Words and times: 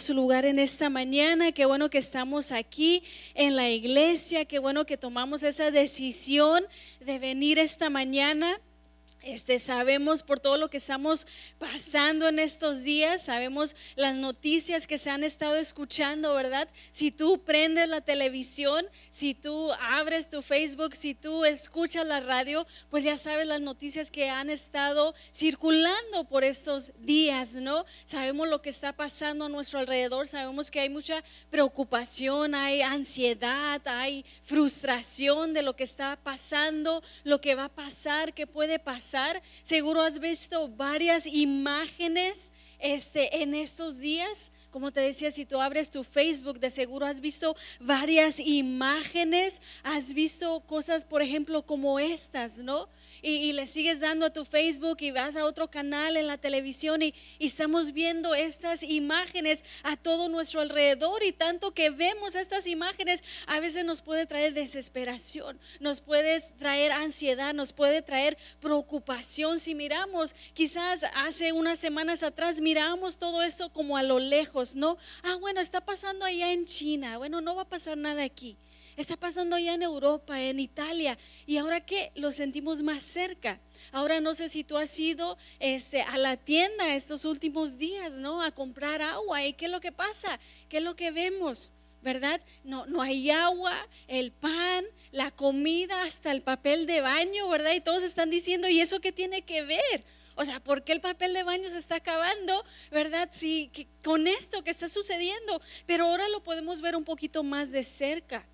su 0.00 0.14
lugar 0.14 0.44
en 0.44 0.58
esta 0.58 0.90
mañana. 0.90 1.52
Qué 1.52 1.66
bueno 1.66 1.90
que 1.90 1.98
estamos 1.98 2.52
aquí 2.52 3.02
en 3.34 3.56
la 3.56 3.70
iglesia. 3.70 4.44
Qué 4.44 4.58
bueno 4.58 4.86
que 4.86 4.96
tomamos 4.96 5.42
esa 5.42 5.70
decisión 5.70 6.64
de 7.00 7.18
venir 7.18 7.58
esta 7.58 7.90
mañana. 7.90 8.60
Este, 9.26 9.58
sabemos 9.58 10.22
por 10.22 10.38
todo 10.38 10.56
lo 10.56 10.70
que 10.70 10.76
estamos 10.76 11.26
pasando 11.58 12.28
en 12.28 12.38
estos 12.38 12.84
días, 12.84 13.22
sabemos 13.22 13.74
las 13.96 14.14
noticias 14.14 14.86
que 14.86 14.98
se 14.98 15.10
han 15.10 15.24
estado 15.24 15.56
escuchando, 15.56 16.32
¿verdad? 16.32 16.68
Si 16.92 17.10
tú 17.10 17.42
prendes 17.42 17.88
la 17.88 18.02
televisión, 18.02 18.86
si 19.10 19.34
tú 19.34 19.72
abres 19.80 20.30
tu 20.30 20.42
Facebook, 20.42 20.94
si 20.94 21.12
tú 21.12 21.44
escuchas 21.44 22.06
la 22.06 22.20
radio, 22.20 22.68
pues 22.88 23.02
ya 23.02 23.16
sabes 23.16 23.48
las 23.48 23.60
noticias 23.60 24.12
que 24.12 24.30
han 24.30 24.48
estado 24.48 25.12
circulando 25.34 26.22
por 26.28 26.44
estos 26.44 26.92
días, 27.00 27.56
¿no? 27.56 27.84
Sabemos 28.04 28.46
lo 28.46 28.62
que 28.62 28.70
está 28.70 28.92
pasando 28.92 29.46
a 29.46 29.48
nuestro 29.48 29.80
alrededor, 29.80 30.28
sabemos 30.28 30.70
que 30.70 30.78
hay 30.78 30.88
mucha 30.88 31.24
preocupación, 31.50 32.54
hay 32.54 32.80
ansiedad, 32.80 33.82
hay 33.86 34.24
frustración 34.44 35.52
de 35.52 35.62
lo 35.62 35.74
que 35.74 35.82
está 35.82 36.16
pasando, 36.22 37.02
lo 37.24 37.40
que 37.40 37.56
va 37.56 37.64
a 37.64 37.74
pasar, 37.74 38.32
qué 38.32 38.46
puede 38.46 38.78
pasar 38.78 39.15
Seguro 39.62 40.02
has 40.02 40.18
visto 40.18 40.68
varias 40.68 41.26
imágenes 41.26 42.52
este, 42.78 43.42
en 43.42 43.54
estos 43.54 43.98
días. 43.98 44.52
Como 44.70 44.92
te 44.92 45.00
decía, 45.00 45.30
si 45.30 45.46
tú 45.46 45.60
abres 45.60 45.90
tu 45.90 46.04
Facebook, 46.04 46.58
de 46.60 46.70
seguro 46.70 47.06
has 47.06 47.20
visto 47.20 47.56
varias 47.80 48.38
imágenes, 48.40 49.62
has 49.82 50.12
visto 50.12 50.60
cosas, 50.66 51.04
por 51.04 51.22
ejemplo, 51.22 51.64
como 51.64 51.98
estas, 51.98 52.58
¿no? 52.58 52.88
Y, 53.22 53.52
le 53.52 53.66
sigues 53.66 54.00
dando 54.00 54.26
a 54.26 54.32
tu 54.32 54.44
Facebook 54.44 54.98
y 55.00 55.10
vas 55.10 55.36
a 55.36 55.44
otro 55.44 55.70
canal 55.70 56.16
en 56.16 56.26
la 56.26 56.38
televisión 56.38 57.02
y, 57.02 57.14
estamos 57.38 57.92
viendo 57.92 58.34
estas 58.34 58.82
imágenes 58.82 59.64
a 59.82 59.96
todo 59.96 60.28
nuestro 60.28 60.60
alrededor 60.60 61.22
y 61.22 61.32
tanto 61.32 61.72
que 61.72 61.90
vemos 61.90 62.34
estas 62.34 62.66
imágenes 62.66 63.22
a 63.46 63.60
veces 63.60 63.84
nos 63.84 64.02
puede 64.02 64.26
traer 64.26 64.52
desesperación, 64.52 65.58
nos 65.80 66.00
puede 66.00 66.40
traer 66.58 66.92
ansiedad, 66.92 67.54
nos 67.54 67.72
puede 67.72 68.02
traer 68.02 68.36
preocupación. 68.60 69.58
Si 69.58 69.74
miramos, 69.74 70.34
quizás 70.54 71.04
hace 71.14 71.52
unas 71.52 71.78
semanas 71.78 72.22
atrás 72.22 72.60
miramos 72.60 73.18
todo 73.18 73.42
esto 73.42 73.72
como 73.72 73.96
a 73.96 74.02
lo 74.02 74.18
lejos, 74.18 74.74
¿no? 74.74 74.98
Ah, 75.22 75.36
bueno, 75.36 75.60
está 75.60 75.80
pasando 75.80 76.24
allá 76.24 76.52
en 76.52 76.64
China, 76.66 77.18
bueno, 77.18 77.40
no 77.40 77.54
va 77.54 77.62
a 77.62 77.68
pasar 77.68 77.96
nada 77.96 78.22
aquí 78.22 78.56
está 78.96 79.16
pasando 79.16 79.56
allá 79.56 79.74
en 79.74 79.82
Europa, 79.82 80.40
en 80.40 80.58
Italia, 80.58 81.18
y 81.46 81.58
ahora 81.58 81.84
que 81.84 82.12
lo 82.14 82.32
sentimos 82.32 82.82
más 82.82 83.02
cerca. 83.02 83.60
Ahora 83.92 84.20
no 84.20 84.34
sé 84.34 84.48
si 84.48 84.64
tú 84.64 84.76
has 84.76 84.98
ido 84.98 85.36
este, 85.60 86.02
a 86.02 86.16
la 86.18 86.36
tienda 86.36 86.94
estos 86.94 87.24
últimos 87.24 87.78
días, 87.78 88.14
¿no? 88.14 88.42
A 88.42 88.52
comprar 88.52 89.02
agua. 89.02 89.44
¿Y 89.44 89.52
qué 89.52 89.66
es 89.66 89.70
lo 89.70 89.80
que 89.80 89.92
pasa? 89.92 90.40
¿Qué 90.68 90.78
es 90.78 90.82
lo 90.82 90.96
que 90.96 91.10
vemos? 91.10 91.72
¿Verdad? 92.02 92.40
No, 92.62 92.86
no 92.86 93.02
hay 93.02 93.30
agua, 93.30 93.74
el 94.06 94.30
pan, 94.30 94.84
la 95.10 95.30
comida, 95.30 96.02
hasta 96.02 96.30
el 96.30 96.42
papel 96.42 96.86
de 96.86 97.00
baño, 97.00 97.48
¿verdad? 97.48 97.72
Y 97.72 97.80
todos 97.80 98.02
están 98.02 98.30
diciendo, 98.30 98.68
¿y 98.68 98.80
eso 98.80 99.00
qué 99.00 99.12
tiene 99.12 99.42
que 99.42 99.62
ver? 99.62 100.04
O 100.36 100.44
sea, 100.44 100.60
¿por 100.60 100.84
qué 100.84 100.92
el 100.92 101.00
papel 101.00 101.32
de 101.32 101.42
baño 101.42 101.68
se 101.68 101.78
está 101.78 101.96
acabando? 101.96 102.64
¿Verdad? 102.90 103.30
Sí, 103.32 103.70
con 104.04 104.26
esto 104.26 104.62
que 104.62 104.70
está 104.70 104.86
sucediendo. 104.88 105.60
Pero 105.86 106.06
ahora 106.06 106.28
lo 106.28 106.42
podemos 106.42 106.82
ver 106.82 106.94
un 106.94 107.04
poquito 107.04 107.42
más 107.42 107.72
de 107.72 107.82
cerca. 107.82 108.46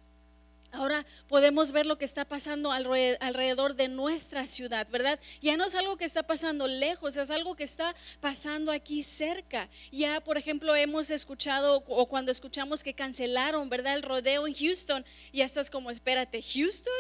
Ahora 0.75 1.05
podemos 1.29 1.71
ver 1.71 1.85
lo 1.85 1.99
que 1.99 2.07
está 2.07 2.25
pasando 2.25 2.73
alrededor 2.73 3.77
de 3.77 3.89
nuestra 3.89 4.47
ciudad, 4.47 4.89
¿verdad? 4.91 5.21
Ya 5.43 5.57
no 5.59 5.67
es 5.67 5.75
algo 5.75 5.99
que 5.99 6.07
está 6.07 6.23
pasando 6.23 6.67
lejos, 6.67 7.15
es 7.17 7.31
algo 7.31 7.55
que 7.55 7.65
está 7.65 7.95
pasando 8.21 8.73
aquí 8.73 9.03
cerca. 9.03 9.69
Ya, 9.91 10.21
por 10.23 10.39
ejemplo, 10.39 10.75
hemos 10.75 11.11
escuchado 11.11 11.85
o 11.87 12.07
cuando 12.07 12.33
escuchamos 12.33 12.83
que 12.83 12.95
cancelaron, 12.95 13.69
¿verdad? 13.69 13.95
El 13.95 14.03
rodeo 14.03 14.47
en 14.47 14.55
Houston, 14.55 15.05
ya 15.31 15.45
estás 15.45 15.69
como, 15.69 15.91
espérate, 15.91 16.41
Houston, 16.43 16.93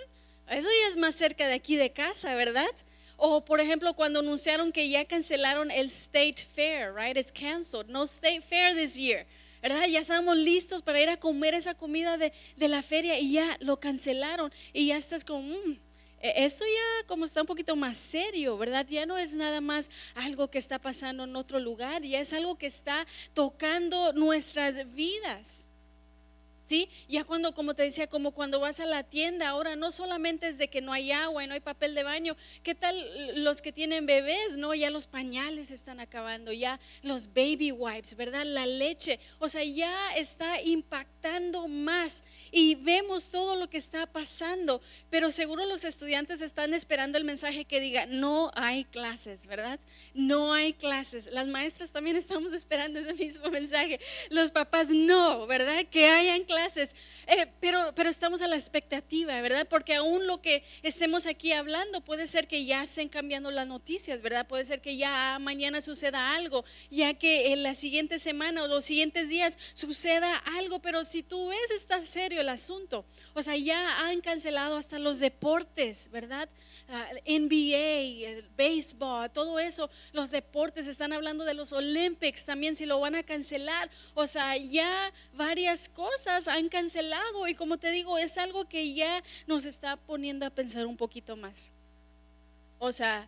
eso 0.50 0.68
ya 0.68 0.88
es 0.90 0.98
más 0.98 1.14
cerca 1.14 1.48
de 1.48 1.54
aquí 1.54 1.76
de 1.76 1.90
casa, 1.90 2.34
¿verdad? 2.34 2.70
O 3.16 3.42
por 3.42 3.58
ejemplo, 3.58 3.94
cuando 3.94 4.20
anunciaron 4.20 4.70
que 4.70 4.88
ya 4.90 5.06
cancelaron 5.06 5.70
el 5.70 5.86
State 5.86 6.46
Fair, 6.54 6.92
right? 6.94 7.16
It's 7.16 7.32
canceled. 7.32 7.86
No 7.88 8.02
State 8.02 8.42
Fair 8.42 8.74
this 8.74 8.96
year. 8.96 9.24
¿Verdad? 9.62 9.86
Ya 9.86 10.00
estábamos 10.00 10.36
listos 10.36 10.82
para 10.82 11.00
ir 11.00 11.08
a 11.08 11.16
comer 11.16 11.54
esa 11.54 11.74
comida 11.74 12.18
de, 12.18 12.32
la 12.56 12.82
feria 12.82 13.18
y 13.18 13.32
ya 13.32 13.56
lo 13.60 13.78
cancelaron 13.78 14.52
y 14.72 14.88
ya 14.88 14.96
estás 14.96 15.24
como, 15.24 15.42
mm, 15.42 15.78
e, 16.20 16.44
esto 16.44 16.64
ya 16.64 17.06
como 17.06 17.24
está 17.24 17.42
un 17.42 17.46
poquito 17.46 17.76
más 17.76 17.96
serio, 17.96 18.58
¿verdad? 18.58 18.86
Ya 18.88 19.06
no 19.06 19.16
es 19.16 19.36
nada 19.36 19.60
más 19.60 19.90
algo 20.14 20.50
que 20.50 20.58
está 20.58 20.78
pasando 20.80 21.24
en 21.24 21.36
otro 21.36 21.60
lugar, 21.60 22.02
ya 22.02 22.20
es 22.20 22.32
algo 22.32 22.58
que 22.58 22.66
está 22.66 23.06
tocando 23.34 24.12
nuestras 24.12 24.92
vidas. 24.92 25.68
Ya 27.08 27.24
cuando, 27.24 27.54
como 27.54 27.74
te 27.74 27.82
decía, 27.82 28.06
como 28.06 28.32
cuando 28.32 28.60
vas 28.60 28.80
a 28.80 28.86
la 28.86 29.02
tienda, 29.04 29.48
ahora 29.48 29.76
no 29.76 29.92
solamente 29.92 30.48
es 30.48 30.58
de 30.58 30.68
que 30.68 30.80
no 30.80 30.92
hay 30.92 31.12
agua 31.12 31.44
y 31.44 31.46
no 31.46 31.54
hay 31.54 31.60
papel 31.60 31.94
de 31.94 32.02
baño, 32.02 32.36
¿qué 32.62 32.74
tal 32.74 33.44
los 33.44 33.62
que 33.62 33.72
tienen 33.72 34.06
bebés? 34.06 34.56
No, 34.56 34.74
ya 34.74 34.90
los 34.90 35.06
pañales 35.06 35.70
están 35.70 36.00
acabando, 36.00 36.52
ya 36.52 36.80
los 37.02 37.28
baby 37.28 37.72
wipes, 37.72 38.16
¿verdad? 38.16 38.44
La 38.44 38.66
leche, 38.66 39.20
o 39.38 39.48
sea, 39.48 39.64
ya 39.64 40.14
está 40.16 40.60
impactando 40.62 41.68
más 41.68 42.24
y 42.50 42.74
vemos 42.76 43.30
todo 43.30 43.56
lo 43.56 43.68
que 43.68 43.78
está 43.78 44.06
pasando, 44.06 44.80
pero 45.10 45.30
seguro 45.30 45.64
los 45.66 45.84
estudiantes 45.84 46.40
están 46.40 46.74
esperando 46.74 47.18
el 47.18 47.24
mensaje 47.24 47.64
que 47.64 47.80
diga, 47.80 48.06
no 48.06 48.50
hay 48.54 48.84
clases, 48.84 49.46
¿verdad? 49.46 49.78
No 50.14 50.52
hay 50.52 50.72
clases. 50.72 51.30
Las 51.32 51.46
maestras 51.46 51.92
también 51.92 52.16
estamos 52.16 52.52
esperando 52.52 52.98
ese 52.98 53.14
mismo 53.14 53.50
mensaje. 53.50 54.00
Los 54.30 54.50
papás, 54.50 54.90
no, 54.90 55.46
¿verdad? 55.46 55.84
Que 55.90 56.08
hayan 56.08 56.44
clases, 56.44 56.61
eh, 57.26 57.46
pero, 57.60 57.92
pero 57.94 58.08
estamos 58.08 58.42
a 58.42 58.48
la 58.48 58.56
expectativa, 58.56 59.40
¿verdad? 59.40 59.66
Porque 59.68 59.94
aún 59.94 60.26
lo 60.26 60.40
que 60.40 60.64
estemos 60.82 61.26
aquí 61.26 61.52
hablando 61.52 62.00
puede 62.02 62.26
ser 62.26 62.46
que 62.46 62.64
ya 62.64 62.82
estén 62.84 63.08
cambiando 63.08 63.50
las 63.50 63.66
noticias, 63.66 64.22
¿verdad? 64.22 64.46
Puede 64.46 64.64
ser 64.64 64.80
que 64.80 64.96
ya 64.96 65.38
mañana 65.40 65.80
suceda 65.80 66.34
algo, 66.34 66.64
ya 66.90 67.14
que 67.14 67.52
en 67.52 67.62
la 67.62 67.74
siguiente 67.74 68.18
semana 68.18 68.62
o 68.62 68.68
los 68.68 68.84
siguientes 68.84 69.28
días 69.28 69.58
suceda 69.74 70.36
algo, 70.56 70.80
pero 70.80 71.04
si 71.04 71.22
tú 71.22 71.48
ves, 71.48 71.70
está 71.70 72.00
serio 72.00 72.40
el 72.40 72.48
asunto. 72.48 73.04
O 73.34 73.42
sea, 73.42 73.56
ya 73.56 74.06
han 74.06 74.20
cancelado 74.20 74.76
hasta 74.76 74.98
los 74.98 75.18
deportes, 75.18 76.10
¿verdad? 76.10 76.48
Ah, 76.94 77.08
NBA, 77.24 78.42
béisbol, 78.54 79.30
todo 79.30 79.58
eso, 79.58 79.88
los 80.12 80.30
deportes, 80.30 80.86
están 80.86 81.14
hablando 81.14 81.42
de 81.46 81.54
los 81.54 81.72
Olympics 81.72 82.44
también, 82.44 82.76
si 82.76 82.84
lo 82.84 83.00
van 83.00 83.14
a 83.14 83.22
cancelar. 83.22 83.88
O 84.12 84.26
sea, 84.26 84.58
ya 84.58 85.10
varias 85.32 85.88
cosas 85.88 86.48
han 86.48 86.68
cancelado 86.68 87.48
y 87.48 87.54
como 87.54 87.78
te 87.78 87.90
digo, 87.90 88.18
es 88.18 88.36
algo 88.36 88.68
que 88.68 88.92
ya 88.92 89.24
nos 89.46 89.64
está 89.64 89.96
poniendo 89.96 90.44
a 90.44 90.50
pensar 90.50 90.84
un 90.84 90.98
poquito 90.98 91.34
más. 91.34 91.72
O 92.78 92.92
sea, 92.92 93.26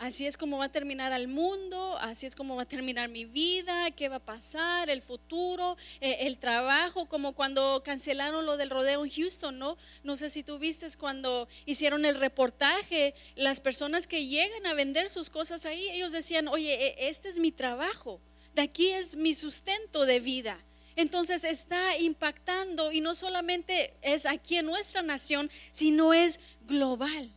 así 0.00 0.26
es 0.26 0.38
como 0.38 0.56
va 0.56 0.64
a 0.64 0.72
terminar 0.72 1.12
el 1.12 1.28
mundo, 1.28 1.96
así 2.00 2.26
es 2.26 2.34
como 2.34 2.56
va 2.56 2.62
a 2.62 2.66
terminar 2.66 3.10
mi 3.10 3.26
vida, 3.26 3.90
qué 3.92 4.08
va 4.08 4.16
a 4.16 4.24
pasar, 4.24 4.88
el 4.88 5.02
futuro, 5.02 5.76
eh, 6.00 6.16
el 6.20 6.38
trabajo, 6.38 7.06
como 7.06 7.34
cuando 7.34 7.82
cancelaron 7.84 8.46
lo 8.46 8.56
del 8.56 8.70
rodeo 8.70 9.04
en 9.04 9.10
Houston, 9.10 9.58
¿no? 9.58 9.76
No 10.02 10.16
sé 10.16 10.30
si 10.30 10.42
tú 10.42 10.58
viste 10.58 10.86
cuando 10.98 11.48
hicieron 11.66 12.06
el 12.06 12.14
reportaje, 12.14 13.14
las 13.36 13.60
personas 13.60 14.06
que 14.06 14.26
llegan 14.26 14.66
a 14.66 14.72
vender 14.72 15.10
sus 15.10 15.28
cosas 15.28 15.66
ahí, 15.66 15.90
ellos 15.90 16.12
decían, 16.12 16.48
oye, 16.48 16.72
e, 16.74 17.08
este 17.10 17.28
es 17.28 17.38
mi 17.38 17.52
trabajo, 17.52 18.22
de 18.54 18.62
aquí 18.62 18.88
es 18.88 19.16
mi 19.16 19.34
sustento 19.34 20.06
de 20.06 20.18
vida. 20.18 20.58
Entonces 20.96 21.44
está 21.44 21.98
impactando 21.98 22.90
y 22.90 23.02
no 23.02 23.14
solamente 23.14 23.94
es 24.00 24.24
aquí 24.24 24.56
en 24.56 24.66
nuestra 24.66 25.02
nación, 25.02 25.50
sino 25.72 26.14
es 26.14 26.40
global. 26.62 27.34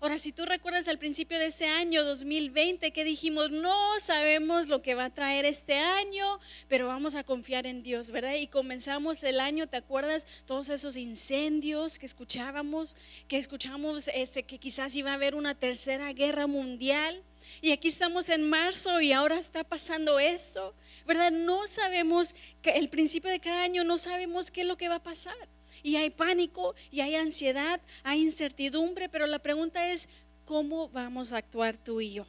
Ahora, 0.00 0.16
si 0.16 0.30
tú 0.30 0.46
recuerdas 0.46 0.86
al 0.86 0.96
principio 0.96 1.40
de 1.40 1.46
este 1.46 1.66
año 1.66 2.04
2020 2.04 2.92
que 2.92 3.02
dijimos, 3.02 3.50
no 3.50 3.98
sabemos 3.98 4.68
lo 4.68 4.80
que 4.80 4.94
va 4.94 5.06
a 5.06 5.10
traer 5.10 5.44
este 5.44 5.74
año, 5.74 6.38
pero 6.68 6.86
vamos 6.86 7.16
a 7.16 7.24
confiar 7.24 7.66
en 7.66 7.82
Dios, 7.82 8.12
¿verdad? 8.12 8.34
Y 8.34 8.46
comenzamos 8.46 9.24
el 9.24 9.40
año, 9.40 9.66
¿te 9.66 9.76
acuerdas? 9.76 10.28
Todos 10.46 10.68
esos 10.68 10.96
incendios 10.96 11.98
que 11.98 12.06
escuchábamos, 12.06 12.96
que 13.26 13.38
escuchamos 13.38 14.08
este, 14.14 14.44
que 14.44 14.60
quizás 14.60 14.94
iba 14.94 15.10
a 15.10 15.14
haber 15.14 15.34
una 15.34 15.56
tercera 15.56 16.12
guerra 16.12 16.46
mundial. 16.46 17.20
Y 17.60 17.72
aquí 17.72 17.88
estamos 17.88 18.28
en 18.28 18.48
marzo 18.48 19.00
y 19.00 19.10
ahora 19.10 19.36
está 19.36 19.64
pasando 19.64 20.20
eso, 20.20 20.76
¿verdad? 21.08 21.32
No 21.32 21.66
sabemos, 21.66 22.36
que 22.62 22.70
el 22.70 22.88
principio 22.88 23.30
de 23.30 23.40
cada 23.40 23.64
año 23.64 23.82
no 23.82 23.98
sabemos 23.98 24.52
qué 24.52 24.60
es 24.60 24.66
lo 24.68 24.76
que 24.76 24.88
va 24.88 24.96
a 24.96 25.02
pasar. 25.02 25.57
Y 25.82 25.96
hay 25.96 26.10
pánico, 26.10 26.74
y 26.90 27.00
hay 27.00 27.14
ansiedad, 27.14 27.80
hay 28.02 28.22
incertidumbre, 28.22 29.08
pero 29.08 29.26
la 29.26 29.38
pregunta 29.38 29.90
es, 29.90 30.08
¿cómo 30.44 30.88
vamos 30.88 31.32
a 31.32 31.38
actuar 31.38 31.76
tú 31.76 32.00
y 32.00 32.14
yo? 32.14 32.26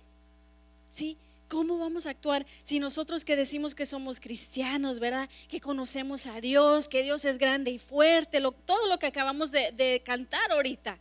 ¿Sí? 0.89 1.17
¿Cómo 1.47 1.79
vamos 1.79 2.05
a 2.05 2.11
actuar 2.11 2.45
si 2.63 2.79
nosotros 2.79 3.25
que 3.25 3.35
decimos 3.35 3.73
que 3.73 3.87
somos 3.87 4.19
cristianos, 4.19 4.99
verdad? 4.99 5.27
Que 5.47 5.59
conocemos 5.59 6.27
a 6.27 6.39
Dios, 6.41 6.87
que 6.87 7.01
Dios 7.01 7.25
es 7.25 7.39
grande 7.39 7.71
y 7.71 7.79
fuerte, 7.79 8.39
todo 8.39 8.87
lo 8.87 8.99
que 8.99 9.07
acabamos 9.07 9.51
de 9.51 10.01
cantar 10.05 10.51
ahorita. 10.51 10.99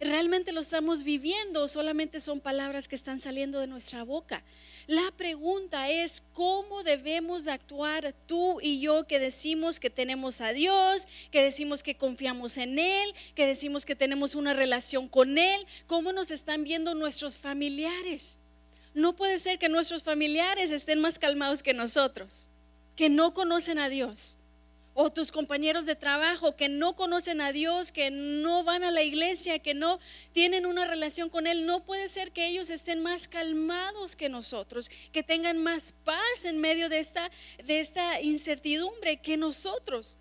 realmente 0.00 0.52
lo 0.52 0.60
estamos 0.60 1.02
viviendo 1.02 1.62
o 1.62 1.68
solamente 1.68 2.20
son 2.20 2.40
palabras 2.40 2.88
que 2.88 2.94
están 2.94 3.20
saliendo 3.20 3.60
de 3.60 3.66
nuestra 3.66 4.02
boca. 4.02 4.42
La 4.90 5.12
pregunta 5.16 5.88
es 5.88 6.24
cómo 6.32 6.82
debemos 6.82 7.46
actuar 7.46 8.12
tú 8.26 8.58
y 8.60 8.80
yo 8.80 9.06
que 9.06 9.20
decimos 9.20 9.78
que 9.78 9.88
tenemos 9.88 10.40
a 10.40 10.52
Dios, 10.52 11.06
que 11.30 11.44
decimos 11.44 11.84
que 11.84 11.96
confiamos 11.96 12.56
en 12.56 12.76
Él, 12.76 13.14
que 13.36 13.46
decimos 13.46 13.86
que 13.86 13.94
tenemos 13.94 14.34
una 14.34 14.52
relación 14.52 15.06
con 15.06 15.38
Él, 15.38 15.64
cómo 15.86 16.12
nos 16.12 16.32
están 16.32 16.64
viendo 16.64 16.96
nuestros 16.96 17.38
familiares. 17.38 18.40
No 18.92 19.14
puede 19.14 19.38
ser 19.38 19.60
que 19.60 19.68
nuestros 19.68 20.02
familiares 20.02 20.72
estén 20.72 20.98
más 20.98 21.20
calmados 21.20 21.62
que 21.62 21.72
nosotros, 21.72 22.50
que 22.96 23.08
no 23.08 23.32
conocen 23.32 23.78
a 23.78 23.88
Dios 23.88 24.39
o 24.94 25.10
tus 25.10 25.32
compañeros 25.32 25.86
de 25.86 25.96
trabajo 25.96 26.56
que 26.56 26.68
no 26.68 26.96
conocen 26.96 27.40
a 27.40 27.52
Dios, 27.52 27.92
que 27.92 28.10
no 28.10 28.64
van 28.64 28.84
a 28.84 28.90
la 28.90 29.02
iglesia, 29.02 29.58
que 29.58 29.74
no 29.74 30.00
tienen 30.32 30.66
una 30.66 30.86
relación 30.86 31.30
con 31.30 31.46
Él, 31.46 31.66
no 31.66 31.84
puede 31.84 32.08
ser 32.08 32.32
que 32.32 32.46
ellos 32.46 32.70
estén 32.70 33.02
más 33.02 33.28
calmados 33.28 34.16
que 34.16 34.28
nosotros, 34.28 34.90
que 35.12 35.22
tengan 35.22 35.58
más 35.58 35.94
paz 36.04 36.44
en 36.44 36.58
medio 36.58 36.88
de 36.88 36.98
esta, 36.98 37.30
de 37.64 37.80
esta 37.80 38.20
incertidumbre 38.20 39.20
que 39.20 39.36
nosotros. 39.36 40.18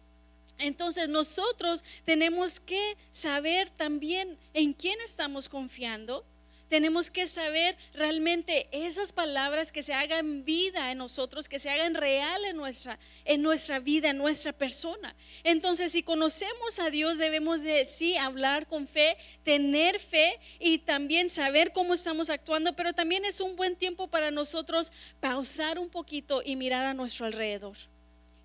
Entonces 0.60 1.07
nosotros 1.07 1.83
tenemos 2.04 2.60
que 2.60 2.98
saber 3.12 3.69
también 3.69 4.38
en 4.54 4.74
quién 4.74 5.00
estamos 5.01 5.48
confiando 5.48 6.25
tenemos 6.69 7.10
que 7.10 7.27
saber 7.27 7.77
realmente 7.94 8.69
esas 8.71 9.12
palabras 9.12 9.71
que 9.71 9.83
se 9.83 9.94
hagan 9.94 10.45
vida 10.45 10.92
en 10.92 11.00
nosotros, 11.00 11.50
que 11.50 11.60
se 11.60 11.69
hagan 11.69 11.95
real 11.95 12.45
en 12.45 12.56
nuestra, 12.56 13.00
en 13.25 13.42
nuestra 13.42 13.80
vida, 13.80 14.12
en 14.12 14.18
nuestra 14.18 14.54
persona. 14.54 15.16
Entonces, 15.44 15.92
si 15.92 16.04
conocemos 16.04 16.80
a 16.80 16.89
Dios, 16.89 17.18
debemos 17.18 17.62
de 17.62 17.86
sí 17.86 18.16
hablar 18.16 18.68
con 18.68 18.88
fe, 18.88 19.18
tener 19.44 20.00
fe 20.00 20.39
y 20.60 20.80
también 20.80 21.30
saber 21.30 21.74
cómo 21.74 21.95
estamos 21.95 22.30
actuando, 22.30 22.75
pero 22.75 22.94
también 22.94 23.25
es 23.25 23.42
un 23.42 23.56
buen 23.56 23.75
tiempo 23.75 24.07
para 24.07 24.31
nosotros 24.31 24.94
pausar 25.19 25.80
un 25.80 25.89
poquito 25.89 26.42
y 26.45 26.56
mirar 26.56 26.86
a 26.86 26.94
nuestro 26.94 27.25
alrededor. 27.25 27.77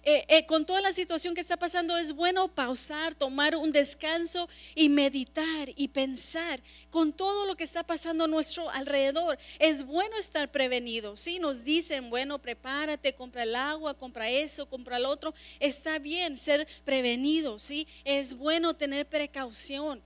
Eh, 0.06 0.24
eh, 0.28 0.44
con 0.44 0.66
toda 0.66 0.82
la 0.82 0.92
situación 0.92 1.34
que 1.34 1.40
está 1.40 1.56
pasando, 1.56 1.96
es 1.96 2.12
bueno 2.12 2.48
pausar, 2.48 3.14
tomar 3.14 3.56
un 3.56 3.72
descanso 3.72 4.48
y 4.74 4.90
meditar 4.90 5.70
y 5.76 5.88
pensar 5.88 6.62
con 6.90 7.12
todo 7.12 7.46
lo 7.46 7.56
que 7.56 7.64
está 7.64 7.82
pasando 7.84 8.24
a 8.24 8.28
nuestro 8.28 8.68
alrededor. 8.68 9.38
Es 9.58 9.84
bueno 9.84 10.16
estar 10.18 10.50
prevenido. 10.50 11.16
Si 11.16 11.38
nos 11.38 11.64
dicen, 11.64 12.10
bueno, 12.10 12.38
prepárate, 12.38 13.14
compra 13.14 13.44
el 13.44 13.54
agua, 13.56 13.94
compra 13.94 14.28
eso, 14.28 14.66
compra 14.66 14.98
el 14.98 15.06
otro, 15.06 15.34
está 15.58 15.98
bien 15.98 16.36
ser 16.36 16.68
prevenido. 16.84 17.58
Sí, 17.58 17.88
es 18.04 18.34
bueno 18.34 18.74
tener 18.74 19.06
precaución. 19.08 20.02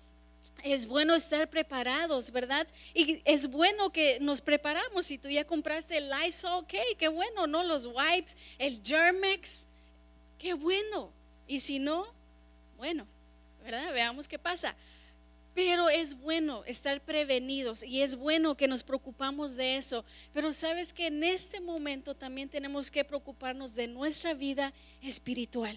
Es 0.65 0.87
bueno 0.87 1.15
estar 1.15 1.49
preparados, 1.49 2.33
¿verdad? 2.33 2.67
Y 2.93 3.21
es 3.25 3.49
bueno 3.49 3.91
que 3.91 4.19
nos 4.21 4.41
preparamos. 4.41 5.07
Si 5.07 5.17
tú 5.17 5.29
ya 5.29 5.45
compraste 5.45 5.97
el 5.97 6.11
Lysol, 6.11 6.65
ok, 6.65 6.75
qué 6.99 7.09
bueno, 7.09 7.47
¿no? 7.47 7.63
Los 7.63 7.87
wipes, 7.87 8.37
el 8.59 8.81
Germex, 8.83 9.68
qué 10.39 10.55
bueno. 10.55 11.11
Y 11.47 11.61
si 11.61 11.79
no, 11.79 12.07
bueno, 12.77 13.07
¿verdad? 13.63 13.93
Veamos 13.93 14.29
qué 14.29 14.39
pasa. 14.39 14.75
Pero 15.55 15.89
es 15.89 16.17
bueno 16.17 16.63
estar 16.67 17.01
prevenidos 17.01 17.83
y 17.83 18.03
es 18.03 18.15
bueno 18.15 18.57
que 18.57 18.69
nos 18.69 18.85
preocupamos 18.85 19.57
de 19.57 19.77
eso. 19.77 20.05
Pero 20.33 20.53
sabes 20.53 20.93
que 20.93 21.09
en 21.09 21.25
este 21.25 21.61
momento 21.61 22.15
también 22.15 22.49
tenemos 22.49 22.91
que 22.91 23.05
preocuparnos 23.05 23.75
de 23.75 23.89
nuestra 23.89 24.35
vida 24.35 24.73
espiritual. 25.03 25.77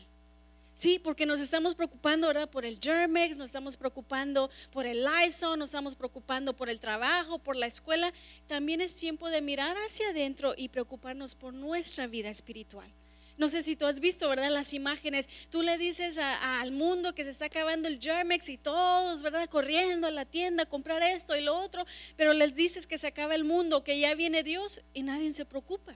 Sí, 0.76 1.00
porque 1.00 1.26
nos 1.26 1.40
estamos 1.40 1.76
preocupando, 1.76 2.28
¿verdad? 2.28 2.50
Por 2.50 2.66
el 2.66 2.80
Germex, 2.80 3.38
nos 3.38 3.48
estamos 3.48 3.76
preocupando 3.76 4.50
por 4.72 4.86
el 4.86 5.04
Lysol, 5.04 5.60
nos 5.60 5.70
estamos 5.70 5.96
preocupando 5.96 6.56
por 6.56 6.70
el 6.70 6.80
trabajo, 6.80 7.40
por 7.40 7.56
la 7.56 7.66
escuela. 7.66 8.14
También 8.48 8.82
es 8.82 8.96
tiempo 8.96 9.30
de 9.30 9.42
mirar 9.42 9.76
hacia 9.78 10.10
adentro 10.10 10.54
y 10.56 10.70
preocuparnos 10.70 11.36
por 11.36 11.54
nuestra 11.54 12.08
vida 12.08 12.30
espiritual. 12.30 12.92
No 13.42 13.50
sé 13.50 13.64
si 13.64 13.76
tú 13.76 13.88
has 13.88 14.00
visto, 14.00 14.30
¿verdad? 14.30 14.52
Las 14.52 14.72
imágenes. 14.72 15.28
Tú 15.50 15.64
le 15.64 15.80
dices 15.80 16.20
al 16.20 16.72
mundo 16.72 17.16
que 17.16 17.24
se 17.24 17.32
está 17.32 17.46
acabando 17.46 17.88
el 17.88 18.00
Germex 18.00 18.50
y 18.50 18.58
todos, 18.60 19.24
¿verdad? 19.24 19.50
Corriendo 19.50 20.06
a 20.06 20.12
la 20.12 20.26
tienda 20.26 20.62
a 20.62 20.66
comprar 20.68 21.02
esto 21.02 21.36
y 21.36 21.42
lo 21.42 21.58
otro, 21.58 21.84
pero 22.16 22.34
les 22.34 22.54
dices 22.54 22.86
que 22.86 23.00
se 23.00 23.08
acaba 23.08 23.34
el 23.34 23.44
mundo, 23.44 23.84
que 23.84 23.98
ya 23.98 24.14
viene 24.14 24.44
Dios 24.44 24.84
y 24.94 25.02
nadie 25.02 25.34
se 25.34 25.46
preocupa. 25.46 25.96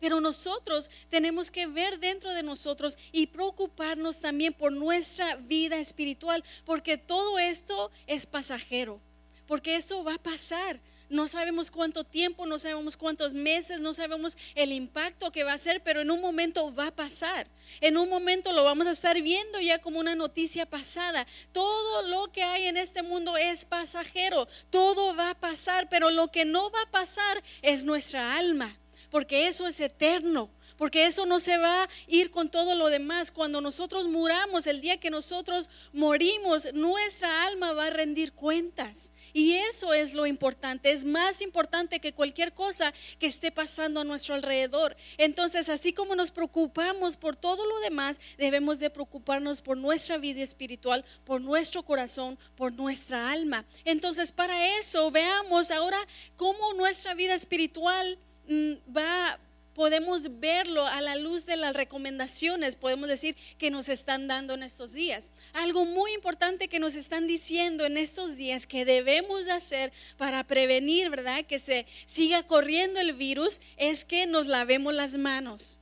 Pero 0.00 0.22
nosotros 0.22 0.90
tenemos 1.10 1.50
que 1.50 1.66
ver 1.66 1.98
dentro 1.98 2.32
de 2.32 2.42
nosotros 2.42 2.96
y 3.12 3.26
preocuparnos 3.26 4.22
también 4.22 4.54
por 4.54 4.72
nuestra 4.72 5.36
vida 5.36 5.76
espiritual, 5.76 6.42
porque 6.64 6.96
todo 6.96 7.38
esto 7.38 7.90
es 8.06 8.24
pasajero, 8.24 9.02
porque 9.46 9.76
esto 9.76 10.02
va 10.02 10.14
a 10.14 10.22
pasar. 10.22 10.80
No 11.12 11.28
sabemos 11.28 11.70
cuánto 11.70 12.04
tiempo, 12.04 12.46
no 12.46 12.58
sabemos 12.58 12.96
cuántos 12.96 13.34
meses, 13.34 13.80
no 13.80 13.92
sabemos 13.92 14.34
el 14.54 14.72
impacto 14.72 15.30
que 15.30 15.44
va 15.44 15.52
a 15.52 15.58
ser, 15.58 15.82
pero 15.82 16.00
en 16.00 16.10
un 16.10 16.22
momento 16.22 16.74
va 16.74 16.86
a 16.86 16.96
pasar. 16.96 17.46
En 17.82 17.98
un 17.98 18.08
momento 18.08 18.50
lo 18.50 18.64
vamos 18.64 18.86
a 18.86 18.92
estar 18.92 19.20
viendo 19.20 19.60
ya 19.60 19.78
como 19.78 20.00
una 20.00 20.14
noticia 20.14 20.64
pasada. 20.64 21.26
Todo 21.52 22.00
lo 22.08 22.32
que 22.32 22.42
hay 22.42 22.64
en 22.64 22.78
este 22.78 23.02
mundo 23.02 23.36
es 23.36 23.66
pasajero, 23.66 24.48
todo 24.70 25.14
va 25.14 25.28
a 25.28 25.38
pasar, 25.38 25.86
pero 25.90 26.08
lo 26.08 26.28
que 26.28 26.46
no 26.46 26.70
va 26.70 26.80
a 26.80 26.90
pasar 26.90 27.42
es 27.60 27.84
nuestra 27.84 28.38
alma, 28.38 28.78
porque 29.10 29.48
eso 29.48 29.66
es 29.66 29.78
eterno 29.80 30.48
porque 30.76 31.06
eso 31.06 31.26
no 31.26 31.40
se 31.40 31.58
va 31.58 31.84
a 31.84 31.88
ir 32.06 32.30
con 32.30 32.50
todo 32.50 32.74
lo 32.74 32.88
demás. 32.88 33.30
Cuando 33.30 33.60
nosotros 33.60 34.08
muramos, 34.08 34.66
el 34.66 34.80
día 34.80 34.98
que 34.98 35.10
nosotros 35.10 35.70
morimos, 35.92 36.72
nuestra 36.74 37.44
alma 37.44 37.72
va 37.72 37.86
a 37.86 37.90
rendir 37.90 38.32
cuentas. 38.32 39.12
Y 39.32 39.54
eso 39.54 39.92
es 39.92 40.14
lo 40.14 40.26
importante, 40.26 40.90
es 40.90 41.04
más 41.04 41.40
importante 41.40 42.00
que 42.00 42.12
cualquier 42.12 42.52
cosa 42.52 42.92
que 43.18 43.26
esté 43.26 43.50
pasando 43.50 44.00
a 44.00 44.04
nuestro 44.04 44.34
alrededor. 44.34 44.96
Entonces, 45.16 45.68
así 45.68 45.92
como 45.92 46.14
nos 46.14 46.30
preocupamos 46.30 47.16
por 47.16 47.36
todo 47.36 47.66
lo 47.66 47.80
demás, 47.80 48.20
debemos 48.38 48.78
de 48.78 48.90
preocuparnos 48.90 49.62
por 49.62 49.76
nuestra 49.76 50.18
vida 50.18 50.42
espiritual, 50.42 51.04
por 51.24 51.40
nuestro 51.40 51.82
corazón, 51.82 52.38
por 52.56 52.72
nuestra 52.72 53.30
alma. 53.30 53.64
Entonces, 53.84 54.32
para 54.32 54.78
eso, 54.78 55.10
veamos 55.10 55.70
ahora 55.70 55.98
cómo 56.36 56.74
nuestra 56.74 57.14
vida 57.14 57.34
espiritual 57.34 58.18
mm, 58.48 58.72
va 58.96 59.38
podemos 59.74 60.40
verlo 60.40 60.86
a 60.86 61.00
la 61.00 61.16
luz 61.16 61.46
de 61.46 61.56
las 61.56 61.74
recomendaciones, 61.74 62.76
podemos 62.76 63.08
decir, 63.08 63.36
que 63.58 63.70
nos 63.70 63.88
están 63.88 64.28
dando 64.28 64.54
en 64.54 64.62
estos 64.62 64.92
días. 64.92 65.30
Algo 65.52 65.84
muy 65.84 66.12
importante 66.12 66.68
que 66.68 66.78
nos 66.78 66.94
están 66.94 67.26
diciendo 67.26 67.84
en 67.84 67.96
estos 67.96 68.36
días 68.36 68.66
que 68.66 68.84
debemos 68.84 69.44
de 69.44 69.52
hacer 69.52 69.92
para 70.16 70.44
prevenir, 70.44 71.10
¿verdad? 71.10 71.44
Que 71.44 71.58
se 71.58 71.86
siga 72.06 72.42
corriendo 72.44 73.00
el 73.00 73.14
virus 73.14 73.60
es 73.76 74.04
que 74.04 74.26
nos 74.26 74.46
lavemos 74.46 74.94
las 74.94 75.16
manos. 75.16 75.78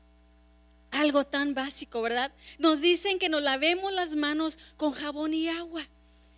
Algo 0.91 1.25
tan 1.25 1.55
básico, 1.55 2.03
¿verdad? 2.03 2.33
Nos 2.59 2.81
dicen 2.81 3.19
que 3.19 3.29
nos 3.29 3.43
lavemos 3.43 3.93
las 3.93 4.17
manos 4.17 4.59
con 4.77 4.93
jabón 4.93 5.35
y 5.35 5.49
agua. 5.49 5.89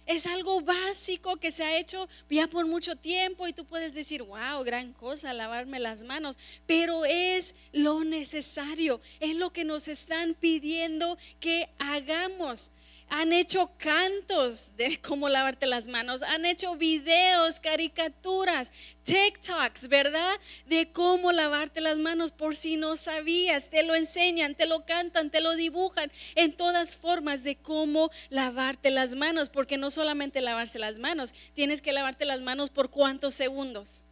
Es 0.06 0.26
algo 0.26 0.60
básico 0.60 1.36
que 1.36 1.50
se 1.50 1.64
ha 1.64 1.78
hecho 1.78 2.08
ya 2.28 2.48
por 2.48 2.66
mucho 2.66 2.96
tiempo 2.96 3.46
y 3.46 3.52
tú 3.52 3.64
puedes 3.64 3.94
decir, 3.94 4.22
wow, 4.22 4.64
gran 4.64 4.92
cosa, 4.92 5.32
lavarme 5.32 5.78
las 5.78 6.02
manos, 6.02 6.38
pero 6.66 7.04
es 7.04 7.54
lo 7.72 8.04
necesario, 8.04 9.00
es 9.20 9.36
lo 9.36 9.52
que 9.52 9.64
nos 9.64 9.88
están 9.88 10.34
pidiendo 10.34 11.18
que 11.38 11.68
hagamos 11.78 12.72
han 13.12 13.34
hecho 13.34 13.70
cantos 13.76 14.74
de 14.74 14.98
cómo 15.02 15.28
lavarte 15.28 15.66
las 15.66 15.86
manos, 15.86 16.22
han 16.22 16.46
hecho 16.46 16.76
videos, 16.76 17.60
caricaturas, 17.60 18.72
TikToks, 19.02 19.88
¿verdad? 19.88 20.32
De 20.64 20.90
cómo 20.92 21.30
lavarte 21.30 21.82
las 21.82 21.98
manos 21.98 22.32
por 22.32 22.56
si 22.56 22.78
no 22.78 22.96
sabías, 22.96 23.68
te 23.68 23.82
lo 23.82 23.94
enseñan, 23.94 24.54
te 24.54 24.64
lo 24.64 24.86
cantan, 24.86 25.28
te 25.28 25.42
lo 25.42 25.54
dibujan 25.56 26.10
en 26.36 26.52
todas 26.54 26.96
formas 26.96 27.44
de 27.44 27.56
cómo 27.56 28.10
lavarte 28.30 28.90
las 28.90 29.14
manos, 29.14 29.50
porque 29.50 29.76
no 29.76 29.90
solamente 29.90 30.40
lavarse 30.40 30.78
las 30.78 30.98
manos, 30.98 31.34
tienes 31.52 31.82
que 31.82 31.92
lavarte 31.92 32.24
las 32.24 32.40
manos 32.40 32.70
por 32.70 32.88
cuántos 32.88 33.34
segundos. 33.34 34.06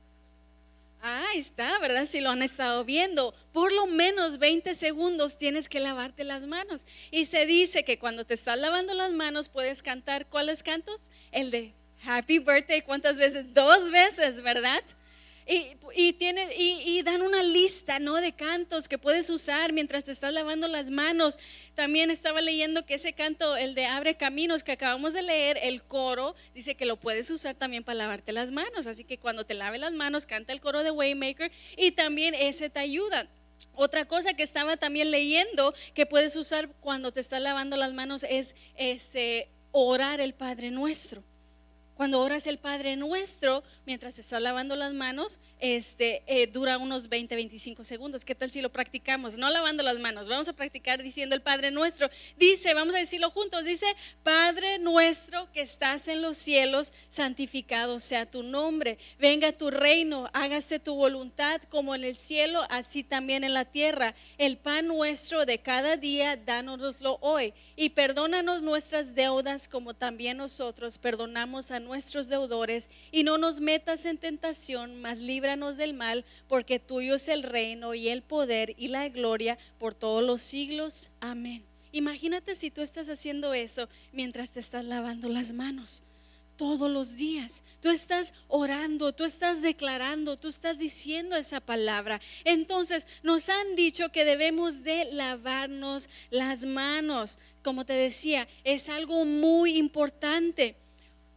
Ah, 1.02 1.28
está, 1.34 1.78
¿verdad? 1.78 2.04
Si 2.04 2.20
lo 2.20 2.30
han 2.30 2.42
estado 2.42 2.84
viendo, 2.84 3.34
por 3.52 3.72
lo 3.72 3.86
menos 3.86 4.38
20 4.38 4.74
segundos 4.74 5.38
tienes 5.38 5.68
que 5.68 5.80
lavarte 5.80 6.24
las 6.24 6.46
manos. 6.46 6.84
Y 7.10 7.24
se 7.24 7.46
dice 7.46 7.84
que 7.84 7.98
cuando 7.98 8.26
te 8.26 8.34
estás 8.34 8.58
lavando 8.58 8.92
las 8.92 9.12
manos 9.12 9.48
puedes 9.48 9.82
cantar, 9.82 10.26
¿cuáles 10.26 10.62
cantos? 10.62 11.10
El 11.32 11.50
de 11.50 11.72
Happy 12.04 12.38
Birthday, 12.38 12.82
¿cuántas 12.82 13.18
veces? 13.18 13.54
Dos 13.54 13.90
veces, 13.90 14.42
¿verdad? 14.42 14.82
Y, 15.96 16.12
tiene, 16.12 16.54
y, 16.56 17.02
dan 17.02 17.22
una 17.22 17.42
lista 17.42 17.98
¿no? 17.98 18.14
de 18.14 18.32
cantos 18.32 18.88
que 18.88 18.98
puedes 18.98 19.28
usar 19.30 19.72
mientras 19.72 20.04
te 20.04 20.12
estás 20.12 20.32
lavando 20.32 20.68
las 20.68 20.90
manos. 20.90 21.40
También 21.74 22.12
estaba 22.12 22.40
leyendo 22.40 22.86
que 22.86 22.94
ese 22.94 23.14
canto, 23.14 23.56
el 23.56 23.74
de 23.74 23.86
Abre 23.86 24.16
Caminos, 24.16 24.62
que 24.62 24.70
acabamos 24.70 25.12
de 25.12 25.22
leer, 25.22 25.58
el 25.60 25.82
coro, 25.82 26.36
dice 26.54 26.76
que 26.76 26.86
lo 26.86 27.00
puedes 27.00 27.28
usar 27.32 27.56
también 27.56 27.82
para 27.82 27.96
lavarte 27.96 28.30
las 28.30 28.52
manos. 28.52 28.86
Así 28.86 29.02
que 29.02 29.18
cuando 29.18 29.44
te 29.44 29.54
lave 29.54 29.78
las 29.78 29.92
manos, 29.92 30.24
canta 30.24 30.52
el 30.52 30.60
coro 30.60 30.84
de 30.84 30.92
Waymaker 30.92 31.50
y 31.76 31.90
también 31.90 32.36
ese 32.36 32.70
te 32.70 32.78
ayuda. 32.78 33.26
Otra 33.74 34.04
cosa 34.04 34.34
que 34.34 34.44
estaba 34.44 34.76
también 34.76 35.10
leyendo 35.10 35.74
que 35.94 36.06
puedes 36.06 36.36
usar 36.36 36.68
cuando 36.80 37.10
te 37.10 37.18
estás 37.18 37.40
lavando 37.40 37.76
las 37.76 37.92
manos 37.92 38.24
es 38.28 38.54
este, 38.76 39.48
orar 39.72 40.20
el 40.20 40.32
Padre 40.32 40.70
Nuestro 40.70 41.24
Cuando 42.00 42.22
oras 42.22 42.46
el 42.46 42.56
Padre 42.56 42.96
Nuestro, 42.96 43.62
mientras 43.84 44.18
estás 44.18 44.40
lavando 44.40 44.74
las 44.74 44.94
manos, 44.94 45.38
este, 45.58 46.22
eh, 46.26 46.46
dura 46.46 46.78
unos 46.78 47.10
20, 47.10 47.34
25 47.34 47.84
segundos. 47.84 48.24
¿Qué 48.24 48.34
tal 48.34 48.50
si 48.50 48.62
lo 48.62 48.72
practicamos? 48.72 49.36
No 49.36 49.50
lavando 49.50 49.82
las 49.82 49.98
manos, 49.98 50.26
vamos 50.26 50.48
a 50.48 50.54
practicar 50.54 51.02
diciendo 51.02 51.34
el 51.34 51.42
Padre 51.42 51.70
Nuestro. 51.70 52.08
Dice, 52.38 52.72
vamos 52.72 52.94
a 52.94 52.98
decirlo 52.98 53.30
juntos, 53.30 53.66
dice, 53.66 53.84
Padre 54.22 54.78
Nuestro 54.78 55.52
que 55.52 55.60
estás 55.60 56.08
en 56.08 56.22
los 56.22 56.38
cielos, 56.38 56.94
santificado 57.10 57.98
sea 57.98 58.24
tu 58.24 58.42
nombre. 58.44 58.96
Venga 59.18 59.52
tu 59.52 59.70
reino, 59.70 60.30
hágase 60.32 60.78
tu 60.78 60.94
voluntad 60.94 61.60
como 61.64 61.94
en 61.94 62.04
el 62.04 62.16
cielo, 62.16 62.62
así 62.70 63.04
también 63.04 63.44
en 63.44 63.52
la 63.52 63.66
tierra. 63.66 64.14
El 64.38 64.56
pan 64.56 64.86
nuestro 64.86 65.44
de 65.44 65.58
cada 65.58 65.98
día, 65.98 66.38
dánoslo 66.38 67.18
hoy. 67.20 67.52
Y 67.76 67.90
perdónanos 67.90 68.62
nuestras 68.62 69.14
deudas 69.14 69.68
como 69.68 69.92
también 69.92 70.38
nosotros 70.38 70.96
perdonamos 70.96 71.70
a 71.70 71.78
nuestros 71.78 71.89
deudores 72.28 72.90
y 73.10 73.24
no 73.24 73.38
nos 73.38 73.60
metas 73.60 74.04
en 74.04 74.18
tentación, 74.18 75.00
mas 75.00 75.18
líbranos 75.18 75.76
del 75.76 75.94
mal, 75.94 76.24
porque 76.48 76.78
tuyo 76.78 77.16
es 77.16 77.28
el 77.28 77.42
reino 77.42 77.94
y 77.94 78.08
el 78.08 78.22
poder 78.22 78.74
y 78.78 78.88
la 78.88 79.08
gloria 79.08 79.58
por 79.78 79.94
todos 79.94 80.22
los 80.22 80.40
siglos. 80.40 81.10
Amén. 81.20 81.64
Imagínate 81.92 82.54
si 82.54 82.70
tú 82.70 82.80
estás 82.82 83.08
haciendo 83.08 83.52
eso 83.54 83.88
mientras 84.12 84.52
te 84.52 84.60
estás 84.60 84.84
lavando 84.84 85.28
las 85.28 85.52
manos 85.52 86.02
todos 86.60 86.90
los 86.90 87.16
días. 87.16 87.62
Tú 87.80 87.88
estás 87.88 88.34
orando, 88.46 89.14
tú 89.14 89.24
estás 89.24 89.62
declarando, 89.62 90.36
tú 90.36 90.48
estás 90.48 90.76
diciendo 90.76 91.34
esa 91.34 91.58
palabra. 91.58 92.20
Entonces 92.44 93.06
nos 93.22 93.48
han 93.48 93.76
dicho 93.76 94.10
que 94.10 94.26
debemos 94.26 94.82
de 94.82 95.06
lavarnos 95.10 96.10
las 96.28 96.66
manos. 96.66 97.38
Como 97.64 97.86
te 97.86 97.94
decía, 97.94 98.46
es 98.62 98.90
algo 98.90 99.24
muy 99.24 99.78
importante. 99.78 100.76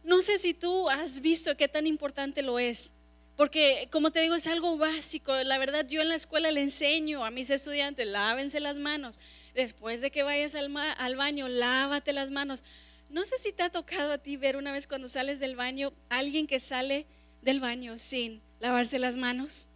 No 0.04 0.20
sé 0.20 0.38
si 0.38 0.52
tú 0.52 0.90
has 0.90 1.20
visto 1.20 1.56
qué 1.56 1.66
tan 1.66 1.86
importante 1.86 2.42
lo 2.42 2.58
es. 2.58 2.92
Porque, 3.36 3.88
como 3.90 4.12
te 4.12 4.20
digo, 4.20 4.34
es 4.34 4.46
algo 4.46 4.76
básico. 4.76 5.34
La 5.34 5.58
verdad, 5.58 5.86
yo 5.88 6.02
en 6.02 6.10
la 6.10 6.14
escuela 6.14 6.50
le 6.50 6.60
enseño 6.60 7.24
a 7.24 7.30
mis 7.30 7.50
estudiantes, 7.50 8.06
lávense 8.06 8.60
las 8.60 8.76
manos. 8.76 9.18
Después 9.54 10.02
de 10.02 10.10
que 10.10 10.22
vayas 10.22 10.54
al, 10.54 11.16
baño, 11.16 11.48
lávate 11.48 12.12
las 12.12 12.30
manos. 12.30 12.62
No 13.08 13.24
sé 13.24 13.38
si 13.38 13.52
te 13.52 13.62
ha 13.62 13.70
tocado 13.70 14.12
a 14.12 14.18
ti 14.18 14.36
ver 14.36 14.56
una 14.56 14.72
vez 14.72 14.86
cuando 14.86 15.08
sales 15.08 15.40
del 15.40 15.56
baño, 15.56 15.92
alguien 16.10 16.46
que 16.46 16.60
sale 16.60 17.06
del 17.42 17.60
baño 17.60 17.98
sin 17.98 18.42
lavarse 18.60 18.98
las 18.98 19.16
manos. 19.16 19.68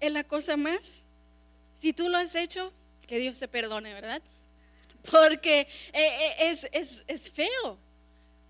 Es 0.00 0.12
la 0.12 0.24
cosa 0.24 0.56
más. 0.56 1.04
Si 1.72 1.92
tú 1.92 2.08
lo 2.08 2.18
has 2.18 2.34
hecho, 2.34 2.72
que 3.06 3.18
Dios 3.18 3.38
te 3.38 3.48
perdone, 3.48 3.92
¿verdad? 3.94 4.22
Porque 5.10 5.60
eh, 5.60 5.66
eh, 5.92 6.34
es, 6.38 6.68
es, 6.72 7.04
es 7.08 7.30
feo. 7.30 7.78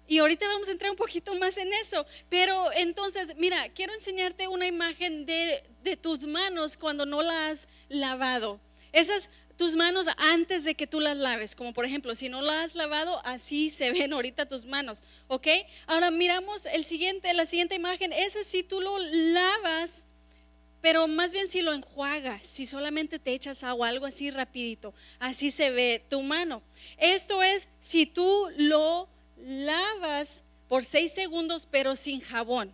Y 0.07 0.19
ahorita 0.19 0.47
vamos 0.47 0.69
a 0.69 0.73
entrar 0.73 0.91
un 0.91 0.97
poquito 0.97 1.35
más 1.35 1.57
en 1.57 1.73
eso. 1.75 2.07
Pero 2.29 2.73
entonces, 2.73 3.35
mira, 3.37 3.69
quiero 3.71 3.93
enseñarte 3.93 4.49
una 4.49 4.67
imagen 4.67 5.27
de, 5.27 5.63
tus 6.01 6.27
manos 6.27 6.77
cuando 6.77 7.07
no 7.07 7.23
las 7.23 7.37
has 7.37 7.69
lavado. 7.89 8.61
Esas 8.93 9.31
tus 9.57 9.75
manos 9.75 10.07
antes 10.19 10.65
de 10.65 10.75
que 10.75 10.87
tú 10.87 11.01
las 11.01 11.17
laves. 11.17 11.55
Como 11.55 11.73
por 11.73 11.85
ejemplo, 11.85 12.15
si 12.15 12.29
no 12.29 12.43
las 12.43 12.71
has 12.71 12.75
lavado, 12.75 13.21
así 13.25 13.71
se 13.71 13.91
ven 13.93 14.13
ahorita 14.13 14.47
tus 14.47 14.67
manos. 14.67 15.03
¿Ok? 15.29 15.49
Ahora 15.87 16.11
miramos 16.11 16.67
el 16.67 16.85
siguiente, 16.85 17.33
la 17.35 17.47
siguiente 17.47 17.75
imagen. 17.75 18.13
Ese 18.13 18.45
si 18.45 18.63
tú 18.63 18.81
lo 18.81 18.99
lavas, 18.99 20.07
pero 20.81 21.09
más 21.09 21.33
bien 21.33 21.49
si 21.49 21.63
lo 21.63 21.73
enjuagas, 21.73 22.47
si 22.47 22.67
solamente 22.67 23.19
te 23.19 23.33
echas 23.33 23.65
agua, 23.65 23.89
algo 23.89 24.07
así 24.07 24.31
rapidito. 24.31 24.95
Así 25.19 25.51
se 25.51 25.71
ve 25.71 26.05
tu 26.09 26.23
mano. 26.23 26.63
Esto 26.99 27.43
es 27.43 27.69
si 27.81 28.07
tú 28.07 28.49
lo 28.57 29.09
lavas 29.37 30.45
por 30.69 30.85
seis 30.85 31.12
segundos, 31.12 31.66
pero 31.71 31.97
sin 31.97 32.21
jabón. 32.21 32.73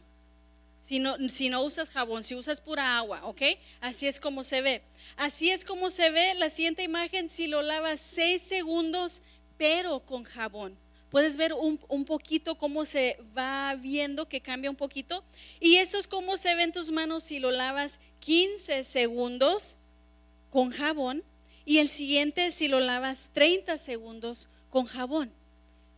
Si 0.81 0.99
no, 0.99 1.17
si 1.29 1.49
no 1.49 1.63
usas 1.63 1.91
jabón, 1.91 2.25
si 2.25 2.35
usas 2.35 2.61
pura 2.61 2.97
agua, 2.97 3.25
¿ok? 3.25 3.43
Así 3.81 4.09
es 4.09 4.19
como 4.19 4.43
se 4.43 4.63
ve. 4.63 4.83
Así 5.17 5.51
es 5.51 5.65
como 5.65 5.91
se 5.91 6.11
ve 6.11 6.35
la 6.35 6.51
siguiente 6.51 6.83
imagen 6.83 7.29
si 7.29 7.47
lo 7.47 7.63
lavas 7.63 8.01
seis 8.01 8.43
segundos, 8.43 9.23
pero 9.57 10.01
con 10.01 10.25
jabón. 10.25 10.77
Puedes 11.09 11.37
ver 11.37 11.53
un, 11.53 11.79
un, 11.89 12.05
poquito 12.05 12.57
cómo 12.57 12.85
se 12.85 13.19
va 13.37 13.75
viendo 13.77 14.29
que 14.29 14.41
cambia 14.41 14.71
un 14.71 14.77
poquito. 14.77 15.23
Y 15.61 15.77
eso 15.77 15.99
es 15.99 16.09
como 16.09 16.37
se 16.37 16.55
ve 16.55 16.65
en 16.65 16.73
tus 16.73 16.91
manos 16.91 17.23
si 17.23 17.39
lo 17.39 17.51
lavas 17.51 18.01
15 18.21 18.83
segundos 18.83 19.77
con 20.51 20.71
jabón. 20.71 21.23
Y 21.65 21.79
el 21.79 21.91
siguiente 21.91 22.51
si 22.51 22.67
lo 22.67 22.81
lavas 22.81 23.31
30 23.35 23.77
segundos 23.77 24.49
con 24.71 24.87
jabón 24.87 25.33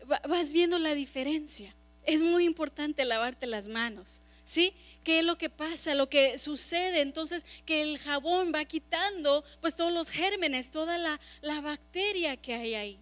vas 0.05 0.53
viendo 0.53 0.79
la 0.79 0.95
diferencia. 0.95 1.75
Es 2.05 2.23
muy 2.23 2.45
importante 2.45 3.05
lavarte 3.05 3.47
las 3.47 3.69
manos, 3.69 4.21
¿sí? 4.45 4.75
¿Qué 5.03 5.21
es 5.21 5.25
lo 5.25 5.37
que 5.39 5.51
pasa? 5.51 5.95
Lo 5.95 6.09
que 6.09 6.39
sucede 6.39 7.01
entonces 7.01 7.47
que 7.65 7.83
el 7.83 7.99
jabón 7.99 8.53
va 8.55 8.65
quitando 8.65 9.45
pues 9.61 9.77
todos 9.77 9.93
los 9.93 10.11
gérmenes, 10.11 10.71
toda 10.71 10.99
la, 10.99 11.21
la 11.41 11.61
bacteria 11.61 12.37
que 12.37 12.55
hay 12.55 12.75
ahí. 12.75 12.99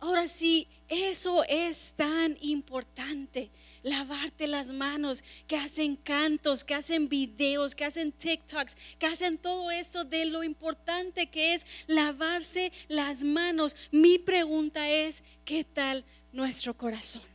Ahora 0.00 0.26
sí, 0.26 0.66
eso 0.88 1.44
es 1.44 1.94
tan 1.96 2.36
importante 2.40 3.50
lavarte 3.82 4.46
las 4.46 4.72
manos, 4.72 5.24
que 5.46 5.56
hacen 5.56 5.96
cantos, 5.96 6.64
que 6.64 6.74
hacen 6.74 7.08
videos, 7.08 7.74
que 7.74 7.84
hacen 7.84 8.12
TikToks, 8.12 8.76
que 8.98 9.06
hacen 9.06 9.38
todo 9.38 9.70
eso 9.70 10.04
de 10.04 10.24
lo 10.26 10.44
importante 10.44 11.28
que 11.28 11.54
es 11.54 11.66
lavarse 11.86 12.72
las 12.88 13.22
manos. 13.22 13.76
Mi 13.90 14.18
pregunta 14.18 14.88
es, 14.88 15.22
¿qué 15.44 15.64
tal 15.64 16.04
nuestro 16.32 16.74
corazón? 16.76 17.31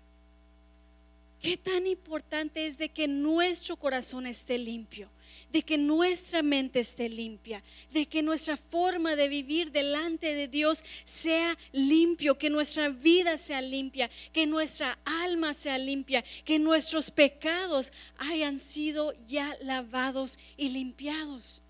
¿Qué 1.41 1.57
tan 1.57 1.85
importante 1.87 2.65
es 2.65 2.77
de 2.77 2.89
que 2.89 3.07
nuestro 3.07 3.77
corazón 3.77 4.25
esté 4.25 4.57
limpio? 4.57 5.09
de 5.51 5.61
que 5.61 5.77
nuestra 5.77 6.41
mente 6.41 6.79
esté 6.79 7.09
limpia, 7.09 7.63
de 7.91 8.05
que 8.05 8.21
nuestra 8.21 8.57
forma 8.57 9.15
de 9.15 9.27
vivir 9.27 9.71
delante 9.71 10.33
de 10.33 10.47
Dios 10.47 10.83
sea 11.05 11.57
limpio, 11.71 12.37
que 12.37 12.49
nuestra 12.49 12.89
vida 12.89 13.37
sea 13.37 13.61
limpia, 13.61 14.09
que 14.33 14.45
nuestra 14.45 14.97
alma 15.05 15.53
sea 15.53 15.77
limpia, 15.77 16.23
que 16.43 16.59
nuestros 16.59 17.11
pecados 17.11 17.93
hayan 18.17 18.59
sido 18.59 19.13
ya 19.27 19.55
lavados 19.61 20.37
y 20.57 20.69
limpiados. 20.69 21.63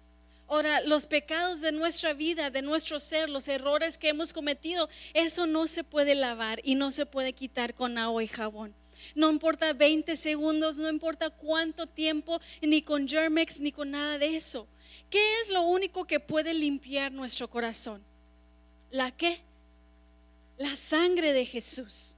Ahora, 0.50 0.80
los 0.82 1.06
pecados 1.06 1.60
de 1.60 1.74
nuestra 1.74 2.14
vida, 2.14 2.50
de 2.50 2.62
nuestro 2.62 3.02
ser, 3.02 3.30
los 3.30 3.50
errores 3.50 3.98
que 3.98 4.10
hemos 4.10 4.32
cometido, 4.32 4.90
eso 5.14 5.46
no 5.46 5.68
se 5.68 5.84
puede 5.84 6.16
lavar 6.16 6.62
y 6.64 6.76
no 6.76 6.92
se 6.92 7.06
puede 7.06 7.34
quitar 7.34 7.74
con 7.74 7.98
agua 7.98 8.24
y 8.24 8.28
jabón. 8.28 8.74
No 9.16 9.30
importa 9.30 9.74
20 9.74 10.16
segundos, 10.16 10.78
no 10.78 10.90
importa 10.90 11.30
cuánto 11.30 11.88
tiempo, 11.88 12.42
ni 12.62 12.82
con 12.82 13.08
Germex, 13.08 13.60
ni 13.62 13.72
con 13.72 13.92
nada 13.92 14.18
de 14.18 14.36
eso. 14.36 14.68
¿Qué 15.10 15.40
es 15.40 15.50
lo 15.50 15.62
único 15.62 16.06
que 16.06 16.20
puede 16.20 16.54
limpiar 16.54 17.12
nuestro 17.12 17.50
corazón? 17.50 18.04
¿La 18.90 19.12
qué? 19.12 19.40
La 20.58 20.76
sangre 20.76 21.34
de 21.34 21.46
Jesús. 21.46 22.17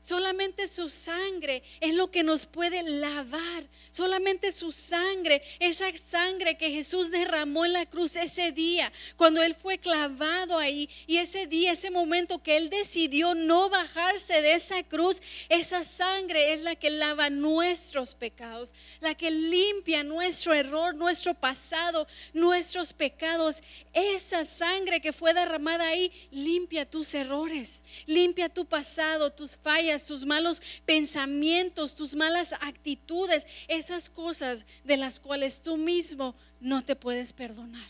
Solamente 0.00 0.66
su 0.66 0.88
sangre 0.88 1.62
es 1.80 1.94
lo 1.94 2.10
que 2.10 2.22
nos 2.22 2.46
puede 2.46 2.82
lavar. 2.82 3.64
Solamente 3.90 4.52
su 4.52 4.72
sangre, 4.72 5.42
esa 5.58 5.86
sangre 5.96 6.56
que 6.56 6.70
Jesús 6.70 7.10
derramó 7.10 7.64
en 7.64 7.72
la 7.74 7.86
cruz 7.86 8.16
ese 8.16 8.52
día, 8.52 8.92
cuando 9.16 9.42
Él 9.42 9.54
fue 9.54 9.78
clavado 9.78 10.58
ahí. 10.58 10.88
Y 11.06 11.18
ese 11.18 11.46
día, 11.46 11.72
ese 11.72 11.90
momento 11.90 12.42
que 12.42 12.56
Él 12.56 12.70
decidió 12.70 13.34
no 13.34 13.68
bajarse 13.68 14.40
de 14.40 14.54
esa 14.54 14.82
cruz, 14.84 15.20
esa 15.48 15.84
sangre 15.84 16.54
es 16.54 16.62
la 16.62 16.76
que 16.76 16.90
lava 16.90 17.28
nuestros 17.28 18.14
pecados, 18.14 18.74
la 19.00 19.14
que 19.14 19.30
limpia 19.30 20.02
nuestro 20.02 20.54
error, 20.54 20.94
nuestro 20.94 21.34
pasado, 21.34 22.06
nuestros 22.32 22.92
pecados. 22.92 23.62
Esa 23.92 24.44
sangre 24.44 25.00
que 25.00 25.12
fue 25.12 25.34
derramada 25.34 25.88
ahí 25.88 26.12
limpia 26.30 26.88
tus 26.88 27.12
errores, 27.12 27.84
limpia 28.06 28.48
tu 28.48 28.64
pasado, 28.64 29.32
tus 29.32 29.56
fallas 29.56 30.06
tus 30.06 30.24
malos 30.24 30.62
pensamientos, 30.84 31.96
tus 31.96 32.14
malas 32.14 32.52
actitudes, 32.60 33.46
esas 33.66 34.08
cosas 34.08 34.64
de 34.84 34.96
las 34.96 35.18
cuales 35.18 35.62
tú 35.62 35.76
mismo 35.76 36.36
no 36.60 36.84
te 36.84 36.94
puedes 36.94 37.32
perdonar. 37.32 37.88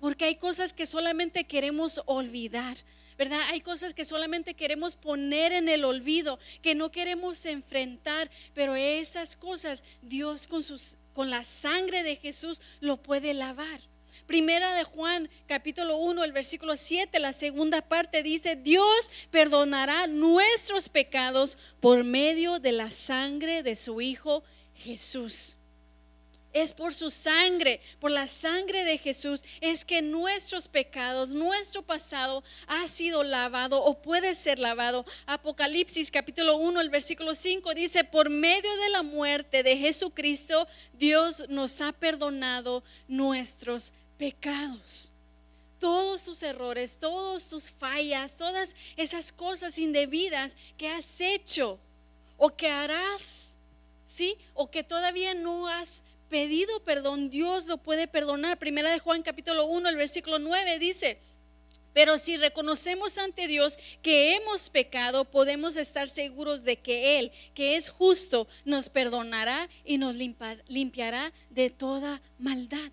Porque 0.00 0.24
hay 0.24 0.36
cosas 0.36 0.72
que 0.72 0.86
solamente 0.86 1.44
queremos 1.44 2.00
olvidar. 2.06 2.76
¿verdad? 3.16 3.40
Hay 3.50 3.60
cosas 3.60 3.94
que 3.94 4.04
solamente 4.04 4.54
queremos 4.54 4.96
poner 4.96 5.52
en 5.52 5.68
el 5.68 5.84
olvido, 5.84 6.40
que 6.62 6.74
no 6.74 6.90
queremos 6.90 7.46
enfrentar, 7.46 8.28
pero 8.54 8.74
esas 8.74 9.36
cosas 9.36 9.84
Dios 10.02 10.48
con, 10.48 10.64
sus, 10.64 10.98
con 11.12 11.30
la 11.30 11.44
sangre 11.44 12.02
de 12.02 12.16
Jesús 12.16 12.60
lo 12.80 12.96
puede 12.96 13.32
lavar. 13.32 13.80
Primera 14.26 14.74
de 14.74 14.84
Juan, 14.84 15.28
capítulo 15.46 15.98
1, 15.98 16.24
el 16.24 16.32
versículo 16.32 16.76
7, 16.76 17.18
la 17.18 17.34
segunda 17.34 17.82
parte 17.82 18.22
dice, 18.22 18.56
Dios 18.56 19.10
perdonará 19.30 20.06
nuestros 20.06 20.88
pecados 20.88 21.58
por 21.80 22.04
medio 22.04 22.58
de 22.58 22.72
la 22.72 22.90
sangre 22.90 23.62
de 23.62 23.76
su 23.76 24.00
Hijo 24.00 24.42
Jesús. 24.74 25.56
es 26.54 26.72
por 26.72 26.94
su 26.94 27.10
sangre, 27.10 27.80
por 27.98 28.12
la 28.12 28.28
sangre 28.28 28.84
de 28.84 28.96
Jesús, 28.96 29.44
es 29.60 29.84
que 29.84 30.02
nuestros 30.02 30.68
pecados, 30.68 31.34
nuestro 31.34 31.82
pasado 31.82 32.44
ha 32.68 32.86
sido 32.86 33.24
lavado 33.24 33.82
o 33.82 34.00
puede 34.00 34.36
ser 34.36 34.60
lavado. 34.60 35.04
Apocalipsis 35.26 36.12
capítulo 36.12 36.56
1, 36.56 36.80
el 36.80 36.90
versículo 36.90 37.34
5 37.34 37.74
dice, 37.74 38.04
por 38.04 38.30
medio 38.30 38.74
de 38.76 38.88
la 38.90 39.02
muerte 39.02 39.64
de 39.64 39.76
Jesucristo, 39.76 40.68
Dios 40.92 41.42
nos 41.48 41.80
ha 41.80 41.90
perdonado 41.92 42.84
nuestros 43.08 43.90
pecados 43.90 44.03
todos 45.78 46.24
tus 46.24 46.42
errores, 46.42 46.98
todas 46.98 47.48
tus 47.48 47.70
fallas, 47.70 48.36
todas 48.36 48.74
esas 48.96 49.32
cosas 49.32 49.78
indebidas 49.78 50.56
que 50.78 50.88
has 50.88 51.20
hecho 51.20 51.78
o 52.36 52.50
que 52.56 52.68
harás, 52.68 53.58
¿sí? 54.06 54.36
O 54.54 54.70
que 54.70 54.82
todavía 54.82 55.34
no 55.34 55.68
has 55.68 56.02
pedido 56.28 56.82
perdón, 56.84 57.30
Dios 57.30 57.66
lo 57.66 57.76
puede 57.76 58.08
perdonar. 58.08 58.58
Primera 58.58 58.90
de 58.90 58.98
Juan 58.98 59.22
capítulo 59.22 59.66
1, 59.66 59.88
el 59.88 59.96
versículo 59.96 60.38
9 60.38 60.78
dice, 60.78 61.18
pero 61.92 62.18
si 62.18 62.36
reconocemos 62.36 63.18
ante 63.18 63.46
Dios 63.46 63.78
que 64.02 64.34
hemos 64.34 64.68
pecado, 64.68 65.24
podemos 65.26 65.76
estar 65.76 66.08
seguros 66.08 66.64
de 66.64 66.76
que 66.76 67.20
Él, 67.20 67.30
que 67.54 67.76
es 67.76 67.88
justo, 67.88 68.48
nos 68.64 68.88
perdonará 68.88 69.68
y 69.84 69.98
nos 69.98 70.16
limpiará 70.16 71.32
de 71.50 71.70
toda 71.70 72.20
maldad. 72.38 72.90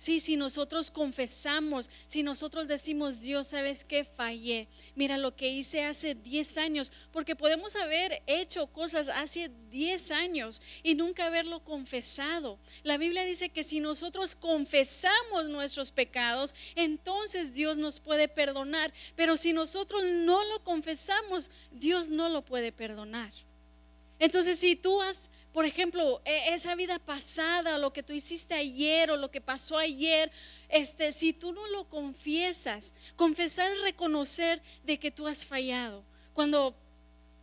Sí, 0.00 0.18
si 0.18 0.36
nosotros 0.36 0.90
confesamos, 0.90 1.90
si 2.06 2.22
nosotros 2.22 2.66
decimos, 2.66 3.20
Dios, 3.20 3.48
¿sabes 3.48 3.84
qué? 3.84 4.02
Fallé. 4.02 4.66
Mira 4.94 5.18
lo 5.18 5.36
que 5.36 5.50
hice 5.50 5.84
hace 5.84 6.14
10 6.14 6.56
años, 6.56 6.90
porque 7.12 7.36
podemos 7.36 7.76
haber 7.76 8.22
hecho 8.26 8.66
cosas 8.68 9.10
hace 9.10 9.50
10 9.68 10.10
años 10.12 10.62
y 10.82 10.94
nunca 10.94 11.26
haberlo 11.26 11.62
confesado. 11.62 12.58
La 12.82 12.96
Biblia 12.96 13.26
dice 13.26 13.50
que 13.50 13.62
si 13.62 13.80
nosotros 13.80 14.34
confesamos 14.36 15.50
nuestros 15.50 15.92
pecados, 15.92 16.54
entonces 16.76 17.52
Dios 17.52 17.76
nos 17.76 18.00
puede 18.00 18.26
perdonar. 18.26 18.94
Pero 19.16 19.36
si 19.36 19.52
nosotros 19.52 20.02
no 20.06 20.42
lo 20.44 20.64
confesamos, 20.64 21.50
Dios 21.72 22.08
no 22.08 22.30
lo 22.30 22.42
puede 22.42 22.72
perdonar. 22.72 23.34
Entonces, 24.18 24.58
si 24.58 24.76
tú 24.76 25.00
has 25.02 25.30
por 25.52 25.64
ejemplo, 25.64 26.20
e, 26.24 26.54
esa 26.54 26.74
vida 26.74 26.98
pasada, 26.98 27.78
lo 27.78 27.92
que 27.92 28.02
tú 28.02 28.12
hiciste 28.12 28.54
ayer 28.54 29.10
o 29.10 29.16
lo 29.16 29.30
que 29.30 29.40
pasó 29.40 29.78
ayer, 29.78 30.30
este, 30.68 31.12
si 31.12 31.32
tú 31.32 31.52
no 31.52 31.66
lo 31.68 31.88
confiesas, 31.88 32.94
confesar 33.16 33.70
es 33.72 33.80
reconocer 33.82 34.62
de 34.84 34.98
que 34.98 35.10
tú 35.10 35.26
has 35.26 35.44
fallado. 35.44 36.04
Cuando, 36.32 36.74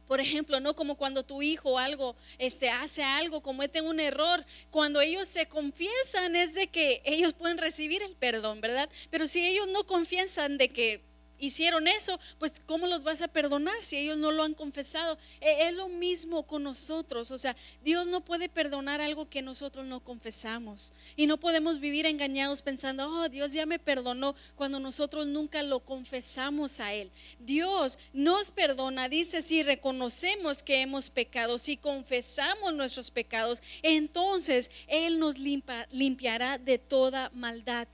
por 0.08 0.22
ejemplo, 0.22 0.60
no 0.62 0.76
como 0.76 0.96
cuando 0.96 1.24
tu 1.24 1.42
hijo 1.42 1.78
algo, 1.78 2.16
este, 2.38 2.70
hace 2.70 3.04
algo, 3.04 3.42
comete 3.42 3.82
un 3.82 4.00
error, 4.00 4.46
cuando 4.72 5.02
ellos 5.02 5.28
se 5.28 5.48
confiesan 5.48 6.36
es 6.36 6.54
de 6.54 6.68
que 6.68 7.02
ellos 7.04 7.34
pueden 7.34 7.58
recibir 7.58 8.02
el 8.04 8.16
perdón, 8.16 8.62
¿verdad? 8.62 8.90
Pero 9.10 9.28
si 9.28 9.46
ellos 9.46 9.68
no 9.68 9.86
confiesan 9.86 10.58
de 10.58 10.70
que 10.70 11.07
hicieron 11.40 11.88
eso, 11.88 12.20
pues 12.40 12.62
¿cómo 12.66 12.88
los 12.88 13.04
vas 13.04 13.22
a 13.22 13.28
perdonar 13.28 13.82
si 13.82 13.98
ellos 13.98 14.18
no 14.18 14.32
lo 14.32 14.44
han 14.44 14.54
confesado? 14.54 15.18
E, 15.42 15.68
es 15.68 15.76
lo 15.76 15.90
mismo 15.90 16.44
con 16.44 16.64
nosotros, 16.64 17.32
o 17.32 17.38
sea, 17.38 17.56
Dios 17.84 18.08
no 18.08 18.22
puede 18.22 18.50
perdonar 18.50 19.02
algo 19.02 19.30
que 19.30 19.42
nosotros 19.42 19.86
no 19.86 20.00
confesamos. 20.00 20.94
Y 21.16 21.28
no 21.28 21.38
podemos 21.38 21.80
vivir 21.80 22.06
engañados 22.06 22.62
pensando, 22.62 23.10
oh, 23.10 23.30
Dios 23.30 23.54
ya 23.54 23.66
me 23.66 23.80
perdonó 23.80 24.36
cuando 24.56 24.80
nosotros 24.80 25.28
nunca 25.28 25.64
lo 25.64 25.80
confesamos 25.80 26.80
a 26.80 26.94
Él. 26.94 27.12
Dios 27.40 28.00
nos 28.14 28.52
perdona, 28.52 29.10
dice, 29.10 29.42
si 29.42 29.64
reconocemos 29.64 30.64
que 30.64 30.82
hemos 30.82 31.10
pecado, 31.10 31.58
si 31.58 31.78
confesamos 31.78 32.74
nuestros 32.74 33.12
pecados, 33.12 33.62
entonces 33.82 34.72
Él 34.88 35.20
nos 35.20 35.38
limpiará 35.40 36.58
de 36.58 36.78
toda 36.78 37.30
maldad. 37.34 37.88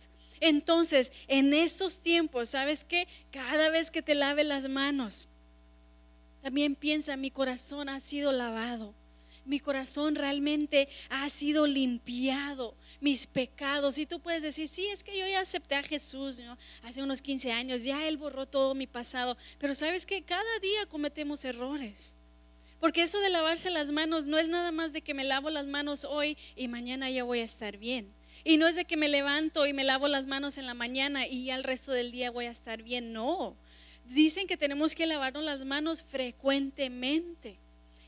Entonces, 0.45 1.13
en 1.29 1.53
estos 1.53 2.01
tiempos, 2.01 2.49
¿sabes 2.49 2.83
qué? 2.83 3.07
Cada 3.31 3.69
vez 3.69 3.89
que 3.89 4.01
te 4.01 4.13
lave 4.13 4.43
las 4.43 4.67
manos, 4.67 5.29
también 6.41 6.75
piensa, 6.75 7.15
mi 7.15 7.31
corazón 7.31 7.87
ha 7.87 8.01
sido 8.01 8.33
lavado. 8.33 8.93
Mi 9.45 9.61
corazón 9.61 10.15
realmente 10.15 10.89
ha 11.09 11.29
sido 11.29 11.65
limpiado, 11.65 12.75
mis 12.99 13.25
pecados. 13.25 13.97
Y 13.97 14.05
tú 14.05 14.19
puedes 14.19 14.43
decir, 14.43 14.67
sí, 14.67 14.85
es 14.87 15.01
que 15.01 15.17
yo 15.17 15.25
ya 15.25 15.39
acepté 15.39 15.75
a 15.75 15.83
Jesús 15.83 16.41
hace 16.81 17.01
unos 17.01 17.21
15 17.21 17.53
años, 17.53 17.85
ya 17.85 18.05
Él 18.05 18.17
borró 18.17 18.45
todo 18.45 18.75
mi 18.75 18.85
pasado. 18.85 19.37
Pero 19.59 19.73
sabes 19.73 20.05
que 20.05 20.23
cada 20.23 20.59
día 20.61 20.85
cometemos 20.87 21.45
errores. 21.45 22.17
Porque 22.81 23.03
eso 23.03 23.21
de 23.21 23.29
lavarse 23.29 23.69
las 23.69 23.93
manos 23.93 24.25
no 24.25 24.37
es 24.37 24.49
nada 24.49 24.73
más 24.73 24.91
de 24.91 25.01
que 25.01 25.13
me 25.13 25.23
lavo 25.23 25.49
las 25.49 25.67
manos 25.67 26.03
hoy 26.03 26.37
y 26.57 26.67
mañana 26.67 27.09
ya 27.09 27.23
voy 27.23 27.39
a 27.39 27.45
estar 27.45 27.77
bien. 27.77 28.13
Y 28.43 28.57
no 28.57 28.67
es 28.67 28.75
de 28.75 28.85
que 28.85 28.97
me 28.97 29.07
levanto 29.07 29.65
y 29.65 29.73
me 29.73 29.83
lavo 29.83 30.07
las 30.07 30.27
manos 30.27 30.57
en 30.57 30.65
la 30.65 30.73
mañana 30.73 31.27
y 31.27 31.45
ya 31.45 31.55
el 31.55 31.63
resto 31.63 31.91
del 31.91 32.11
día 32.11 32.31
voy 32.31 32.45
a 32.45 32.51
estar 32.51 32.83
bien. 32.83 33.13
No. 33.13 33.55
Dicen 34.05 34.47
que 34.47 34.57
tenemos 34.57 34.95
que 34.95 35.05
lavarnos 35.05 35.43
las 35.43 35.63
manos 35.63 36.03
frecuentemente. 36.03 37.57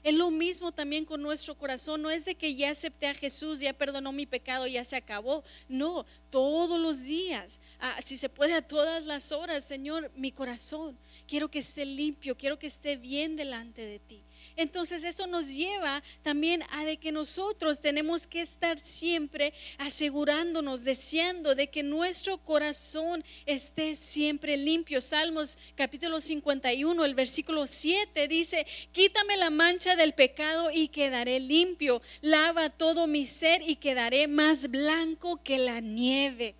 Es 0.03 0.13
lo 0.13 0.29
mismo 0.29 0.71
también 0.71 1.03
con 1.03 1.21
nuestro 1.21 1.57
corazón. 1.57 2.01
No 2.01 2.11
es 2.11 2.25
de 2.25 2.35
que 2.35 2.53
ya 2.53 2.69
acepté 2.69 3.07
a 3.07 3.15
Jesús, 3.15 3.59
ya 3.59 3.73
perdonó 3.73 4.11
mi 4.11 4.27
pecado, 4.27 4.67
ya 4.67 4.83
se 4.83 4.97
acabó. 4.97 5.43
No, 5.67 6.05
todos 6.29 6.79
los 6.79 7.05
días, 7.05 7.59
ah, 7.79 7.97
si 8.05 8.17
se 8.17 8.29
puede 8.29 8.53
a 8.53 8.61
todas 8.61 9.05
las 9.05 9.31
horas, 9.31 9.63
Señor, 9.63 10.11
mi 10.15 10.31
corazón, 10.31 10.95
quiero 11.27 11.49
que 11.49 11.57
esté 11.57 11.85
limpio, 11.85 12.37
quiero 12.37 12.59
que 12.59 12.67
esté 12.67 12.97
bien 12.97 13.35
delante 13.35 13.83
de 13.83 13.97
ti. 13.97 14.24
Entonces 14.57 15.03
eso 15.03 15.27
nos 15.27 15.49
lleva 15.49 16.01
también 16.21 16.63
a 16.71 16.85
de 16.85 16.97
que 16.97 17.11
nosotros 17.11 17.79
tenemos 17.79 18.25
que 18.27 18.41
estar 18.41 18.79
siempre 18.79 19.53
asegurándonos, 19.77 20.83
deseando 20.83 21.55
de 21.55 21.69
que 21.69 21.83
nuestro 21.83 22.37
corazón 22.37 23.23
esté 23.45 23.95
siempre 23.95 24.57
limpio. 24.57 25.01
Salmos 25.01 25.57
capítulo 25.75 26.21
51, 26.21 27.03
el 27.03 27.15
versículo 27.15 27.67
7 27.67 28.27
dice, 28.27 28.65
quítame 28.91 29.37
la 29.37 29.49
mancha 29.49 29.95
del 29.95 30.13
pecado 30.13 30.71
y 30.71 30.87
quedaré 30.87 31.39
limpio. 31.39 32.01
Lava 32.21 32.69
todo 32.69 33.07
mi 33.07 33.25
ser 33.25 33.61
y 33.61 33.75
quedaré 33.75 34.27
más 34.27 34.69
blanco 34.69 35.41
que 35.43 35.57
la 35.57 35.79
nieve. 35.81 36.55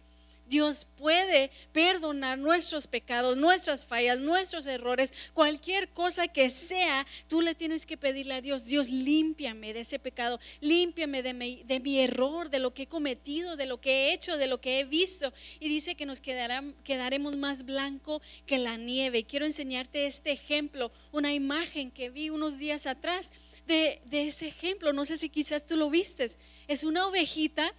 Dios 0.47 0.85
puede 0.95 1.51
perdonar 1.71 2.37
nuestros 2.37 2.87
pecados, 2.87 3.35
nuestras 3.37 3.85
fallas, 3.85 4.19
nuestros 4.19 4.67
errores, 4.67 5.13
cualquier 5.33 5.89
cosa 5.89 6.27
que 6.27 6.49
sea, 6.49 7.05
tú 7.27 7.41
le 7.41 7.55
tienes 7.55 7.85
que 7.85 7.97
pedirle 7.97 8.35
a 8.35 8.41
Dios, 8.41 8.65
Dios, 8.65 8.89
límpiame 8.89 9.73
de 9.73 9.81
ese 9.81 9.99
pecado, 9.99 10.39
límpiame 10.61 11.23
de 11.23 11.33
mi, 11.33 11.99
error, 11.99 12.49
de 12.49 12.59
lo 12.59 12.73
que 12.73 12.83
he 12.83 12.87
cometido, 12.87 13.55
de 13.55 13.65
lo 13.65 13.81
que 13.81 13.91
he 13.91 14.13
hecho, 14.13 14.37
de 14.37 14.47
lo 14.47 14.61
que 14.61 14.79
he 14.79 14.83
visto. 14.85 15.33
Y 15.59 15.67
dice 15.67 15.95
que 15.95 16.05
nos 16.05 16.21
quedaremos 16.21 17.37
más 17.37 17.65
blanco 17.65 18.21
que 18.45 18.57
la 18.57 18.77
nieve. 18.77 19.19
Y 19.19 19.23
quiero 19.23 19.45
enseñarte 19.45 20.05
este 20.05 20.31
ejemplo, 20.31 20.91
una 21.11 21.33
imagen 21.33 21.91
que 21.91 22.09
vi 22.09 22.29
unos 22.29 22.57
días 22.57 22.85
atrás 22.85 23.31
de, 23.67 24.01
de 24.05 24.27
ese 24.27 24.47
ejemplo. 24.47 24.93
No 24.93 25.05
sé 25.05 25.17
si 25.17 25.29
quizás 25.29 25.65
tú 25.65 25.75
lo 25.75 25.89
vistes. 25.89 26.37
Es 26.67 26.83
una 26.83 27.07
ovejita 27.07 27.73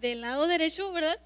del 0.00 0.20
lado 0.20 0.46
derecho, 0.46 0.92
¿verdad? 0.92 1.18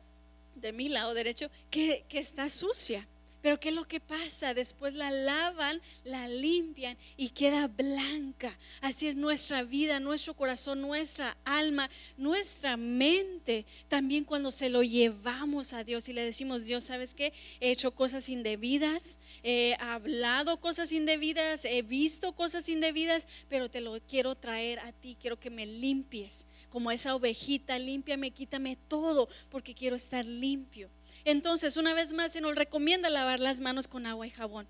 De 0.61 0.73
mi 0.73 0.89
lado 0.89 1.15
derecho, 1.15 1.51
que, 1.71 2.05
que 2.09 2.19
está 2.19 2.51
sucia. 2.51 3.09
Pero 3.41 3.61
¿qué 3.61 3.69
es 3.69 3.75
lo 3.75 3.87
que 3.87 4.01
pasa? 4.01 4.53
Después 4.53 4.95
la 4.95 5.11
lavan, 5.11 5.81
la 6.05 6.27
limpian 6.29 6.97
y 7.17 7.29
queda 7.31 7.69
blanca. 7.69 8.57
Así 8.81 9.07
es 9.07 9.15
nuestra 9.17 9.63
vida, 9.63 10.01
nuestro 10.01 10.35
corazón, 10.35 10.81
nuestra 10.81 11.37
alma, 11.45 11.89
nuestra 12.17 12.77
mente. 12.77 13.65
También 13.89 14.25
cuando 14.25 14.51
se 14.51 14.69
lo 14.69 14.83
llevamos 14.83 15.73
a 15.73 15.85
Dios 15.85 16.09
y 16.09 16.13
le 16.13 16.25
decimos, 16.25 16.65
Dios, 16.65 16.85
¿sabes 16.85 17.15
qué? 17.15 17.33
He 17.61 17.71
hecho 17.71 17.93
cosas 17.93 18.29
indebidas, 18.29 19.21
he 19.45 19.77
hablado 19.79 20.61
cosas 20.61 20.91
indebidas, 20.91 21.65
he 21.65 21.83
visto 21.83 22.33
cosas 22.33 22.69
indebidas, 22.69 23.29
pero 23.49 23.71
te 23.71 23.81
lo 23.81 24.01
quiero 24.01 24.35
traer 24.35 24.81
a 24.81 24.93
ti, 24.93 25.17
quiero 25.21 25.39
que 25.39 25.51
me 25.51 25.65
limpies. 25.65 26.49
Como 26.71 26.91
esa 26.91 27.15
ovejita, 27.15 27.79
límpiame, 27.79 28.33
quítame 28.33 28.77
todo, 28.89 29.29
porque 29.49 29.75
quiero 29.75 29.95
estar 29.95 30.25
limpio. 30.25 30.91
Entonces, 31.31 31.77
una 31.77 31.93
vez 31.93 32.15
más, 32.15 32.33
se 32.33 32.41
nos 32.41 32.55
recomienda 32.55 33.11
lavar 33.11 33.39
las 33.39 33.61
manos 33.61 33.87
con 33.87 34.07
agua 34.07 34.27
y 34.27 34.31
jabón. 34.31 34.67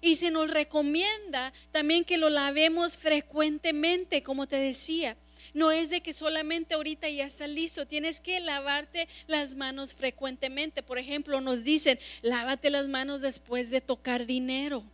Y 0.00 0.16
se 0.16 0.30
nos 0.30 0.50
recomienda 0.50 1.52
también 1.70 2.02
que 2.02 2.16
lo 2.16 2.30
lavemos 2.30 2.96
frecuentemente, 2.96 4.22
como 4.22 4.46
te 4.48 4.56
decía. 4.56 5.18
No 5.52 5.70
es 5.70 5.90
de 5.90 6.00
que 6.00 6.14
solamente 6.14 6.72
ahorita 6.72 7.10
ya 7.10 7.26
está 7.26 7.46
listo, 7.46 7.86
tienes 7.86 8.20
que 8.20 8.40
lavarte 8.40 9.06
las 9.26 9.54
manos 9.54 9.92
frecuentemente. 9.92 10.82
Por 10.82 10.96
ejemplo, 10.96 11.42
nos 11.42 11.62
dicen, 11.62 11.98
lávate 12.22 12.70
las 12.70 12.88
manos 12.88 13.20
después 13.20 13.68
de 13.68 13.82
tocar 13.82 14.24
dinero. 14.24 14.84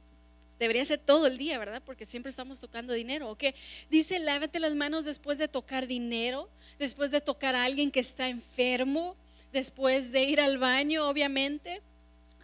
Debería 0.58 0.84
ser 0.84 0.98
todo 0.98 1.28
el 1.28 1.38
día, 1.38 1.60
¿verdad? 1.60 1.80
Porque 1.86 2.06
siempre 2.06 2.30
estamos 2.30 2.58
tocando 2.58 2.92
dinero. 2.92 3.30
¿ok? 3.30 3.44
Dice, 3.88 4.18
lávate 4.18 4.58
las 4.58 4.74
manos 4.74 5.04
después 5.04 5.38
de 5.38 5.46
tocar 5.46 5.86
dinero, 5.86 6.50
después 6.80 7.12
de 7.12 7.20
tocar 7.20 7.54
a 7.54 7.62
alguien 7.62 7.92
que 7.92 8.00
está 8.00 8.28
enfermo, 8.28 9.16
después 9.54 10.12
de 10.12 10.24
ir 10.24 10.40
al 10.40 10.58
baño, 10.58 11.08
obviamente, 11.08 11.80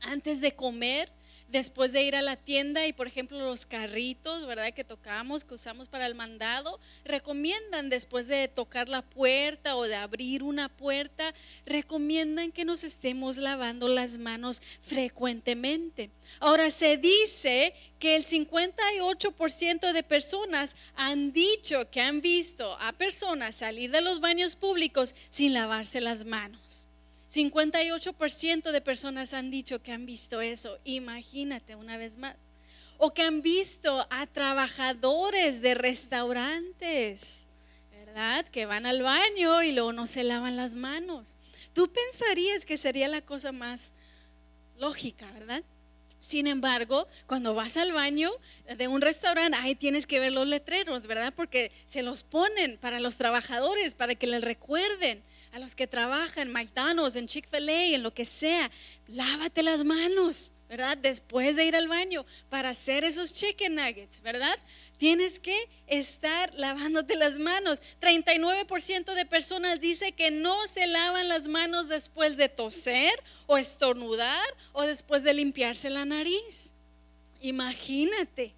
antes 0.01 0.40
de 0.40 0.53
comer, 0.53 1.12
después 1.49 1.90
de 1.90 2.05
ir 2.05 2.14
a 2.14 2.23
la 2.23 2.37
tienda 2.37 2.87
y 2.87 2.92
por 2.92 3.09
ejemplo 3.09 3.37
los 3.38 3.66
carritos, 3.66 4.46
¿verdad? 4.46 4.73
Que 4.73 4.85
tocamos, 4.85 5.42
que 5.42 5.55
usamos 5.55 5.88
para 5.88 6.07
el 6.07 6.14
mandado, 6.14 6.79
recomiendan 7.05 7.88
después 7.88 8.29
de 8.29 8.46
tocar 8.46 8.88
la 8.88 9.03
puerta 9.03 9.75
o 9.77 9.83
de 9.83 9.96
abrir 9.96 10.44
una 10.44 10.68
puerta, 10.68 11.35
recomiendan 11.66 12.53
que 12.53 12.64
nos 12.64 12.85
estemos 12.85 13.37
lavando 13.37 13.88
las 13.88 14.16
manos 14.16 14.62
frecuentemente. 14.81 16.11
Ahora 16.38 16.70
se 16.70 16.96
dice 16.96 17.75
que 17.99 18.14
el 18.14 18.25
58% 18.25 19.92
de 19.92 20.03
personas 20.05 20.77
han 20.94 21.33
dicho 21.33 21.90
que 21.90 22.01
han 22.01 22.20
visto 22.20 22.79
a 22.79 22.92
personas 22.92 23.57
salir 23.57 23.90
de 23.90 24.01
los 24.01 24.20
baños 24.20 24.55
públicos 24.55 25.16
sin 25.29 25.55
lavarse 25.55 26.01
las 26.01 26.25
manos. 26.25 26.89
58% 27.31 28.73
de 28.73 28.81
personas 28.81 29.35
han 29.35 29.51
dicho 29.51 29.81
que 29.83 29.93
han 29.93 30.05
visto 30.05 30.40
eso. 30.40 30.79
Imagínate 30.85 31.77
una 31.77 31.97
vez 31.97 32.16
más. 32.16 32.37
O 32.99 33.14
que 33.14 33.23
han 33.23 33.40
visto 33.40 34.07
a 34.11 34.27
trabajadores 34.27 35.62
de 35.62 35.75
restaurantes, 35.75 37.47
¿verdad? 37.93 38.47
Que 38.49 38.66
van 38.66 38.85
al 38.85 39.03
baño 39.03 39.62
y 39.62 39.73
luego 39.73 39.93
no 39.93 40.07
se 40.07 40.25
lavan 40.25 40.57
las 40.57 40.75
manos. 40.75 41.37
Tú 41.73 41.90
pensarías 41.90 42.64
que 42.66 42.77
sería 42.77 43.09
la 43.09 43.23
cosa 43.23 43.53
más 43.53 43.95
lógica, 44.77 45.31
¿verdad? 45.33 45.62
Sin 46.19 46.47
embargo, 46.47 47.07
cuando 47.27 47.55
vas 47.55 47.77
al 47.79 47.93
baño 47.93 48.31
de 48.77 48.88
un 48.88 49.01
restaurante, 49.01 49.57
ahí 49.59 49.75
tienes 49.75 50.07
que 50.07 50.21
ver 50.21 50.33
los 50.33 50.47
letreros, 50.47 51.07
¿verdad? 51.07 51.33
Porque 51.35 51.73
se 51.87 52.03
los 52.03 52.25
ponen 52.25 52.77
para 52.77 53.01
los 53.01 53.16
trabajadores, 53.16 53.95
para 53.95 54.14
que 54.16 54.27
les 54.27 54.43
recuerden 54.43 55.23
a 55.53 55.59
los 55.59 55.75
que 55.75 55.87
trabajan 55.87 56.49
en 56.49 56.53
McDonald's, 56.53 57.17
en 57.17 57.27
Chick-fil-A, 57.27 57.95
en 57.95 58.03
lo 58.03 58.15
que 58.15 58.25
sea, 58.25 58.71
lávate 59.09 59.63
las 59.63 59.85
manos, 59.85 60.53
¿verdad? 60.69 60.97
Después 60.97 61.57
de 61.57 61.65
ir 61.65 61.75
al 61.75 61.89
baño 61.89 62.25
para 62.49 62.71
hacer 62.71 63.03
esos 63.03 63.33
chicken 63.33 63.75
nuggets, 63.75 64.21
¿verdad? 64.21 64.57
Tienes 64.99 65.41
que 65.41 65.69
estar 65.89 66.55
lavándote 66.55 67.17
las 67.17 67.39
manos. 67.39 67.83
39% 68.01 69.15
de 69.15 69.27
personas 69.27 69.81
dice 69.81 70.13
que 70.13 70.31
no 70.31 70.69
se 70.69 70.87
lavan 70.87 71.29
las 71.29 71.49
manos 71.49 71.89
después 71.89 72.37
de 72.37 72.49
toser 72.49 73.13
o 73.47 73.59
estornudar 73.59 74.47
o 74.73 74.83
después 74.83 75.25
de 75.25 75.35
limpiarse 75.35 75.91
la 75.91 76.05
nariz. 76.05 76.75
Imagínate, 77.41 78.55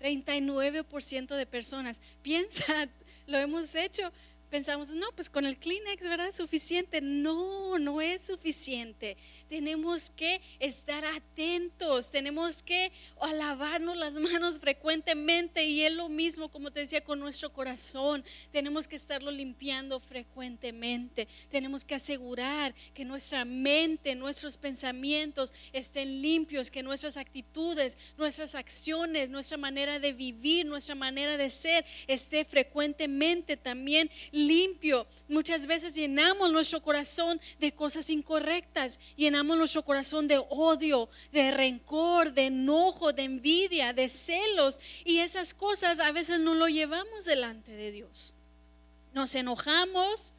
39% 0.00 1.36
de 1.36 1.46
personas. 1.46 2.00
Piensa, 2.22 2.88
lo 3.26 3.36
hemos 3.36 3.74
hecho 3.74 4.10
pensamos, 4.54 4.90
no, 4.90 5.06
pues 5.16 5.28
con 5.28 5.46
el 5.46 5.56
Kleenex, 5.56 6.00
¿verdad? 6.04 6.28
Es 6.28 6.36
suficiente. 6.36 7.00
No, 7.00 7.76
no 7.80 8.00
es 8.00 8.22
suficiente. 8.22 9.16
Tenemos 9.48 10.10
que 10.10 10.40
estar 10.58 11.04
atentos, 11.04 12.10
tenemos 12.10 12.62
que 12.62 12.92
lavarnos 13.34 13.96
las 13.96 14.14
manos 14.14 14.58
frecuentemente 14.58 15.64
y 15.64 15.82
es 15.82 15.92
lo 15.92 16.08
mismo, 16.08 16.50
como 16.50 16.70
te 16.70 16.80
decía, 16.80 17.02
con 17.02 17.18
nuestro 17.18 17.52
corazón. 17.52 18.24
Tenemos 18.50 18.88
que 18.88 18.96
estarlo 18.96 19.30
limpiando 19.30 20.00
frecuentemente. 20.00 21.28
Tenemos 21.50 21.84
que 21.84 21.94
asegurar 21.94 22.74
que 22.94 23.04
nuestra 23.04 23.44
mente, 23.44 24.14
nuestros 24.14 24.56
pensamientos 24.56 25.52
estén 25.72 26.22
limpios, 26.22 26.70
que 26.70 26.82
nuestras 26.82 27.16
actitudes, 27.16 27.98
nuestras 28.16 28.54
acciones, 28.54 29.30
nuestra 29.30 29.58
manera 29.58 29.98
de 29.98 30.12
vivir, 30.12 30.66
nuestra 30.66 30.94
manera 30.94 31.36
de 31.36 31.50
ser 31.50 31.84
esté 32.06 32.44
frecuentemente 32.44 33.56
también 33.56 34.10
limpio. 34.30 35.06
Muchas 35.28 35.66
veces 35.66 35.94
llenamos 35.94 36.52
nuestro 36.52 36.82
corazón 36.82 37.40
de 37.58 37.72
cosas 37.72 38.10
incorrectas, 38.10 39.00
llenamos 39.34 39.58
nuestro 39.58 39.84
corazón 39.84 40.28
de 40.28 40.40
odio, 40.48 41.08
de 41.32 41.50
rencor, 41.50 42.32
de 42.32 42.46
enojo, 42.46 43.12
de 43.12 43.24
envidia, 43.24 43.92
de 43.92 44.08
celos 44.08 44.78
y 45.04 45.18
esas 45.18 45.54
cosas 45.54 45.98
a 45.98 46.12
veces 46.12 46.38
no 46.38 46.54
lo 46.54 46.68
llevamos 46.68 47.24
delante 47.24 47.72
de 47.72 47.90
Dios. 47.90 48.32
Nos 49.12 49.34
enojamos 49.34 50.34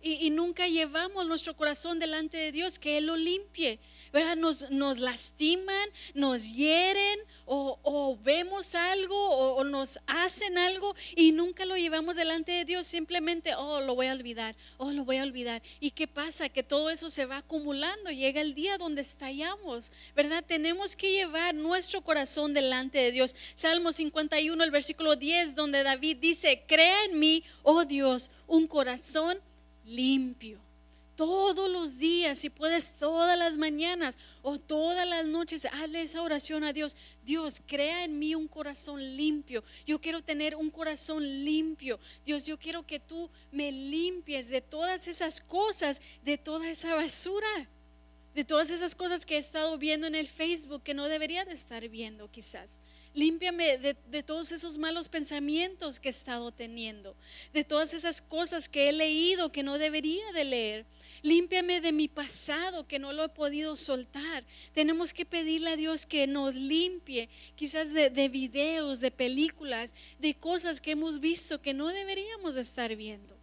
y, 0.00 0.26
y 0.26 0.30
nunca 0.30 0.68
llevamos 0.68 1.26
nuestro 1.26 1.54
corazón 1.54 1.98
delante 1.98 2.38
de 2.38 2.50
Dios, 2.50 2.78
que 2.78 2.96
Él 2.96 3.06
lo 3.06 3.18
limpie. 3.18 3.78
¿Verdad? 4.12 4.36
Nos, 4.36 4.70
nos 4.70 4.98
lastiman, 4.98 5.88
nos 6.14 6.52
hieren 6.52 7.18
o, 7.46 8.16
vemos 8.22 8.74
algo 8.74 9.16
o, 9.16 9.64
nos 9.64 9.98
hacen 10.06 10.56
algo 10.56 10.94
y 11.16 11.32
nunca 11.32 11.64
lo 11.64 11.76
llevamos 11.76 12.16
delante 12.16 12.52
de 12.52 12.64
Dios, 12.64 12.86
simplemente, 12.86 13.54
oh, 13.56 13.80
lo 13.80 13.94
voy 13.94 14.06
a 14.06 14.12
olvidar, 14.12 14.54
oh, 14.76 14.92
lo 14.92 15.04
voy 15.04 15.16
a 15.16 15.22
olvidar. 15.22 15.62
¿Y 15.80 15.90
qué 15.90 16.06
pasa? 16.06 16.48
Que 16.48 16.62
todo 16.62 16.90
eso 16.90 17.10
se 17.10 17.26
va 17.26 17.38
acumulando, 17.38 18.10
llega 18.10 18.40
el 18.40 18.54
día 18.54 18.78
donde 18.78 19.00
estallamos, 19.00 19.92
¿verdad? 20.14 20.44
Tenemos 20.46 20.94
que 20.94 21.12
llevar 21.12 21.54
nuestro 21.54 22.02
corazón 22.02 22.54
delante 22.54 22.98
de 22.98 23.12
Dios. 23.12 23.34
Salmo 23.54 23.92
51, 23.92 24.62
el 24.62 24.70
versículo 24.70 25.16
10, 25.16 25.54
donde 25.54 25.82
David 25.82 26.18
dice, 26.20 26.64
crea 26.66 27.04
en 27.06 27.18
mí, 27.18 27.44
oh 27.62 27.84
Dios, 27.84 28.30
un 28.46 28.66
corazón 28.66 29.40
limpio 29.84 30.69
todos 31.20 31.68
los 31.68 31.98
días, 31.98 32.38
si 32.38 32.48
puedes 32.48 32.94
todas 32.94 33.38
las 33.38 33.58
mañanas 33.58 34.16
o 34.40 34.58
todas 34.58 35.06
las 35.06 35.26
noches, 35.26 35.66
hazle 35.66 36.00
esa 36.00 36.22
oración 36.22 36.64
a 36.64 36.72
Dios. 36.72 36.96
Dios, 37.22 37.60
crea 37.66 38.04
en 38.04 38.18
mí 38.18 38.34
un 38.34 38.48
corazón 38.48 39.02
limpio. 39.18 39.62
Yo 39.84 40.00
quiero 40.00 40.22
tener 40.22 40.56
un 40.56 40.70
corazón 40.70 41.22
limpio. 41.44 42.00
Dios, 42.24 42.46
yo 42.46 42.58
quiero 42.58 42.86
que 42.86 43.00
tú 43.00 43.28
me 43.52 43.70
limpies 43.70 44.48
de 44.48 44.62
todas 44.62 45.08
esas 45.08 45.42
cosas, 45.42 46.00
de 46.24 46.38
toda 46.38 46.70
esa 46.70 46.94
basura, 46.94 47.68
de 48.34 48.42
todas 48.42 48.70
esas 48.70 48.94
cosas 48.94 49.26
que 49.26 49.36
he 49.36 49.38
estado 49.38 49.76
viendo 49.76 50.06
en 50.06 50.14
el 50.14 50.26
Facebook 50.26 50.82
que 50.82 50.94
no 50.94 51.06
debería 51.06 51.44
de 51.44 51.52
estar 51.52 51.86
viendo 51.90 52.30
quizás. 52.30 52.80
Límpiame 53.12 53.76
de, 53.76 53.94
de, 54.06 54.22
todos 54.22 54.52
esos 54.52 54.78
malos 54.78 55.10
pensamientos 55.10 56.00
que 56.00 56.08
he 56.08 56.12
estado 56.12 56.50
teniendo, 56.50 57.14
de 57.52 57.62
todas 57.62 57.92
esas 57.92 58.22
cosas 58.22 58.70
que 58.70 58.88
he 58.88 58.92
leído 58.94 59.52
que 59.52 59.62
no 59.62 59.76
debería 59.76 60.32
de 60.32 60.44
leer. 60.44 60.86
Límpiame 61.22 61.80
de 61.80 61.92
mi 61.92 62.08
pasado 62.08 62.86
que 62.86 62.98
no 62.98 63.12
lo 63.12 63.24
he 63.24 63.28
podido 63.28 63.76
soltar. 63.76 64.44
Tenemos 64.72 65.12
que 65.12 65.26
pedirle 65.26 65.70
a 65.70 65.76
Dios 65.76 66.06
que 66.06 66.26
nos 66.26 66.54
limpie, 66.54 67.28
quizás 67.56 67.92
de, 67.92 68.28
videos, 68.28 69.00
de 69.00 69.10
películas, 69.10 69.94
de 70.18 70.34
cosas 70.34 70.80
que 70.80 70.92
hemos 70.92 71.20
visto 71.20 71.60
que 71.60 71.74
no 71.74 71.88
deberíamos 71.88 72.56
estar 72.56 72.94
viendo. 72.96 73.36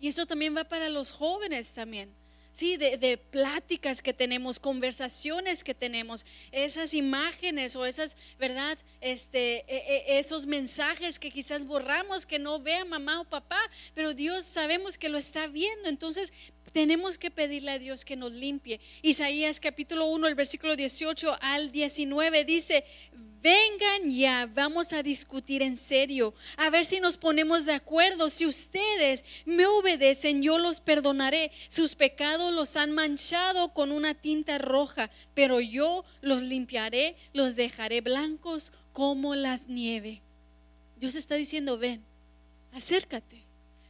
Y 0.00 0.08
eso 0.08 0.26
también 0.26 0.56
va 0.56 0.64
para 0.64 0.88
los 0.88 1.12
jóvenes 1.12 1.72
también. 1.72 2.10
Sí, 2.54 2.76
de, 2.76 3.18
pláticas 3.32 4.00
que 4.00 4.12
tenemos, 4.12 4.60
conversaciones 4.60 5.64
que 5.64 5.74
tenemos, 5.74 6.24
esas 6.52 6.94
imágenes 6.94 7.74
o 7.74 7.84
esas, 7.84 8.16
¿verdad? 8.38 8.78
Este, 9.00 9.64
e, 9.66 10.04
e, 10.06 10.18
esos 10.20 10.46
mensajes 10.46 11.18
que 11.18 11.32
quizás 11.32 11.64
borramos, 11.64 12.26
que 12.26 12.38
no 12.38 12.60
vea 12.60 12.84
mamá 12.84 13.20
o 13.22 13.24
papá, 13.24 13.58
pero 13.92 14.14
Dios 14.14 14.44
sabemos 14.44 14.98
que 14.98 15.08
lo 15.08 15.18
está 15.18 15.48
viendo. 15.48 15.88
Entonces, 15.88 16.32
tenemos 16.72 17.18
que 17.18 17.32
pedirle 17.32 17.72
a 17.72 17.80
Dios 17.80 18.04
que 18.04 18.14
nos 18.14 18.30
limpie. 18.30 18.80
Isaías 19.02 19.58
capítulo 19.58 20.06
1, 20.06 20.28
el 20.28 20.36
versículo 20.36 20.76
18 20.76 21.36
al 21.40 21.72
19 21.72 22.44
dice, 22.44 22.84
vengan 23.44 24.10
ya, 24.10 24.50
vamos 24.52 24.92
a 24.92 25.04
discutir 25.04 25.62
en 25.62 25.76
serio, 25.76 26.34
a 26.56 26.70
ver 26.70 26.84
si 26.84 26.98
nos 26.98 27.16
ponemos 27.16 27.64
de 27.66 27.74
acuerdo. 27.74 28.28
Si 28.30 28.46
ustedes 28.46 29.24
me 29.44 29.66
obedecen, 29.66 30.42
yo 30.42 30.58
los 30.58 30.80
perdonaré. 30.80 31.52
Sus 31.68 31.94
pecados 31.94 32.52
los 32.52 32.74
han 32.76 32.90
manchado 32.90 33.74
con 33.74 33.92
una 33.92 34.14
tinta 34.14 34.58
roja, 34.58 35.10
pero 35.34 35.60
yo 35.60 36.04
los 36.22 36.42
limpiaré, 36.42 37.16
los 37.32 37.54
dejaré 37.54 38.00
blancos 38.00 38.72
como 38.92 39.34
la 39.36 39.60
nieve. 39.68 40.22
Dios 40.96 41.14
está 41.14 41.36
diciendo, 41.36 41.78
ven, 41.78 42.02
acércate, 42.72 43.44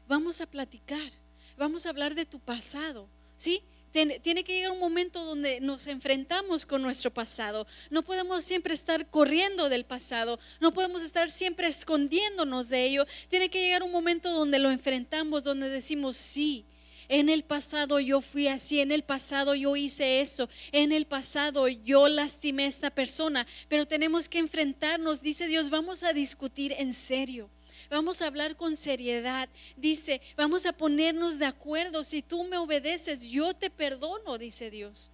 vamos 0.08 0.40
a 0.40 0.46
platicar 0.46 1.24
vamos 1.56 1.86
a 1.86 1.90
hablar 1.90 2.14
de 2.14 2.26
tu 2.26 2.40
pasado, 2.40 3.08
¿sí? 3.36 3.62
Tiene 3.94 4.42
que 4.42 4.54
llegar 4.54 4.72
un 4.72 4.80
momento 4.80 5.24
donde 5.24 5.60
nos 5.60 5.86
enfrentamos 5.86 6.66
con 6.66 6.82
nuestro 6.82 7.12
pasado. 7.12 7.64
No 7.90 8.02
podemos 8.02 8.42
siempre 8.42 8.74
estar 8.74 9.08
corriendo 9.08 9.68
del 9.68 9.84
pasado. 9.84 10.40
No 10.58 10.74
podemos 10.74 11.00
estar 11.00 11.30
siempre 11.30 11.68
escondiéndonos 11.68 12.68
de 12.70 12.86
ello. 12.86 13.06
Tiene 13.28 13.48
que 13.48 13.60
llegar 13.60 13.84
un 13.84 13.92
momento 13.92 14.32
donde 14.32 14.58
lo 14.58 14.72
enfrentamos, 14.72 15.44
donde 15.44 15.68
decimos, 15.68 16.16
sí, 16.16 16.64
en 17.08 17.28
el 17.28 17.44
pasado 17.44 18.00
yo 18.00 18.20
fui 18.20 18.48
así, 18.48 18.80
en 18.80 18.90
el 18.90 19.04
pasado 19.04 19.54
yo 19.54 19.76
hice 19.76 20.20
eso, 20.20 20.48
en 20.72 20.90
el 20.90 21.06
pasado 21.06 21.68
yo 21.68 22.08
lastimé 22.08 22.64
a 22.64 22.68
esta 22.68 22.90
persona. 22.90 23.46
Pero 23.68 23.86
tenemos 23.86 24.28
que 24.28 24.38
enfrentarnos, 24.38 25.22
dice 25.22 25.46
Dios, 25.46 25.70
vamos 25.70 26.02
a 26.02 26.12
discutir 26.12 26.74
en 26.78 26.94
serio. 26.94 27.48
Vamos 27.94 28.22
a 28.22 28.26
hablar 28.26 28.56
con 28.56 28.74
seriedad. 28.74 29.48
Dice, 29.76 30.20
vamos 30.36 30.66
a 30.66 30.72
ponernos 30.72 31.38
de 31.38 31.44
acuerdo. 31.44 32.02
Si 32.02 32.22
tú 32.22 32.42
me 32.42 32.56
obedeces, 32.56 33.30
yo 33.30 33.54
te 33.54 33.70
perdono, 33.70 34.36
dice 34.36 34.68
Dios. 34.68 35.12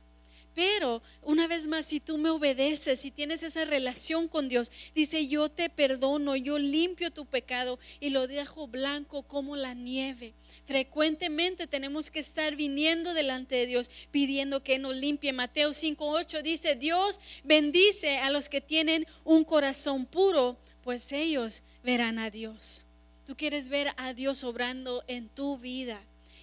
Pero 0.55 1.03
una 1.21 1.47
vez 1.47 1.67
más, 1.67 1.85
si 1.85 2.01
tú 2.01 2.17
me 2.17 2.31
obedeces, 2.31 3.01
si 3.01 3.11
tienes 3.11 3.43
esa 3.43 3.67
relación 3.67 4.29
con 4.29 4.49
Dios, 4.49 4.73
dice, 4.95 5.29
yo 5.29 5.51
te 5.51 5.69
perdono, 5.69 6.37
yo 6.37 6.59
limpio 6.59 7.11
tu 7.11 7.27
pecado 7.27 7.79
y 8.01 8.09
lo 8.09 8.27
dejo 8.27 8.67
blanco 8.67 9.25
como 9.25 9.57
la 9.57 9.75
nieve. 9.75 10.33
Frecuentemente 10.65 11.67
tenemos 11.67 12.11
que 12.11 12.21
estar 12.21 12.57
viniendo 12.57 13.13
delante 13.13 13.57
de 13.57 13.67
Dios 13.67 13.91
pidiendo 14.11 14.63
que 14.63 14.79
nos 14.79 14.97
limpie. 14.97 15.35
Mateo 15.35 15.73
5:8 15.75 16.41
dice, 16.41 16.77
Dios 16.77 17.21
bendice 17.45 18.17
a 18.17 18.31
los 18.31 18.49
que 18.49 18.63
tienen 18.63 19.07
un 19.23 19.45
corazón 19.45 20.07
puro, 20.07 20.57
pues 20.83 21.13
ellos 21.13 21.63
verán 21.83 22.19
a 22.19 22.31
Dios. 22.31 22.85
Tú 23.27 23.37
quieres 23.37 23.69
ver 23.69 23.89
a 23.97 24.13
Dios 24.15 24.45
obrando 24.45 25.05
en 25.07 25.29
tu 25.29 25.59
vida. 25.59 26.03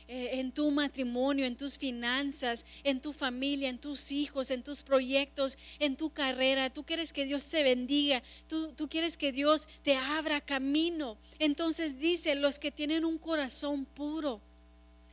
Eh, 0.09 0.39
en 0.39 0.53
tu 0.53 0.71
matrimonio, 0.71 1.45
en 1.45 1.57
tus 1.57 1.77
finanzas, 1.77 2.65
en 2.85 3.01
tu 3.01 3.11
familia, 3.11 3.67
en 3.67 3.77
tus 3.77 4.13
hijos, 4.13 4.51
en 4.51 4.63
tus 4.63 4.81
proyectos, 4.81 5.57
en 5.79 5.97
tu 5.97 6.11
carrera. 6.11 6.69
Tú 6.69 6.85
quieres 6.85 7.11
que 7.11 7.25
Dios 7.25 7.45
te 7.49 7.61
bendiga, 7.61 8.23
tú, 8.47 8.71
tú 8.71 8.87
quieres 8.87 9.17
que 9.17 9.33
Dios 9.33 9.67
te 9.83 9.97
abra 9.97 10.39
camino. 10.39 11.17
Entonces 11.39 11.99
dice, 11.99 12.35
los 12.35 12.57
que 12.57 12.71
tienen 12.71 13.03
un 13.03 13.17
corazón 13.17 13.83
puro, 13.83 14.39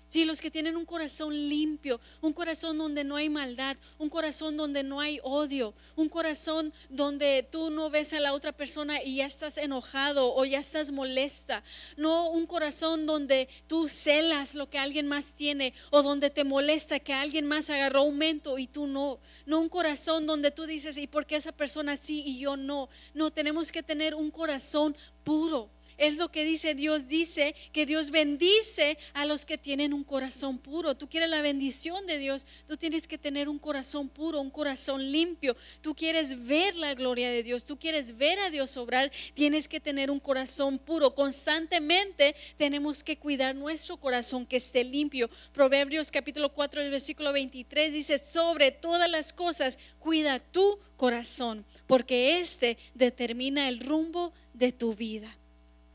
Sí, 0.06 0.24
los 0.24 0.40
que 0.40 0.50
tienen 0.50 0.76
un 0.76 0.84
corazón 0.84 1.32
limpio, 1.34 2.00
un 2.20 2.34
corazón 2.34 2.76
donde 2.76 3.04
no 3.04 3.16
hay 3.16 3.30
maldad, 3.30 3.76
un 3.98 4.10
corazón 4.10 4.56
donde 4.56 4.82
no 4.82 5.00
hay 5.00 5.18
odio, 5.22 5.74
un 5.96 6.08
corazón 6.08 6.72
donde 6.90 7.46
tú 7.50 7.70
no 7.70 7.88
ves 7.88 8.12
a 8.12 8.20
la 8.20 8.34
otra 8.34 8.52
persona 8.52 9.02
y 9.02 9.16
ya 9.16 9.26
estás 9.26 9.56
enojado 9.56 10.34
o 10.34 10.44
ya 10.44 10.58
estás 10.58 10.92
molesta. 10.92 11.64
No 11.96 12.28
un 12.28 12.46
corazón 12.46 13.06
donde 13.06 13.48
tú 13.66 13.88
celas 13.88 14.54
lo 14.54 14.68
que 14.68 14.78
alguien 14.78 15.08
más 15.08 15.32
tiene 15.32 15.72
o 15.90 16.02
donde 16.02 16.28
te 16.30 16.44
molesta 16.44 17.00
que 17.00 17.14
alguien 17.14 17.46
más 17.46 17.70
agarró 17.70 18.00
aumento 18.00 18.58
y 18.58 18.66
tú 18.66 18.86
no. 18.86 19.20
No 19.46 19.58
un 19.58 19.70
corazón 19.70 20.26
donde 20.26 20.50
tú 20.50 20.66
dices, 20.66 20.98
¿y 20.98 21.06
por 21.06 21.24
qué 21.24 21.36
esa 21.36 21.52
persona 21.52 21.96
sí 21.96 22.22
y 22.26 22.38
yo 22.38 22.56
no? 22.56 22.90
No, 23.14 23.30
tenemos 23.30 23.72
que 23.72 23.82
tener 23.82 24.14
un 24.14 24.30
corazón 24.30 24.94
puro 25.24 25.70
es 25.98 26.16
lo 26.16 26.30
que 26.30 26.44
dice 26.44 26.74
Dios. 26.74 27.06
Dice 27.06 27.54
que 27.72 27.86
Dios 27.86 28.10
bendice 28.10 28.98
a 29.12 29.24
los 29.24 29.46
que 29.46 29.58
tienen 29.58 29.92
un 29.92 30.04
corazón 30.04 30.58
puro. 30.58 30.96
Tú 30.96 31.08
quieres 31.08 31.28
la 31.28 31.40
bendición 31.40 32.06
de 32.06 32.18
Dios. 32.18 32.46
Tú 32.66 32.76
tienes 32.76 33.06
que 33.06 33.18
tener 33.18 33.48
un 33.48 33.58
corazón 33.58 34.08
puro, 34.08 34.40
un 34.40 34.50
corazón 34.50 35.10
limpio. 35.10 35.56
Tú 35.80 35.94
quieres 35.94 36.46
ver 36.46 36.74
la 36.76 36.94
gloria 36.94 37.30
de 37.30 37.42
Dios. 37.42 37.64
Tú 37.64 37.78
quieres 37.78 38.16
ver 38.16 38.38
a 38.38 38.50
Dios 38.50 38.76
obrar. 38.76 39.10
Tienes 39.34 39.68
que 39.68 39.80
tener 39.80 40.10
un 40.10 40.20
corazón 40.20 40.78
puro. 40.78 41.14
Constantemente 41.14 42.34
tenemos 42.56 43.02
que 43.02 43.16
cuidar 43.16 43.54
nuestro 43.54 43.96
corazón 43.96 44.46
que 44.46 44.56
esté 44.56 44.84
limpio. 44.84 45.30
Proverbios 45.52 46.10
capítulo 46.10 46.52
4, 46.52 46.90
versículo 46.90 47.32
23 47.32 47.92
dice, 47.92 48.18
sobre 48.18 48.70
todas 48.70 49.10
las 49.10 49.32
cosas, 49.32 49.78
cuida 49.98 50.38
tu 50.38 50.78
corazón, 50.96 51.64
porque 51.86 52.40
este 52.40 52.78
determina 52.94 53.68
el 53.68 53.80
rumbo 53.80 54.32
de 54.52 54.72
tu 54.72 54.94
vida. 54.94 55.36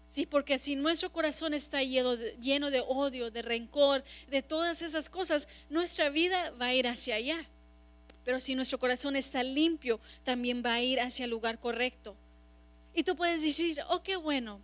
Sí, 0.09 0.25
porque 0.25 0.57
si 0.57 0.75
nuestro 0.75 1.11
corazón 1.11 1.53
está 1.53 1.83
lleno 1.83 2.15
de, 2.15 2.83
odio, 2.87 3.29
de 3.29 3.43
rencor, 3.43 4.03
de 4.27 4.41
todas 4.41 4.81
esas 4.81 5.07
cosas, 5.07 5.47
nuestra 5.69 6.09
vida 6.09 6.49
va 6.59 6.65
a 6.65 6.73
ir 6.73 6.87
hacia 6.87 7.13
allá. 7.13 7.45
Pero 8.23 8.39
si 8.39 8.55
nuestro 8.55 8.79
corazón 8.79 9.15
está 9.15 9.43
limpio, 9.43 9.99
también 10.23 10.63
va 10.65 10.73
a 10.73 10.81
ir 10.81 10.99
hacia 10.99 11.25
el 11.25 11.29
lugar 11.29 11.59
correcto. 11.59 12.15
Y 12.95 13.03
tú 13.03 13.15
puedes 13.15 13.43
decir, 13.43 13.77
oh, 13.87 14.01
qué 14.01 14.15
bueno, 14.15 14.59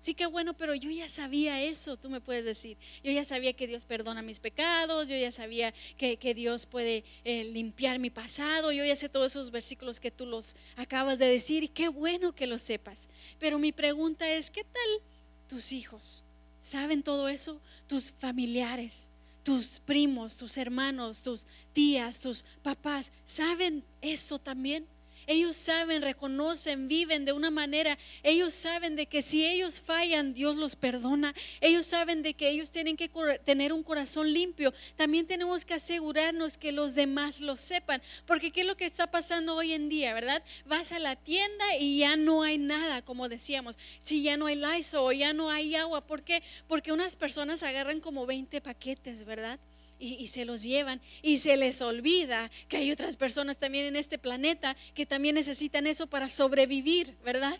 Sí, 0.00 0.14
qué 0.14 0.26
bueno, 0.26 0.54
pero 0.54 0.74
yo 0.74 0.90
ya 0.90 1.08
sabía 1.08 1.60
eso, 1.60 1.96
tú 1.96 2.08
me 2.08 2.20
puedes 2.20 2.44
decir. 2.44 2.76
Yo 3.02 3.10
ya 3.10 3.24
sabía 3.24 3.52
que 3.52 3.66
Dios 3.66 3.84
perdona 3.84 4.22
mis 4.22 4.38
pecados, 4.38 5.08
yo 5.08 5.16
ya 5.16 5.32
sabía 5.32 5.74
que, 5.96 6.34
Dios 6.34 6.66
puede 6.66 7.04
eh, 7.24 7.44
limpiar 7.44 7.98
mi 7.98 8.10
pasado, 8.10 8.70
yo 8.70 8.84
ya 8.84 8.94
sé 8.94 9.08
todos 9.08 9.32
esos 9.32 9.50
versículos 9.50 9.98
que 9.98 10.12
tú 10.12 10.24
los 10.24 10.54
acabas 10.76 11.18
de 11.18 11.26
decir 11.26 11.64
y 11.64 11.68
qué 11.68 11.88
bueno 11.88 12.32
que 12.32 12.46
lo 12.46 12.58
sepas. 12.58 13.08
Pero 13.40 13.58
mi 13.58 13.72
pregunta 13.72 14.30
es, 14.30 14.50
¿qué 14.50 14.62
tal 14.62 15.02
tus 15.48 15.72
hijos? 15.72 16.22
¿Saben 16.60 17.02
todo 17.02 17.28
eso? 17.28 17.60
Tus 17.88 18.12
familiares, 18.12 19.10
tus 19.42 19.80
primos, 19.80 20.36
tus 20.36 20.58
hermanos, 20.58 21.22
tus 21.22 21.46
tías, 21.72 22.20
tus 22.20 22.44
papás, 22.62 23.10
¿saben 23.24 23.82
eso 24.00 24.38
también? 24.38 24.86
Ellos 25.28 25.56
saben, 25.56 26.00
reconocen, 26.00 26.88
viven 26.88 27.26
de 27.26 27.32
una 27.32 27.50
manera. 27.50 27.98
Ellos 28.22 28.54
saben 28.54 28.96
de 28.96 29.04
que 29.04 29.20
si 29.20 29.44
ellos 29.44 29.78
fallan, 29.78 30.32
Dios 30.32 30.56
los 30.56 30.74
perdona. 30.74 31.34
Ellos 31.60 31.84
saben 31.84 32.22
de 32.22 32.32
que 32.32 32.48
ellos 32.48 32.70
tienen 32.70 32.96
que 32.96 33.10
tener 33.44 33.74
un 33.74 33.82
corazón 33.82 34.32
limpio. 34.32 34.72
También 34.96 35.26
tenemos 35.26 35.66
que 35.66 35.74
asegurarnos 35.74 36.56
que 36.56 36.72
los 36.72 36.94
demás 36.94 37.42
lo 37.42 37.56
sepan. 37.56 38.00
Porque 38.24 38.50
¿qué 38.50 38.62
es 38.62 38.66
lo 38.66 38.78
que 38.78 38.86
está 38.86 39.10
pasando 39.10 39.54
hoy 39.54 39.74
en 39.74 39.90
día, 39.90 40.14
verdad? 40.14 40.42
Vas 40.64 40.92
a 40.92 40.98
la 40.98 41.14
tienda 41.14 41.76
y 41.78 41.98
ya 41.98 42.16
no 42.16 42.42
hay 42.42 42.56
nada, 42.56 43.02
como 43.02 43.28
decíamos. 43.28 43.76
Si 44.00 44.22
ya 44.22 44.38
no 44.38 44.46
hay 44.46 44.56
Lysol 44.56 45.04
o 45.04 45.12
ya 45.12 45.34
no 45.34 45.50
hay 45.50 45.74
agua. 45.74 46.06
¿Por 46.06 46.22
qué? 46.22 46.42
Porque 46.68 46.90
unas 46.90 47.16
personas 47.16 47.62
agarran 47.62 48.00
como 48.00 48.24
20 48.24 48.62
paquetes, 48.62 49.24
¿verdad? 49.24 49.60
Y, 49.98 50.26
se 50.28 50.44
los 50.44 50.62
llevan 50.62 51.00
y 51.22 51.38
se 51.38 51.56
les 51.56 51.82
olvida 51.82 52.50
que 52.68 52.76
hay 52.76 52.92
otras 52.92 53.16
personas 53.16 53.58
también 53.58 53.86
en 53.86 53.96
este 53.96 54.18
planeta 54.18 54.76
que 54.94 55.06
también 55.06 55.34
necesitan 55.34 55.86
eso 55.86 56.06
para 56.06 56.28
sobrevivir, 56.28 57.16
¿verdad? 57.24 57.58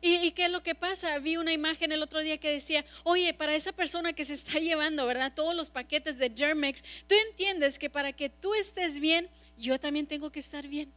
¿Y, 0.00 0.16
¿Y, 0.16 0.30
qué 0.30 0.44
es 0.44 0.50
lo 0.50 0.62
que 0.62 0.74
pasa? 0.74 1.18
Vi 1.18 1.36
una 1.36 1.52
imagen 1.52 1.90
el 1.90 2.02
otro 2.02 2.20
día 2.20 2.38
que 2.38 2.52
decía, 2.52 2.84
oye, 3.02 3.34
para 3.34 3.54
esa 3.54 3.72
persona 3.72 4.12
que 4.12 4.24
se 4.24 4.34
está 4.34 4.58
llevando, 4.60 5.06
¿verdad? 5.06 5.32
Todos 5.34 5.54
los 5.54 5.70
paquetes 5.70 6.18
de 6.18 6.32
Germex, 6.34 6.82
tú 7.06 7.14
entiendes 7.30 7.78
que 7.78 7.90
para 7.90 8.12
que 8.12 8.28
tú 8.28 8.54
estés 8.54 9.00
bien, 9.00 9.28
yo 9.56 9.78
también 9.80 10.06
tengo 10.06 10.30
que 10.30 10.38
estar 10.38 10.68
bien. 10.68 10.92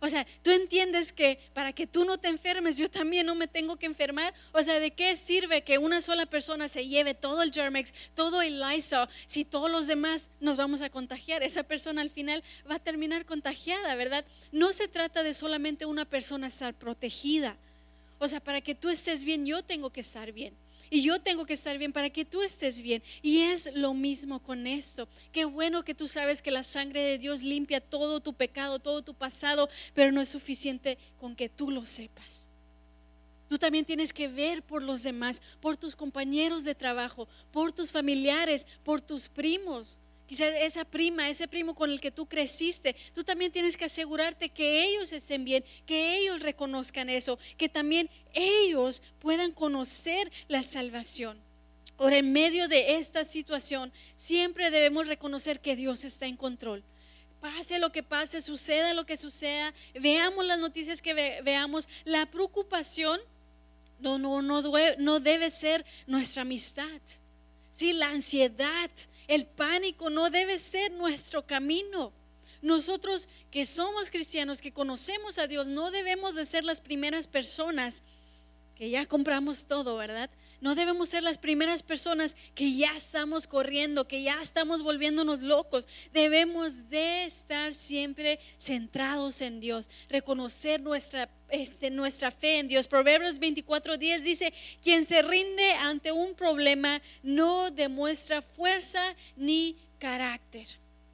O 0.00 0.08
sea, 0.08 0.26
tú 0.42 0.50
entiendes 0.50 1.12
que 1.12 1.40
para 1.54 1.72
que 1.72 1.86
tú 1.86 2.04
no 2.04 2.18
te 2.18 2.28
enfermes, 2.28 2.78
yo 2.78 2.88
también 2.88 3.26
no 3.26 3.34
me 3.34 3.48
tengo 3.48 3.76
que 3.76 3.86
enfermar. 3.86 4.32
O 4.52 4.62
sea, 4.62 4.78
¿de 4.78 4.92
qué 4.92 5.16
sirve 5.16 5.62
que 5.62 5.78
una 5.78 6.00
sola 6.00 6.26
persona 6.26 6.68
se 6.68 6.86
lleve 6.86 7.14
todo 7.14 7.42
el 7.42 7.52
Germex, 7.52 7.92
todo 8.14 8.40
el 8.40 8.60
Lysol, 8.60 9.08
si 9.26 9.44
todos 9.44 9.70
los 9.70 9.86
demás 9.88 10.30
nos 10.40 10.56
vamos 10.56 10.82
a 10.82 10.90
contagiar? 10.90 11.42
Esa 11.42 11.64
persona 11.64 12.00
al 12.00 12.10
final 12.10 12.44
va 12.70 12.76
a 12.76 12.78
terminar 12.78 13.26
contagiada, 13.26 13.96
¿verdad? 13.96 14.24
No 14.52 14.72
se 14.72 14.86
trata 14.86 15.22
de 15.22 15.34
solamente 15.34 15.84
una 15.84 16.04
persona 16.04 16.46
estar 16.46 16.74
protegida. 16.74 17.56
O 18.18 18.28
sea, 18.28 18.40
para 18.40 18.60
que 18.60 18.74
tú 18.74 18.90
estés 18.90 19.24
bien, 19.24 19.46
yo 19.46 19.62
tengo 19.62 19.90
que 19.90 20.00
estar 20.00 20.32
bien. 20.32 20.54
Y 20.90 21.02
yo 21.02 21.20
tengo 21.20 21.44
que 21.44 21.52
estar 21.52 21.76
bien 21.78 21.92
para 21.92 22.10
que 22.10 22.24
tú 22.24 22.42
estés 22.42 22.80
bien. 22.80 23.02
Y 23.22 23.40
es 23.40 23.70
lo 23.74 23.94
mismo 23.94 24.40
con 24.40 24.66
esto. 24.66 25.08
Qué 25.32 25.44
bueno 25.44 25.84
que 25.84 25.94
tú 25.94 26.08
sabes 26.08 26.42
que 26.42 26.50
la 26.50 26.62
sangre 26.62 27.02
de 27.02 27.18
Dios 27.18 27.42
limpia 27.42 27.80
todo 27.80 28.20
tu 28.20 28.32
pecado, 28.32 28.78
todo 28.78 29.02
tu 29.02 29.14
pasado, 29.14 29.68
pero 29.94 30.12
no 30.12 30.20
es 30.20 30.28
suficiente 30.28 30.98
con 31.18 31.36
que 31.36 31.48
tú 31.48 31.70
lo 31.70 31.84
sepas. 31.84 32.48
Tú 33.48 33.56
también 33.58 33.84
tienes 33.84 34.12
que 34.12 34.28
ver 34.28 34.62
por 34.62 34.82
los 34.82 35.02
demás, 35.02 35.40
por 35.60 35.76
tus 35.76 35.96
compañeros 35.96 36.64
de 36.64 36.74
trabajo, 36.74 37.28
por 37.50 37.72
tus 37.72 37.90
familiares, 37.90 38.66
por 38.84 39.00
tus 39.00 39.28
primos. 39.28 39.98
Quizás 40.28 40.52
esa 40.60 40.84
prima, 40.84 41.30
ese 41.30 41.48
primo 41.48 41.74
con 41.74 41.90
el 41.90 42.02
que 42.02 42.10
tú 42.10 42.26
creciste, 42.26 42.94
tú 43.14 43.24
también 43.24 43.50
tienes 43.50 43.78
que 43.78 43.86
asegurarte 43.86 44.50
que 44.50 44.84
ellos 44.84 45.10
estén 45.12 45.42
bien, 45.42 45.64
que 45.86 46.18
ellos 46.18 46.42
reconozcan 46.42 47.08
eso, 47.08 47.38
que 47.56 47.70
también 47.70 48.10
ellos 48.34 49.02
puedan 49.20 49.52
conocer 49.52 50.30
la 50.46 50.62
salvación. 50.62 51.40
Ahora, 51.96 52.18
en 52.18 52.30
medio 52.30 52.68
de 52.68 52.96
esta 52.96 53.24
situación, 53.24 53.90
siempre 54.14 54.70
debemos 54.70 55.08
reconocer 55.08 55.60
que 55.60 55.76
Dios 55.76 56.04
está 56.04 56.26
en 56.26 56.36
control. 56.36 56.84
Pase 57.40 57.78
lo 57.78 57.90
que 57.90 58.02
pase, 58.02 58.42
suceda 58.42 58.92
lo 58.92 59.06
que 59.06 59.16
suceda, 59.16 59.72
veamos 59.94 60.44
las 60.44 60.58
noticias 60.58 61.00
que 61.00 61.40
veamos, 61.42 61.88
la 62.04 62.26
preocupación 62.26 63.18
no, 63.98 64.18
no, 64.18 64.42
no, 64.42 64.62
no 64.98 65.20
debe 65.20 65.48
ser 65.48 65.86
nuestra 66.06 66.42
amistad. 66.42 67.00
Sí, 67.78 67.92
la 67.92 68.10
ansiedad, 68.10 68.90
el 69.28 69.46
pánico 69.46 70.10
no 70.10 70.30
debe 70.30 70.58
ser 70.58 70.90
nuestro 70.90 71.46
camino. 71.46 72.12
Nosotros 72.60 73.28
que 73.52 73.64
somos 73.66 74.10
cristianos, 74.10 74.60
que 74.60 74.72
conocemos 74.72 75.38
a 75.38 75.46
Dios, 75.46 75.68
no 75.68 75.92
debemos 75.92 76.34
de 76.34 76.44
ser 76.44 76.64
las 76.64 76.80
primeras 76.80 77.28
personas 77.28 78.02
que 78.74 78.90
ya 78.90 79.06
compramos 79.06 79.66
todo, 79.66 79.96
¿verdad? 79.96 80.28
No 80.60 80.74
debemos 80.74 81.08
ser 81.08 81.22
las 81.22 81.38
primeras 81.38 81.82
personas 81.82 82.34
que 82.54 82.74
ya 82.74 82.96
estamos 82.96 83.46
corriendo, 83.46 84.08
que 84.08 84.22
ya 84.22 84.42
estamos 84.42 84.82
volviéndonos 84.82 85.42
locos. 85.42 85.86
Debemos 86.12 86.88
de 86.88 87.24
estar 87.24 87.74
siempre 87.74 88.40
centrados 88.56 89.40
en 89.40 89.60
Dios, 89.60 89.88
reconocer 90.08 90.80
nuestra, 90.80 91.30
este, 91.48 91.90
nuestra 91.90 92.30
fe 92.30 92.58
en 92.58 92.68
Dios. 92.68 92.88
Proverbios 92.88 93.38
24:10 93.38 94.20
dice, 94.22 94.52
quien 94.82 95.04
se 95.04 95.22
rinde 95.22 95.72
ante 95.74 96.10
un 96.10 96.34
problema 96.34 97.00
no 97.22 97.70
demuestra 97.70 98.42
fuerza 98.42 99.14
ni 99.36 99.76
carácter. 99.98 100.66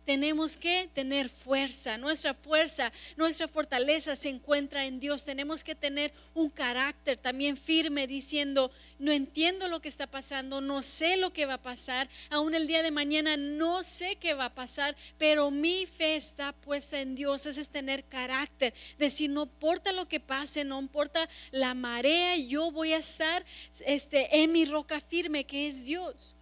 Tenemos 0.05 0.57
que 0.57 0.89
tener 0.93 1.29
fuerza. 1.29 1.99
Nuestra 1.99 2.35
fuerza, 2.35 2.93
nuestra 3.17 3.49
fortaleza 3.49 4.17
se 4.17 4.29
encuentra 4.29 4.85
en 4.85 5.01
Dios. 5.01 5.25
Tenemos 5.25 5.65
que 5.65 5.75
tener 5.75 6.13
un 6.35 6.51
carácter 6.51 7.17
también 7.17 7.57
firme 7.57 8.07
diciendo, 8.07 8.71
no 8.99 9.13
entiendo 9.13 9.69
lo 9.69 9.81
que 9.81 9.89
está 9.89 10.07
pasando, 10.07 10.61
no 10.61 10.83
sé 10.83 11.17
lo 11.17 11.33
que 11.33 11.47
va 11.47 11.55
a 11.55 11.63
pasar, 11.63 12.09
aún 12.31 12.55
el 12.55 12.67
día 12.67 12.83
de 12.83 12.91
mañana 12.91 13.37
no 13.37 13.83
sé 13.83 14.17
qué 14.17 14.35
va 14.35 14.47
a 14.47 14.55
pasar, 14.55 14.97
pero 15.19 15.51
mi 15.51 15.87
fe 15.87 16.17
está 16.17 16.53
puesta 16.53 17.01
en 17.01 17.15
Dios. 17.15 17.47
Ese 17.47 17.61
es 17.61 17.69
tener 17.69 18.05
carácter. 18.05 18.75
Decir, 18.99 19.31
no 19.31 19.45
importa 19.45 19.93
lo 19.93 20.07
que 20.07 20.21
pase, 20.21 20.65
no 20.65 20.81
importa 20.81 21.29
la 21.51 21.75
marea, 21.75 22.37
yo 22.37 22.71
voy 22.71 22.93
a 22.93 22.99
estar 22.99 23.45
este, 23.87 24.43
en 24.43 24.53
mi 24.53 24.65
roca 24.65 25.01
firme 25.01 25.45
que 25.45 25.67
es 25.67 25.85
Dios. 25.85 26.37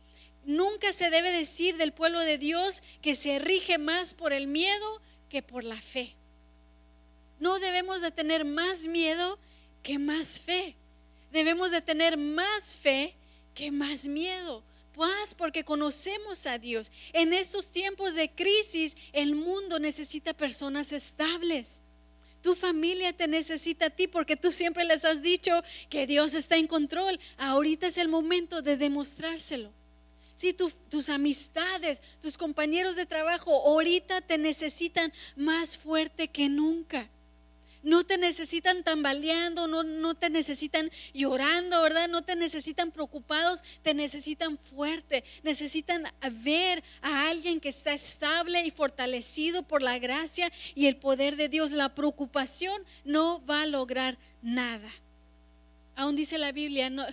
Nunca 0.44 0.92
se 0.92 1.11
debe 1.11 1.31
decir 1.31 1.76
del 1.76 1.92
pueblo 1.92 2.20
de 2.20 2.38
Dios 2.38 2.83
que 3.00 3.14
se 3.14 3.38
rige 3.38 3.78
más 3.78 4.14
por 4.14 4.33
el 4.33 4.46
miedo 4.46 5.00
que 5.28 5.42
por 5.42 5.64
la 5.64 5.81
fe. 5.81 6.14
No 7.38 7.59
debemos 7.59 8.02
de 8.02 8.11
tener 8.11 8.44
más 8.44 8.87
miedo 8.87 9.38
que 9.83 9.98
más 9.98 10.40
fe. 10.40 10.76
Debemos 11.31 11.70
de 11.70 11.81
tener 11.81 12.16
más 12.16 12.76
fe 12.76 13.16
que 13.55 13.70
más 13.70 14.07
miedo. 14.07 14.62
Pues 14.92 15.35
porque 15.35 15.64
conocemos 15.64 16.46
a 16.46 16.59
Dios. 16.59 16.92
En 17.12 17.33
estos 17.33 17.70
tiempos 17.70 18.14
de 18.14 18.31
crisis, 18.31 18.96
el 19.12 19.35
mundo 19.35 19.78
necesita 19.78 20.35
personas 20.35 20.92
estables. 20.92 21.83
Tu 22.42 22.55
familia 22.55 23.12
te 23.12 23.28
necesita 23.28 23.87
a 23.87 23.90
ti 23.90 24.09
porque 24.09 24.37
tú 24.37 24.52
siempre 24.52 24.85
les 24.85 25.05
has 25.05 25.22
dicho 25.22 25.62
que 25.88 26.07
Dios 26.07 26.35
está 26.35 26.57
en 26.57 26.66
control. 26.66 27.18
Ahorita 27.38 27.87
es 27.87 27.96
el 27.96 28.09
momento 28.09 28.61
de 28.61 28.76
demostrárselo. 28.76 29.72
Si 30.42 30.52
tus 30.52 31.09
amistades, 31.09 32.02
tus 32.20 32.37
compañeros 32.37 32.96
de 32.96 33.07
trabajo 33.07 33.55
ahorita 33.64 34.22
te 34.22 34.38
necesitan 34.38 35.12
más 35.37 35.78
fuerte 35.78 36.26
que 36.26 36.48
nunca. 36.48 37.09
No 37.85 38.02
te 38.02 38.18
necesitan 38.18 38.83
tambaleando, 38.83 39.68
no, 39.68 39.85
no 39.85 40.16
te 40.16 40.31
necesitan 40.31 40.90
llorando, 41.14 41.81
¿verdad? 41.83 42.09
No 42.09 42.22
te 42.22 42.35
necesitan 42.35 42.90
preocupados, 42.90 43.62
te 43.85 43.94
necesitan 43.94 44.59
fuerte. 44.59 45.22
Necesitan 45.44 46.09
ver 46.42 46.83
a 47.02 47.28
alguien 47.28 47.61
que 47.61 47.68
está 47.68 47.92
estable 47.92 48.66
y 48.66 48.72
fortalecido 48.72 49.62
por 49.62 49.81
la 49.81 50.00
gracia 50.00 50.50
y 50.74 50.87
el 50.87 50.96
poder 50.96 51.37
de 51.37 51.50
Dios. 51.50 51.70
La 51.70 51.94
preocupación 51.94 52.83
no 53.05 53.46
va 53.46 53.62
a 53.62 53.66
lograr 53.66 54.18
nada. 54.42 54.90
Aún 55.94 56.16
dice 56.16 56.37
la 56.37 56.50
Biblia, 56.50 56.90
no, 56.90 57.07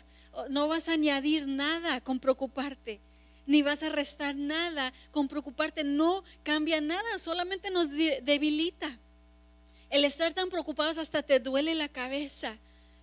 no 0.49 0.67
vas 0.67 0.89
a 0.89 0.93
añadir 0.93 1.45
nada 1.45 2.01
con 2.01 2.19
preocuparte 2.19 2.99
ni 3.49 3.63
vas 3.63 3.81
a 3.81 3.89
restar 3.89 4.35
nada 4.35 4.93
con 5.09 5.27
preocuparte. 5.27 5.83
No 5.83 6.23
cambia 6.43 6.79
nada, 6.81 7.17
solamente 7.17 7.71
nos 7.71 7.89
debilita. 7.89 8.95
El 9.89 10.05
estar 10.05 10.33
tan 10.33 10.49
preocupados 10.49 10.99
hasta 10.99 11.23
te 11.23 11.39
duele 11.39 11.73
la 11.73 11.89
cabeza. 11.89 12.59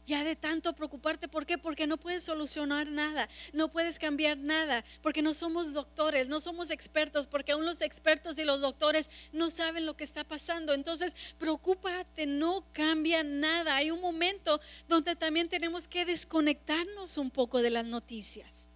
Ya 0.06 0.22
de 0.22 0.36
tanto 0.36 0.72
preocuparte, 0.72 1.26
¿por 1.26 1.46
qué? 1.46 1.58
Porque 1.58 1.88
no 1.88 1.96
puedes 1.96 2.22
solucionar 2.22 2.86
nada, 2.86 3.28
no 3.52 3.72
puedes 3.72 3.98
cambiar 3.98 4.38
nada, 4.38 4.84
porque 5.02 5.20
no 5.20 5.34
somos 5.34 5.72
doctores, 5.72 6.28
no 6.28 6.38
somos 6.38 6.70
expertos, 6.70 7.26
porque 7.26 7.50
aún 7.50 7.66
los 7.66 7.82
expertos 7.82 8.38
y 8.38 8.44
los 8.44 8.60
doctores 8.60 9.10
no 9.32 9.50
saben 9.50 9.84
lo 9.84 9.96
que 9.96 10.04
está 10.04 10.22
pasando. 10.22 10.74
Entonces, 10.74 11.16
preocúpate, 11.38 12.24
no 12.24 12.64
cambia 12.72 13.24
nada. 13.24 13.74
Hay 13.74 13.90
un 13.90 14.00
momento 14.00 14.60
donde 14.86 15.16
también 15.16 15.48
tenemos 15.48 15.88
que 15.88 16.04
desconectarnos 16.04 17.18
un 17.18 17.32
poco 17.32 17.62
de 17.62 17.70
las 17.70 17.84
noticias 17.84 18.70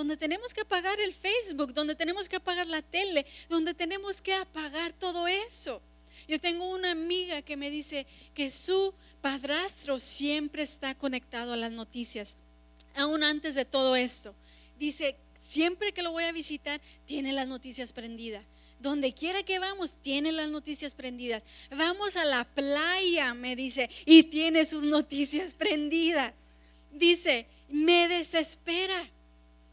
donde 0.00 0.16
tenemos 0.16 0.54
que 0.54 0.62
apagar 0.62 0.98
el 0.98 1.12
Facebook, 1.12 1.74
donde 1.74 1.94
tenemos 1.94 2.26
que 2.26 2.36
apagar 2.36 2.66
la 2.66 2.80
tele, 2.80 3.26
donde 3.50 3.74
tenemos 3.74 4.22
que 4.22 4.32
apagar 4.32 4.94
todo 4.94 5.28
eso. 5.28 5.82
Yo 6.26 6.40
tengo 6.40 6.66
una 6.70 6.92
amiga 6.92 7.42
que 7.42 7.54
me 7.54 7.68
dice 7.68 8.06
que 8.32 8.50
su 8.50 8.94
padrastro 9.20 9.98
siempre 9.98 10.62
está 10.62 10.94
conectado 10.94 11.52
a 11.52 11.56
las 11.58 11.70
noticias, 11.70 12.38
aún 12.94 13.22
antes 13.22 13.54
de 13.54 13.66
todo 13.66 13.94
esto. 13.94 14.34
Dice, 14.78 15.16
siempre 15.38 15.92
que 15.92 16.02
lo 16.02 16.12
voy 16.12 16.24
a 16.24 16.32
visitar, 16.32 16.80
tiene 17.04 17.34
las 17.34 17.46
noticias 17.46 17.92
prendidas. 17.92 18.46
Donde 18.78 19.12
quiera 19.12 19.42
que 19.42 19.58
vamos, 19.58 19.92
tiene 20.00 20.32
las 20.32 20.48
noticias 20.48 20.94
prendidas. 20.94 21.42
Vamos 21.70 22.16
a 22.16 22.24
la 22.24 22.44
playa, 22.44 23.34
me 23.34 23.54
dice, 23.54 23.90
y 24.06 24.22
tiene 24.22 24.64
sus 24.64 24.84
noticias 24.84 25.52
prendidas. 25.52 26.32
Dice, 26.90 27.46
me 27.68 28.08
desespera 28.08 29.10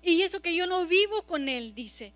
y 0.08 0.22
eso 0.22 0.42
que 0.42 0.56
yo 0.56 0.66
no 0.68 0.86
vivo 0.86 1.24
con 1.24 1.50
él, 1.50 1.76
dice. 1.76 2.14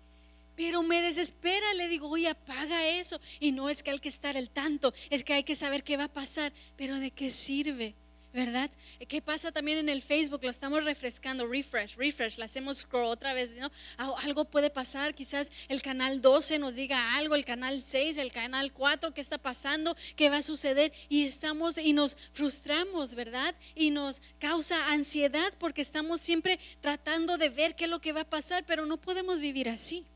Pero 0.56 0.82
me 0.82 1.02
desespera, 1.02 1.74
le 1.74 1.88
digo, 1.88 2.08
oye, 2.08 2.28
apaga 2.28 2.86
eso. 2.88 3.20
Y 3.38 3.52
no 3.52 3.68
es 3.68 3.82
que 3.82 3.90
hay 3.90 3.98
que 3.98 4.08
estar 4.08 4.36
al 4.36 4.50
tanto, 4.50 4.94
es 5.10 5.24
que 5.24 5.34
hay 5.34 5.44
que 5.44 5.54
saber 5.54 5.82
qué 5.82 5.96
va 5.96 6.04
a 6.04 6.12
pasar. 6.12 6.52
Pero 6.76 6.98
¿de 6.98 7.10
qué 7.10 7.30
sirve? 7.30 7.94
¿Verdad? 8.32 8.70
¿Qué 9.08 9.20
pasa 9.20 9.52
también 9.52 9.78
en 9.78 9.88
el 9.88 10.02
Facebook? 10.02 10.42
Lo 10.42 10.50
estamos 10.50 10.84
refrescando, 10.84 11.46
refresh, 11.46 11.96
refresh, 11.96 12.38
lo 12.38 12.44
hacemos 12.44 12.78
scroll 12.78 13.06
otra 13.06 13.34
vez, 13.34 13.54
¿no? 13.56 13.70
Algo 13.98 14.44
puede 14.44 14.70
pasar, 14.70 15.14
quizás 15.14 15.50
el 15.68 15.82
canal 15.82 16.22
12 16.22 16.58
nos 16.58 16.74
diga 16.74 17.16
algo, 17.16 17.34
el 17.34 17.44
canal 17.44 17.82
6, 17.82 18.18
el 18.18 18.32
canal 18.32 18.72
4, 18.72 19.12
¿qué 19.12 19.20
está 19.20 19.38
pasando? 19.38 19.96
¿Qué 20.16 20.30
va 20.30 20.38
a 20.38 20.42
suceder? 20.42 20.92
Y 21.08 21.24
estamos 21.24 21.78
y 21.78 21.92
nos 21.92 22.16
frustramos, 22.32 23.14
¿verdad? 23.14 23.54
Y 23.74 23.90
nos 23.90 24.22
causa 24.38 24.92
ansiedad 24.92 25.52
porque 25.58 25.82
estamos 25.82 26.20
siempre 26.20 26.58
tratando 26.80 27.38
de 27.38 27.50
ver 27.50 27.74
qué 27.74 27.84
es 27.84 27.90
lo 27.90 28.00
que 28.00 28.12
va 28.12 28.22
a 28.22 28.30
pasar, 28.30 28.64
pero 28.66 28.86
no 28.86 28.96
podemos 28.96 29.40
vivir 29.40 29.68
así. 29.68 30.06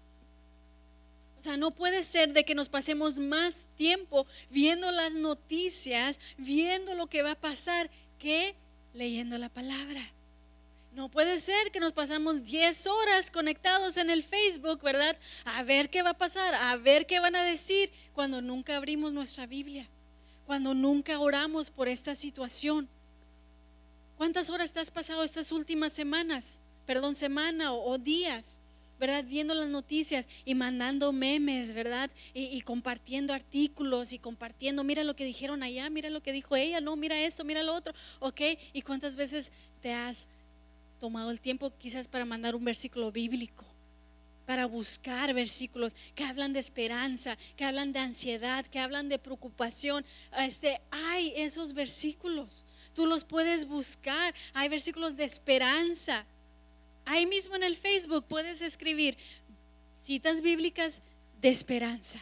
O 1.39 1.43
sea, 1.43 1.57
no 1.57 1.71
puede 1.71 2.03
ser 2.03 2.33
de 2.33 2.45
que 2.45 2.55
nos 2.55 2.69
pasemos 2.69 3.19
más 3.19 3.67
tiempo 3.77 4.27
viendo 4.51 4.91
las 4.91 5.13
noticias, 5.13 6.19
viendo 6.39 6.95
lo 6.95 7.07
que 7.09 7.23
va 7.23 7.33
a 7.33 7.41
pasar 7.41 7.91
que 8.19 8.55
leyendo 8.93 9.39
la 9.39 9.49
palabra. 9.49 10.01
No 10.93 11.11
puede 11.11 11.39
ser 11.41 11.71
que 11.73 11.81
nos 11.81 11.93
pasamos 11.93 12.45
10 12.45 12.87
horas 12.87 13.31
conectados 13.31 13.99
en 13.99 14.09
el 14.09 14.23
Facebook, 14.23 14.81
¿verdad? 14.83 15.17
A 15.45 15.63
ver 15.63 15.91
qué 15.91 16.03
va 16.03 16.11
a 16.11 16.19
pasar, 16.19 16.55
a 16.55 16.77
ver 16.77 17.07
qué 17.07 17.21
van 17.21 17.37
a 17.37 17.43
decir 17.43 17.93
cuando 18.15 18.41
nunca 18.41 18.77
abrimos 18.77 19.13
nuestra 19.13 19.45
Biblia, 19.45 19.87
cuando 20.47 20.73
nunca 20.73 21.19
oramos 21.19 21.69
por 21.69 21.87
esta 21.89 22.15
situación. 22.15 22.89
¿Cuántas 24.17 24.49
horas 24.49 24.73
te 24.73 24.81
has 24.81 24.91
pasado 24.91 25.23
estas 25.23 25.53
últimas 25.53 25.93
semanas? 25.93 26.63
Perdón, 26.87 27.15
semana 27.15 27.75
o, 27.75 27.99
días 27.99 28.61
¿verdad? 28.99 29.25
Viendo 29.25 29.55
las 29.55 29.69
noticias 29.69 30.29
y 30.45 30.55
mandando 30.55 31.13
memes, 31.13 31.73
¿verdad? 31.73 32.11
Y, 32.35 32.61
compartiendo 32.63 33.33
artículos 33.33 34.13
y 34.13 34.19
compartiendo, 34.19 34.85
mira 34.85 35.05
lo 35.05 35.17
que 35.17 35.25
dijeron 35.25 35.63
allá, 35.63 35.89
mira 35.91 36.11
lo 36.11 36.23
que 36.23 36.33
dijo 36.33 36.57
ella, 36.57 36.81
no, 36.81 36.97
mira 36.97 37.21
eso, 37.21 37.45
mira 37.45 37.63
lo 37.63 37.75
otro, 37.75 37.95
¿ok? 38.21 38.41
¿Y 38.73 38.83
cuántas 38.83 39.17
veces 39.17 39.53
te 39.81 39.93
has 39.93 40.29
tomado 40.99 41.31
el 41.31 41.41
tiempo 41.41 41.73
quizás 41.79 42.09
para 42.09 42.25
mandar 42.25 42.55
un 42.55 42.65
versículo 42.65 43.13
bíblico? 43.13 43.65
para 44.47 44.67
buscar 44.67 45.35
versículos 45.35 45.95
que 46.15 46.25
hablan 46.25 46.53
de 46.53 46.61
esperanza, 46.61 47.37
que 47.57 47.65
hablan 47.65 47.93
de 47.93 47.99
ansiedad, 47.99 48.65
que 48.65 48.79
hablan 48.79 49.09
de 49.09 49.19
preocupación. 49.19 50.05
Este, 50.39 50.81
hay 50.91 51.33
esos 51.37 51.73
versículos. 51.73 52.65
Tú 52.95 53.07
los 53.07 53.25
puedes 53.25 53.67
buscar. 53.67 54.33
Hay 54.55 54.69
versículos 54.69 55.17
de 55.17 55.25
esperanza, 55.25 56.25
Ahí 57.07 57.25
mismo 57.25 57.55
en 57.55 57.63
el 57.63 57.77
Facebook 57.77 58.27
puedes 58.29 58.61
escribir 58.61 59.17
citas 60.03 60.43
bíblicas 60.43 61.01
de 61.41 61.49
esperanza, 61.49 62.21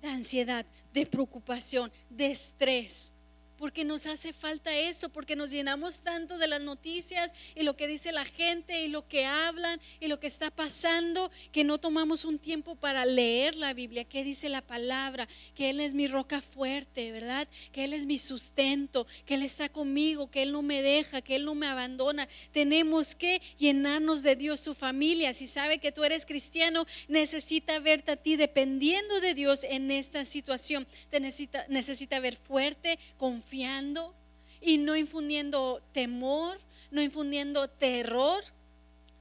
de 0.00 0.08
ansiedad, 0.08 0.64
de 0.94 1.04
preocupación, 1.04 1.92
de 2.08 2.30
estrés 2.30 3.12
porque 3.56 3.84
nos 3.84 4.06
hace 4.06 4.32
falta 4.32 4.76
eso, 4.76 5.08
porque 5.08 5.36
nos 5.36 5.50
llenamos 5.50 6.00
tanto 6.00 6.38
de 6.38 6.48
las 6.48 6.60
noticias 6.60 7.34
y 7.54 7.62
lo 7.62 7.76
que 7.76 7.86
dice 7.86 8.12
la 8.12 8.24
gente 8.24 8.82
y 8.82 8.88
lo 8.88 9.06
que 9.08 9.24
hablan 9.24 9.80
y 10.00 10.08
lo 10.08 10.20
que 10.20 10.26
está 10.26 10.50
pasando, 10.50 11.30
que 11.52 11.64
no 11.64 11.78
tomamos 11.78 12.24
un 12.24 12.38
tiempo 12.38 12.74
para 12.74 13.04
leer 13.06 13.56
la 13.56 13.72
Biblia, 13.72 14.04
que 14.04 14.24
dice 14.24 14.48
la 14.48 14.62
palabra, 14.62 15.28
que 15.54 15.70
Él 15.70 15.80
es 15.80 15.94
mi 15.94 16.06
roca 16.06 16.40
fuerte, 16.40 17.12
¿verdad? 17.12 17.48
Que 17.72 17.84
Él 17.84 17.92
es 17.92 18.06
mi 18.06 18.18
sustento, 18.18 19.06
que 19.24 19.34
Él 19.34 19.42
está 19.42 19.68
conmigo, 19.68 20.30
que 20.30 20.42
Él 20.42 20.52
no 20.52 20.62
me 20.62 20.82
deja, 20.82 21.22
que 21.22 21.36
Él 21.36 21.44
no 21.44 21.54
me 21.54 21.66
abandona. 21.66 22.28
Tenemos 22.52 23.14
que 23.14 23.40
llenarnos 23.58 24.22
de 24.22 24.36
Dios, 24.36 24.60
su 24.60 24.74
familia. 24.74 25.32
Si 25.32 25.46
sabe 25.46 25.78
que 25.78 25.92
tú 25.92 26.04
eres 26.04 26.26
cristiano, 26.26 26.86
necesita 27.08 27.78
verte 27.78 28.12
a 28.12 28.16
ti 28.16 28.36
dependiendo 28.36 29.20
de 29.20 29.34
Dios 29.34 29.64
en 29.64 29.90
esta 29.90 30.24
situación. 30.24 30.86
Te 31.10 31.20
necesita, 31.20 31.64
necesita 31.68 32.20
ver 32.20 32.36
fuerte, 32.36 32.98
confiante 33.16 33.45
confiando 33.46 34.12
y 34.60 34.78
no 34.78 34.96
infundiendo 34.96 35.80
temor, 35.92 36.58
no 36.90 37.00
infundiendo 37.00 37.68
terror. 37.68 38.42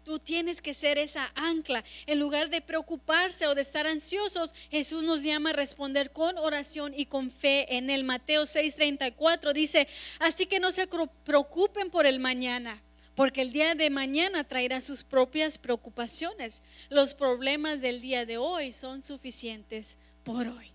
Tú 0.03 0.17
tienes 0.17 0.61
que 0.61 0.73
ser 0.73 0.97
esa 0.97 1.31
ancla. 1.35 1.83
En 2.07 2.19
lugar 2.19 2.49
de 2.49 2.61
preocuparse 2.61 3.45
o 3.45 3.53
de 3.53 3.61
estar 3.61 3.85
ansiosos, 3.85 4.55
Jesús 4.71 5.03
nos 5.03 5.21
llama 5.21 5.51
a 5.51 5.53
responder 5.53 6.11
con 6.11 6.39
oración 6.39 6.93
y 6.97 7.05
con 7.05 7.29
fe 7.29 7.75
en 7.75 7.91
el 7.91 8.03
Mateo 8.03 8.43
6:34 8.43 9.53
dice, 9.53 9.87
así 10.19 10.47
que 10.47 10.59
no 10.59 10.71
se 10.71 10.87
preocupen 11.23 11.91
por 11.91 12.07
el 12.07 12.19
mañana 12.19 12.81
porque 13.13 13.43
el 13.43 13.51
día 13.51 13.75
de 13.75 13.89
mañana 13.91 14.43
traerá 14.43 14.81
sus 14.81 15.03
propias 15.03 15.57
preocupaciones. 15.57 16.63
Los 16.89 17.13
problemas 17.13 17.79
del 17.79 18.01
día 18.01 18.25
de 18.25 18.37
hoy 18.37 18.71
son 18.71 19.03
suficientes 19.03 19.97
por 20.23 20.47
hoy. 20.47 20.71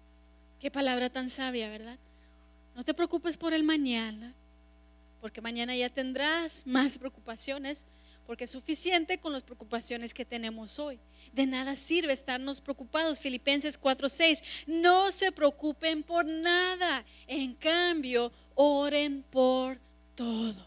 Qué 0.60 0.70
palabra 0.70 1.10
tan 1.10 1.28
sabia, 1.28 1.68
¿verdad? 1.68 1.98
No 2.80 2.84
te 2.84 2.94
preocupes 2.94 3.36
por 3.36 3.52
el 3.52 3.62
mañana, 3.62 4.32
porque 5.20 5.42
mañana 5.42 5.76
ya 5.76 5.90
tendrás 5.90 6.66
más 6.66 6.96
preocupaciones, 6.98 7.84
porque 8.26 8.44
es 8.44 8.50
suficiente 8.52 9.18
con 9.18 9.34
las 9.34 9.42
preocupaciones 9.42 10.14
que 10.14 10.24
tenemos 10.24 10.78
hoy. 10.78 10.98
De 11.34 11.44
nada 11.44 11.76
sirve 11.76 12.14
estarnos 12.14 12.62
preocupados. 12.62 13.20
Filipenses 13.20 13.78
4:6, 13.78 14.42
no 14.66 15.12
se 15.12 15.30
preocupen 15.30 16.02
por 16.02 16.24
nada, 16.24 17.05
en 17.26 17.52
cambio, 17.52 18.32
oren 18.55 19.24
por 19.24 19.76
todo. 20.14 20.66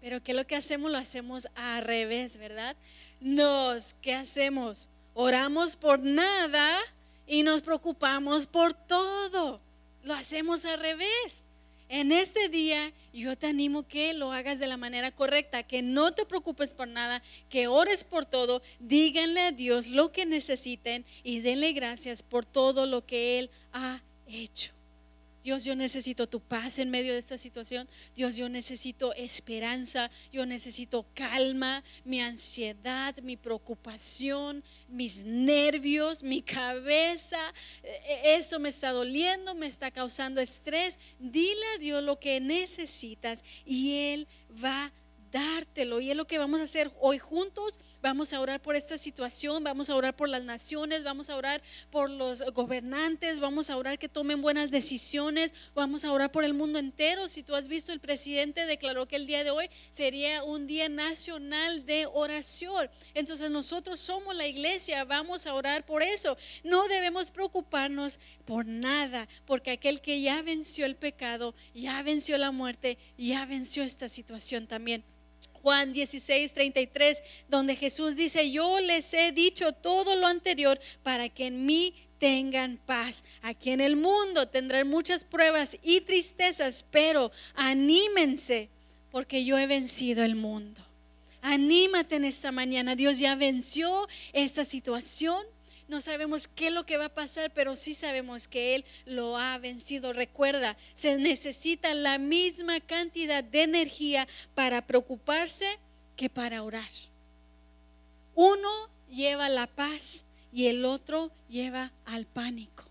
Pero 0.00 0.22
¿qué 0.22 0.34
lo 0.34 0.46
que 0.46 0.54
hacemos? 0.54 0.92
Lo 0.92 0.98
hacemos 0.98 1.48
al 1.56 1.82
revés, 1.82 2.36
¿verdad? 2.36 2.76
Nos, 3.20 3.94
¿qué 3.94 4.14
hacemos? 4.14 4.88
Oramos 5.12 5.74
por 5.74 5.98
nada 6.04 6.78
y 7.26 7.42
nos 7.42 7.62
preocupamos 7.62 8.46
por 8.46 8.74
todo. 8.74 9.60
Lo 10.02 10.14
hacemos 10.14 10.64
al 10.64 10.80
revés. 10.80 11.44
En 11.88 12.10
este 12.10 12.48
día 12.48 12.90
yo 13.12 13.36
te 13.36 13.46
animo 13.46 13.86
que 13.86 14.14
lo 14.14 14.32
hagas 14.32 14.58
de 14.58 14.66
la 14.66 14.78
manera 14.78 15.10
correcta, 15.10 15.62
que 15.62 15.82
no 15.82 16.12
te 16.12 16.24
preocupes 16.24 16.72
por 16.72 16.88
nada, 16.88 17.22
que 17.50 17.66
ores 17.66 18.02
por 18.02 18.24
todo, 18.24 18.62
díganle 18.80 19.42
a 19.42 19.52
Dios 19.52 19.88
lo 19.88 20.10
que 20.10 20.24
necesiten 20.24 21.04
y 21.22 21.40
denle 21.40 21.72
gracias 21.74 22.22
por 22.22 22.46
todo 22.46 22.86
lo 22.86 23.04
que 23.04 23.38
Él 23.38 23.50
ha 23.72 24.00
hecho. 24.26 24.72
Dios, 25.42 25.64
yo 25.64 25.74
necesito 25.74 26.28
tu 26.28 26.40
paz 26.40 26.78
en 26.78 26.90
medio 26.90 27.12
de 27.12 27.18
esta 27.18 27.36
situación. 27.36 27.88
Dios, 28.14 28.36
yo 28.36 28.48
necesito 28.48 29.12
esperanza, 29.14 30.10
yo 30.32 30.46
necesito 30.46 31.06
calma, 31.14 31.82
mi 32.04 32.20
ansiedad, 32.20 33.16
mi 33.22 33.36
preocupación, 33.36 34.62
mis 34.88 35.24
nervios, 35.24 36.22
mi 36.22 36.42
cabeza. 36.42 37.40
E-, 37.82 38.36
eso 38.36 38.60
me 38.60 38.68
está 38.68 38.90
doliendo, 38.90 39.54
me 39.54 39.66
está 39.66 39.90
causando 39.90 40.40
estrés. 40.40 40.98
Dile 41.18 41.66
a 41.74 41.78
Dios 41.78 42.02
lo 42.02 42.20
que 42.20 42.40
necesitas 42.40 43.44
y 43.64 44.12
Él 44.12 44.28
va 44.62 44.86
a 44.86 45.01
dártelo. 45.32 46.00
Y 46.00 46.10
es 46.10 46.16
lo 46.16 46.26
que 46.26 46.38
vamos 46.38 46.60
a 46.60 46.64
hacer 46.64 46.92
hoy 47.00 47.18
juntos. 47.18 47.80
Vamos 48.02 48.32
a 48.32 48.40
orar 48.40 48.60
por 48.60 48.76
esta 48.76 48.98
situación, 48.98 49.64
vamos 49.64 49.88
a 49.88 49.96
orar 49.96 50.14
por 50.14 50.28
las 50.28 50.42
naciones, 50.42 51.04
vamos 51.04 51.30
a 51.30 51.36
orar 51.36 51.62
por 51.90 52.10
los 52.10 52.42
gobernantes, 52.52 53.40
vamos 53.40 53.70
a 53.70 53.76
orar 53.76 53.98
que 53.98 54.08
tomen 54.08 54.42
buenas 54.42 54.70
decisiones, 54.70 55.54
vamos 55.74 56.04
a 56.04 56.12
orar 56.12 56.32
por 56.32 56.44
el 56.44 56.52
mundo 56.52 56.78
entero. 56.78 57.28
Si 57.28 57.42
tú 57.42 57.54
has 57.54 57.68
visto, 57.68 57.92
el 57.92 58.00
presidente 58.00 58.66
declaró 58.66 59.06
que 59.06 59.16
el 59.16 59.26
día 59.26 59.44
de 59.44 59.50
hoy 59.50 59.70
sería 59.90 60.44
un 60.44 60.66
día 60.66 60.88
nacional 60.88 61.86
de 61.86 62.06
oración. 62.06 62.90
Entonces 63.14 63.50
nosotros 63.50 64.00
somos 64.00 64.34
la 64.34 64.46
iglesia, 64.46 65.04
vamos 65.04 65.46
a 65.46 65.54
orar 65.54 65.86
por 65.86 66.02
eso. 66.02 66.36
No 66.64 66.88
debemos 66.88 67.30
preocuparnos 67.30 68.18
por 68.44 68.66
nada, 68.66 69.28
porque 69.46 69.70
aquel 69.70 70.00
que 70.00 70.20
ya 70.20 70.42
venció 70.42 70.86
el 70.86 70.96
pecado, 70.96 71.54
ya 71.72 72.02
venció 72.02 72.36
la 72.36 72.50
muerte, 72.50 72.98
ya 73.16 73.46
venció 73.46 73.82
esta 73.82 74.08
situación 74.08 74.66
también. 74.66 75.04
Juan 75.62 75.92
16, 75.92 76.52
33, 76.52 77.22
donde 77.48 77.76
Jesús 77.76 78.16
dice, 78.16 78.50
yo 78.50 78.80
les 78.80 79.14
he 79.14 79.32
dicho 79.32 79.72
todo 79.72 80.16
lo 80.16 80.26
anterior 80.26 80.80
para 81.02 81.28
que 81.28 81.46
en 81.46 81.64
mí 81.64 81.94
tengan 82.18 82.78
paz. 82.86 83.24
Aquí 83.42 83.70
en 83.70 83.80
el 83.80 83.96
mundo 83.96 84.48
tendrán 84.48 84.88
muchas 84.88 85.24
pruebas 85.24 85.76
y 85.82 86.02
tristezas, 86.02 86.84
pero 86.90 87.32
anímense 87.54 88.68
porque 89.10 89.44
yo 89.44 89.58
he 89.58 89.66
vencido 89.66 90.24
el 90.24 90.34
mundo. 90.34 90.80
Anímate 91.42 92.16
en 92.16 92.24
esta 92.24 92.52
mañana. 92.52 92.94
Dios 92.94 93.18
ya 93.18 93.34
venció 93.34 94.08
esta 94.32 94.64
situación. 94.64 95.44
No 95.92 96.00
sabemos 96.00 96.48
qué 96.48 96.68
es 96.68 96.72
lo 96.72 96.86
que 96.86 96.96
va 96.96 97.04
a 97.04 97.14
pasar, 97.14 97.52
pero 97.52 97.76
sí 97.76 97.92
sabemos 97.92 98.48
que 98.48 98.76
Él 98.76 98.86
lo 99.04 99.36
ha 99.36 99.58
vencido. 99.58 100.14
Recuerda, 100.14 100.74
se 100.94 101.18
necesita 101.18 101.92
la 101.92 102.16
misma 102.16 102.80
cantidad 102.80 103.44
de 103.44 103.64
energía 103.64 104.26
para 104.54 104.86
preocuparse 104.86 105.78
que 106.16 106.30
para 106.30 106.62
orar. 106.62 106.88
Uno 108.34 108.88
lleva 109.10 109.50
la 109.50 109.66
paz 109.66 110.24
y 110.50 110.68
el 110.68 110.86
otro 110.86 111.30
lleva 111.50 111.92
al 112.06 112.24
pánico. 112.24 112.84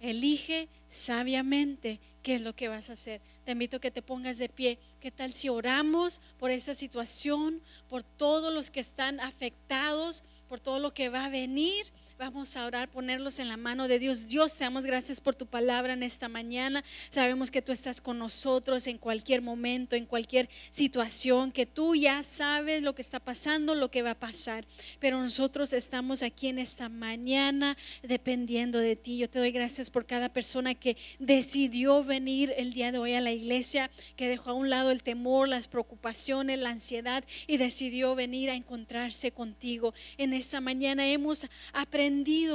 Elige 0.00 0.68
sabiamente 0.88 2.00
qué 2.24 2.34
es 2.34 2.40
lo 2.40 2.56
que 2.56 2.66
vas 2.66 2.90
a 2.90 2.94
hacer. 2.94 3.20
Te 3.44 3.52
invito 3.52 3.76
a 3.76 3.80
que 3.80 3.92
te 3.92 4.02
pongas 4.02 4.38
de 4.38 4.48
pie. 4.48 4.80
¿Qué 4.98 5.12
tal 5.12 5.32
si 5.32 5.50
oramos 5.50 6.20
por 6.40 6.50
esa 6.50 6.74
situación, 6.74 7.62
por 7.88 8.02
todos 8.02 8.52
los 8.52 8.72
que 8.72 8.80
están 8.80 9.20
afectados, 9.20 10.24
por 10.48 10.58
todo 10.58 10.80
lo 10.80 10.92
que 10.92 11.10
va 11.10 11.26
a 11.26 11.28
venir? 11.28 11.84
Vamos 12.16 12.56
a 12.56 12.64
orar, 12.64 12.88
ponerlos 12.92 13.40
en 13.40 13.48
la 13.48 13.56
mano 13.56 13.88
de 13.88 13.98
Dios. 13.98 14.28
Dios, 14.28 14.56
te 14.56 14.62
damos 14.62 14.86
gracias 14.86 15.20
por 15.20 15.34
tu 15.34 15.46
palabra 15.46 15.94
en 15.94 16.04
esta 16.04 16.28
mañana. 16.28 16.84
Sabemos 17.10 17.50
que 17.50 17.60
tú 17.60 17.72
estás 17.72 18.00
con 18.00 18.20
nosotros 18.20 18.86
en 18.86 18.98
cualquier 18.98 19.42
momento, 19.42 19.96
en 19.96 20.06
cualquier 20.06 20.48
situación, 20.70 21.50
que 21.50 21.66
tú 21.66 21.96
ya 21.96 22.22
sabes 22.22 22.82
lo 22.82 22.94
que 22.94 23.02
está 23.02 23.18
pasando, 23.18 23.74
lo 23.74 23.90
que 23.90 24.02
va 24.02 24.12
a 24.12 24.18
pasar. 24.18 24.64
Pero 25.00 25.20
nosotros 25.20 25.72
estamos 25.72 26.22
aquí 26.22 26.46
en 26.46 26.60
esta 26.60 26.88
mañana 26.88 27.76
dependiendo 28.04 28.78
de 28.78 28.94
ti. 28.94 29.18
Yo 29.18 29.28
te 29.28 29.40
doy 29.40 29.50
gracias 29.50 29.90
por 29.90 30.06
cada 30.06 30.32
persona 30.32 30.76
que 30.76 30.96
decidió 31.18 32.04
venir 32.04 32.54
el 32.56 32.74
día 32.74 32.92
de 32.92 32.98
hoy 32.98 33.14
a 33.14 33.20
la 33.20 33.32
iglesia, 33.32 33.90
que 34.14 34.28
dejó 34.28 34.50
a 34.50 34.54
un 34.54 34.70
lado 34.70 34.92
el 34.92 35.02
temor, 35.02 35.48
las 35.48 35.66
preocupaciones, 35.66 36.60
la 36.60 36.70
ansiedad 36.70 37.24
y 37.48 37.56
decidió 37.56 38.14
venir 38.14 38.50
a 38.50 38.54
encontrarse 38.54 39.32
contigo. 39.32 39.94
En 40.16 40.32
esta 40.32 40.60
mañana 40.60 41.08
hemos 41.08 41.48
aprendido 41.72 42.03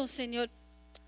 Señor, 0.08 0.50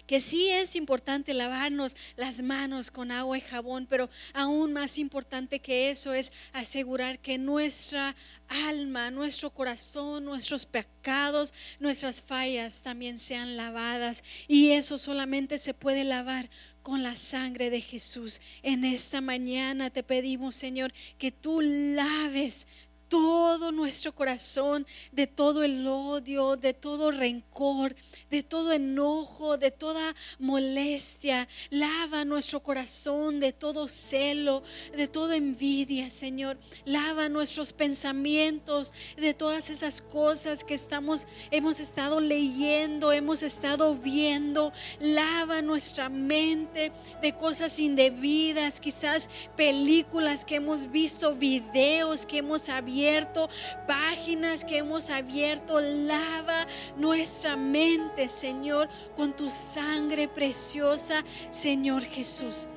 que 0.08 0.20
sí 0.20 0.50
es 0.50 0.76
importante 0.76 1.34
lavarnos 1.34 1.96
las 2.18 2.42
manos 2.42 2.92
con 2.92 3.12
agua 3.12 3.38
y 3.38 3.42
jabón, 3.42 3.88
pero 3.90 4.10
aún 4.34 4.74
más 4.74 4.98
importante 4.98 5.60
que 5.60 5.90
eso 5.90 6.14
es 6.14 6.34
asegurar 6.52 7.20
que 7.20 7.38
nuestra 7.38 8.16
alma, 8.50 9.10
nuestro 9.12 9.52
corazón, 9.52 10.26
nuestros 10.26 10.66
pecados, 10.66 11.54
nuestras 11.80 12.22
fallas 12.22 12.82
también 12.82 13.18
sean 13.18 13.56
lavadas. 13.56 14.24
Y 14.48 14.72
eso 14.72 14.98
solamente 14.98 15.58
se 15.58 15.74
puede 15.74 16.04
lavar 16.04 16.50
con 16.84 17.04
la 17.04 17.16
sangre 17.16 17.70
de 17.70 17.80
Jesús. 17.80 18.42
En 18.64 18.84
esta 18.84 19.22
mañana 19.22 19.92
te 19.92 20.04
pedimos, 20.04 20.56
Señor, 20.56 20.92
que 21.18 21.32
tú 21.32 21.62
laves 21.62 22.68
todo 23.12 23.74
nuestro 23.74 24.16
corazón, 24.16 24.88
de 25.12 25.28
todo 25.28 25.64
el 25.64 25.86
odio, 25.86 26.56
de 26.56 26.74
todo 26.74 27.12
rencor, 27.12 27.94
de 28.30 28.42
todo 28.42 28.72
enojo, 28.72 29.58
de 29.58 29.70
toda 29.70 30.16
molestia. 30.40 31.50
Lava 31.70 32.24
nuestro 32.24 32.64
corazón 32.64 33.42
de 33.42 33.52
todo 33.52 33.90
celo, 33.90 34.64
de 34.96 35.10
toda 35.10 35.36
envidia, 35.36 36.10
Señor. 36.10 36.58
Lava 36.86 37.28
nuestros 37.28 37.74
pensamientos 37.74 38.94
de 39.18 39.34
todas 39.34 39.70
esas 39.70 40.02
cosas 40.02 40.64
que 40.64 40.74
estamos 40.74 41.28
hemos 41.52 41.82
estado 41.82 42.22
leyendo, 42.22 43.12
hemos 43.12 43.44
estado 43.44 43.94
viendo. 43.94 44.72
Lava 45.02 45.62
nuestra 45.62 46.08
mente 46.08 46.94
de 47.22 47.36
cosas 47.36 47.78
indebidas, 47.78 48.80
quizás 48.80 49.30
películas 49.58 50.46
que 50.46 50.56
hemos 50.56 50.90
visto, 50.90 51.34
videos 51.34 52.26
que 52.26 52.38
hemos 52.38 52.70
abierto 52.70 53.01
páginas 53.88 54.66
que 54.66 54.78
hemos 54.78 55.10
abierto. 55.10 55.80
Lava 55.80 56.68
nuestra 56.98 57.56
mente, 57.56 58.28
Señor, 58.28 58.90
con 59.16 59.36
tu 59.36 59.50
sangre 59.50 60.28
preciosa, 60.28 61.24
Señor 61.50 62.04
Jesús. 62.04 62.70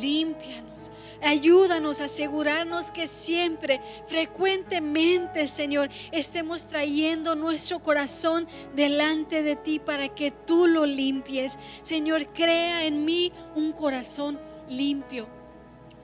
Límpianos, 0.00 0.90
ayúdanos 1.22 2.00
a 2.00 2.04
asegurarnos 2.04 2.90
que 2.90 3.06
siempre, 3.06 3.80
frecuentemente, 4.06 5.46
Señor, 5.46 5.90
estemos 6.12 6.68
trayendo 6.68 7.34
nuestro 7.34 7.80
corazón 7.80 8.46
delante 8.74 9.42
de 9.42 9.56
ti 9.56 9.78
para 9.78 10.08
que 10.08 10.30
tú 10.30 10.66
lo 10.66 10.86
limpies. 10.86 11.58
Señor, 11.82 12.28
crea 12.28 12.84
en 12.84 13.04
mí 13.04 13.32
un 13.54 13.72
corazón 13.72 14.38
limpio 14.68 15.39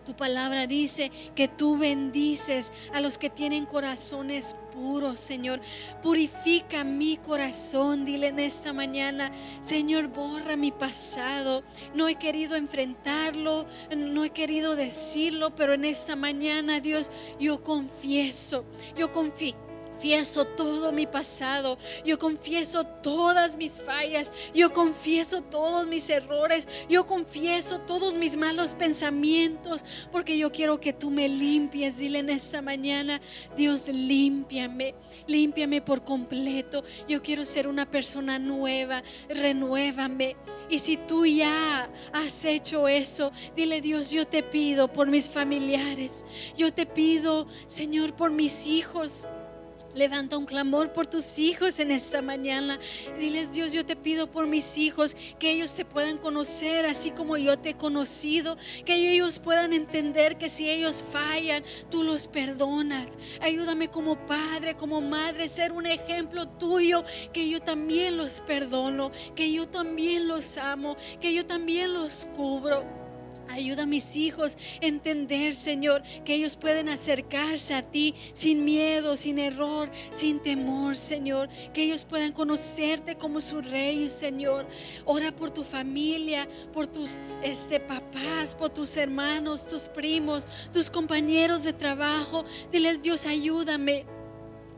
tu 0.06 0.14
palabra 0.14 0.66
dice 0.66 1.10
que 1.34 1.48
tú 1.48 1.76
bendices 1.76 2.72
a 2.94 3.00
los 3.00 3.18
que 3.18 3.28
tienen 3.28 3.66
corazones 3.66 4.54
puros, 4.72 5.18
Señor. 5.18 5.60
Purifica 6.00 6.84
mi 6.84 7.16
corazón, 7.16 8.04
dile 8.04 8.28
en 8.28 8.38
esta 8.38 8.72
mañana, 8.72 9.32
Señor, 9.60 10.06
borra 10.06 10.54
mi 10.56 10.70
pasado. 10.70 11.64
No 11.94 12.08
he 12.08 12.14
querido 12.14 12.54
enfrentarlo, 12.54 13.66
no 13.96 14.24
he 14.24 14.30
querido 14.30 14.76
decirlo, 14.76 15.56
pero 15.56 15.74
en 15.74 15.84
esta 15.84 16.14
mañana, 16.14 16.78
Dios, 16.80 17.10
yo 17.40 17.62
confieso, 17.62 18.64
yo 18.96 19.12
confío 19.12 19.65
confieso 19.96 20.44
todo 20.44 20.92
mi 20.92 21.06
pasado, 21.06 21.78
yo 22.04 22.18
confieso 22.18 22.84
todas 22.84 23.56
mis 23.56 23.80
fallas, 23.80 24.30
yo 24.54 24.70
confieso 24.70 25.40
todos 25.40 25.88
mis 25.88 26.10
errores, 26.10 26.68
yo 26.86 27.06
confieso 27.06 27.80
todos 27.80 28.14
mis 28.14 28.36
malos 28.36 28.74
pensamientos, 28.74 29.86
porque 30.12 30.36
yo 30.36 30.52
quiero 30.52 30.78
que 30.78 30.92
tú 30.92 31.10
me 31.10 31.30
limpies. 31.30 31.96
Dile 31.96 32.18
en 32.18 32.28
esta 32.28 32.60
mañana, 32.60 33.22
Dios, 33.56 33.88
límpiame, 33.88 34.94
límpiame 35.26 35.80
por 35.80 36.04
completo. 36.04 36.84
Yo 37.08 37.22
quiero 37.22 37.46
ser 37.46 37.66
una 37.66 37.90
persona 37.90 38.38
nueva, 38.38 39.02
renuévame. 39.30 40.36
Y 40.68 40.78
si 40.78 40.98
tú 40.98 41.24
ya 41.24 41.88
has 42.12 42.44
hecho 42.44 42.86
eso, 42.86 43.32
dile 43.56 43.80
Dios, 43.80 44.10
yo 44.10 44.26
te 44.26 44.42
pido 44.42 44.92
por 44.92 45.08
mis 45.08 45.30
familiares, 45.30 46.26
yo 46.54 46.70
te 46.70 46.84
pido, 46.84 47.46
Señor, 47.66 48.14
por 48.14 48.30
mis 48.30 48.66
hijos. 48.66 49.26
Levanta 49.96 50.36
un 50.36 50.44
clamor 50.44 50.92
por 50.92 51.06
tus 51.06 51.38
hijos 51.38 51.80
en 51.80 51.90
esta 51.90 52.20
mañana. 52.20 52.78
Diles, 53.18 53.50
Dios, 53.50 53.72
yo 53.72 53.86
te 53.86 53.96
pido 53.96 54.30
por 54.30 54.46
mis 54.46 54.76
hijos 54.76 55.16
que 55.38 55.50
ellos 55.50 55.74
te 55.74 55.86
puedan 55.86 56.18
conocer 56.18 56.84
así 56.84 57.12
como 57.12 57.38
yo 57.38 57.58
te 57.58 57.70
he 57.70 57.76
conocido. 57.78 58.58
Que 58.84 58.94
ellos 58.94 59.38
puedan 59.38 59.72
entender 59.72 60.36
que 60.36 60.50
si 60.50 60.68
ellos 60.68 61.02
fallan, 61.10 61.64
tú 61.90 62.02
los 62.02 62.26
perdonas. 62.26 63.16
Ayúdame 63.40 63.88
como 63.88 64.26
padre, 64.26 64.76
como 64.76 65.00
madre, 65.00 65.48
ser 65.48 65.72
un 65.72 65.86
ejemplo 65.86 66.46
tuyo. 66.46 67.02
Que 67.32 67.48
yo 67.48 67.60
también 67.60 68.18
los 68.18 68.42
perdono. 68.42 69.10
Que 69.34 69.50
yo 69.50 69.66
también 69.66 70.28
los 70.28 70.58
amo. 70.58 70.98
Que 71.22 71.32
yo 71.32 71.46
también 71.46 71.94
los 71.94 72.26
cubro. 72.36 73.05
Ayuda 73.48 73.84
a 73.84 73.86
mis 73.86 74.16
hijos 74.16 74.56
a 74.82 74.86
entender, 74.86 75.54
Señor, 75.54 76.02
que 76.24 76.34
ellos 76.34 76.56
pueden 76.56 76.88
acercarse 76.88 77.74
a 77.74 77.82
ti 77.82 78.14
sin 78.32 78.64
miedo, 78.64 79.16
sin 79.16 79.38
error, 79.38 79.90
sin 80.10 80.40
temor, 80.40 80.96
Señor. 80.96 81.48
Que 81.72 81.84
ellos 81.84 82.04
puedan 82.04 82.32
conocerte 82.32 83.16
como 83.16 83.40
su 83.40 83.60
rey, 83.60 84.08
Señor. 84.08 84.66
Ora 85.04 85.32
por 85.32 85.50
tu 85.50 85.64
familia, 85.64 86.48
por 86.72 86.86
tus 86.86 87.20
este, 87.42 87.80
papás, 87.80 88.54
por 88.54 88.70
tus 88.70 88.96
hermanos, 88.96 89.68
tus 89.68 89.88
primos, 89.88 90.46
tus 90.72 90.90
compañeros 90.90 91.62
de 91.62 91.72
trabajo. 91.72 92.44
Diles, 92.72 93.02
Dios, 93.02 93.26
ayúdame. 93.26 94.15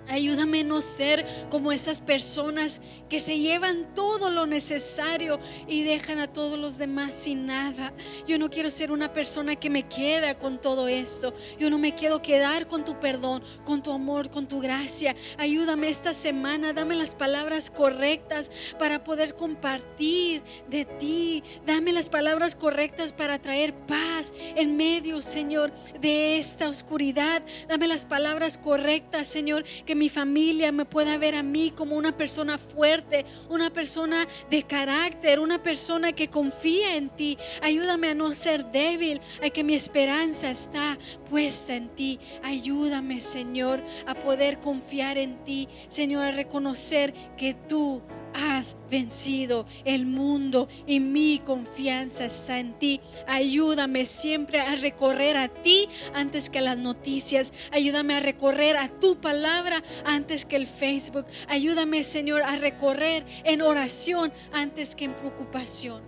Ayúdame 0.08 0.60
a 0.60 0.64
no 0.64 0.80
ser 0.80 1.26
como 1.50 1.72
esas 1.72 2.00
personas 2.00 2.80
que 3.08 3.20
se 3.20 3.38
llevan 3.38 3.94
todo 3.94 4.30
lo 4.30 4.46
necesario 4.46 5.38
y 5.66 5.82
dejan 5.82 6.18
a 6.18 6.32
todos 6.32 6.58
los 6.58 6.78
demás 6.78 7.14
sin 7.14 7.46
nada. 7.46 7.92
Yo 8.26 8.38
no 8.38 8.50
quiero 8.50 8.70
ser 8.70 8.92
una 8.92 9.12
persona 9.12 9.56
que 9.56 9.70
me 9.70 9.84
queda 9.84 10.38
con 10.38 10.60
todo 10.60 10.88
eso. 10.88 11.34
Yo 11.58 11.70
no 11.70 11.78
me 11.78 11.94
quiero 11.94 12.22
quedar 12.22 12.66
con 12.66 12.84
tu 12.84 12.98
perdón, 12.98 13.42
con 13.64 13.82
tu 13.82 13.92
amor, 13.92 14.30
con 14.30 14.46
tu 14.46 14.60
gracia. 14.60 15.14
Ayúdame 15.36 15.88
esta 15.88 16.14
semana, 16.14 16.72
dame 16.72 16.94
las 16.94 17.14
palabras 17.14 17.70
correctas 17.70 18.50
para 18.78 19.04
poder 19.04 19.34
compartir 19.36 20.42
de 20.68 20.84
ti. 20.84 21.42
Dame 21.66 21.92
las 21.92 22.08
palabras 22.08 22.54
correctas 22.54 23.12
para 23.12 23.38
traer 23.38 23.74
paz 23.86 24.32
en 24.56 24.76
medio, 24.76 25.22
Señor, 25.22 25.72
de 26.00 26.38
esta 26.38 26.68
oscuridad. 26.68 27.42
Dame 27.68 27.86
las 27.86 28.06
palabras 28.06 28.58
correctas, 28.58 29.26
Señor, 29.26 29.64
que 29.84 29.94
mi 29.98 30.08
familia 30.08 30.72
me 30.72 30.84
pueda 30.84 31.18
ver 31.18 31.34
a 31.34 31.42
mí 31.42 31.72
como 31.74 31.96
una 31.96 32.16
persona 32.16 32.56
fuerte, 32.56 33.26
una 33.48 33.70
persona 33.70 34.26
de 34.48 34.62
carácter, 34.62 35.40
una 35.40 35.62
persona 35.62 36.12
que 36.12 36.28
confía 36.28 36.96
en 36.96 37.10
ti. 37.10 37.36
Ayúdame 37.62 38.08
a 38.08 38.14
no 38.14 38.32
ser 38.32 38.64
débil, 38.70 39.20
a 39.42 39.50
que 39.50 39.64
mi 39.64 39.74
esperanza 39.74 40.50
está 40.50 40.96
puesta 41.28 41.74
en 41.74 41.88
ti. 41.88 42.18
Ayúdame, 42.42 43.20
Señor, 43.20 43.82
a 44.06 44.14
poder 44.14 44.60
confiar 44.60 45.18
en 45.18 45.44
ti, 45.44 45.68
Señor, 45.88 46.24
a 46.24 46.30
reconocer 46.30 47.12
que 47.36 47.54
tú 47.54 48.02
has 48.38 48.76
vencido 48.90 49.66
el 49.84 50.06
mundo 50.06 50.68
y 50.86 51.00
mi 51.00 51.40
confianza 51.44 52.24
está 52.24 52.58
en 52.58 52.78
ti. 52.78 53.00
Ayúdame 53.26 54.04
siempre 54.04 54.60
a 54.60 54.76
recorrer 54.76 55.36
a 55.36 55.48
ti 55.48 55.88
antes 56.14 56.50
que 56.50 56.60
las 56.60 56.78
noticias. 56.78 57.52
Ayúdame 57.72 58.14
a 58.14 58.20
recorrer 58.20 58.76
a 58.76 58.88
tu 58.88 59.20
palabra 59.20 59.82
antes 60.04 60.44
que 60.44 60.56
el 60.56 60.66
Facebook. 60.66 61.26
Ayúdame, 61.48 62.02
Señor, 62.02 62.42
a 62.42 62.56
recorrer 62.56 63.24
en 63.44 63.62
oración 63.62 64.32
antes 64.52 64.94
que 64.94 65.06
en 65.06 65.14
preocupación. 65.14 66.02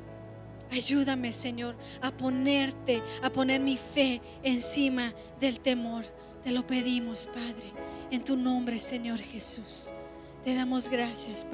Ayúdame, 0.72 1.33
Señor, 1.33 1.74
a 2.01 2.12
ponerte, 2.12 3.03
a 3.22 3.31
poner 3.31 3.61
mi 3.61 3.76
fe 3.76 4.20
encima 4.43 5.12
del 5.41 5.59
temor. 5.61 6.05
Te 6.45 6.53
lo 6.53 6.66
pedimos, 6.66 7.26
Padre, 7.26 7.72
en 8.11 8.22
tu 8.22 8.37
nombre, 8.37 8.78
Señor 8.78 9.18
Jesús. 9.18 9.93
Te 10.45 10.55
damos 10.55 10.89
gracias, 10.89 11.45
Padre. 11.45 11.49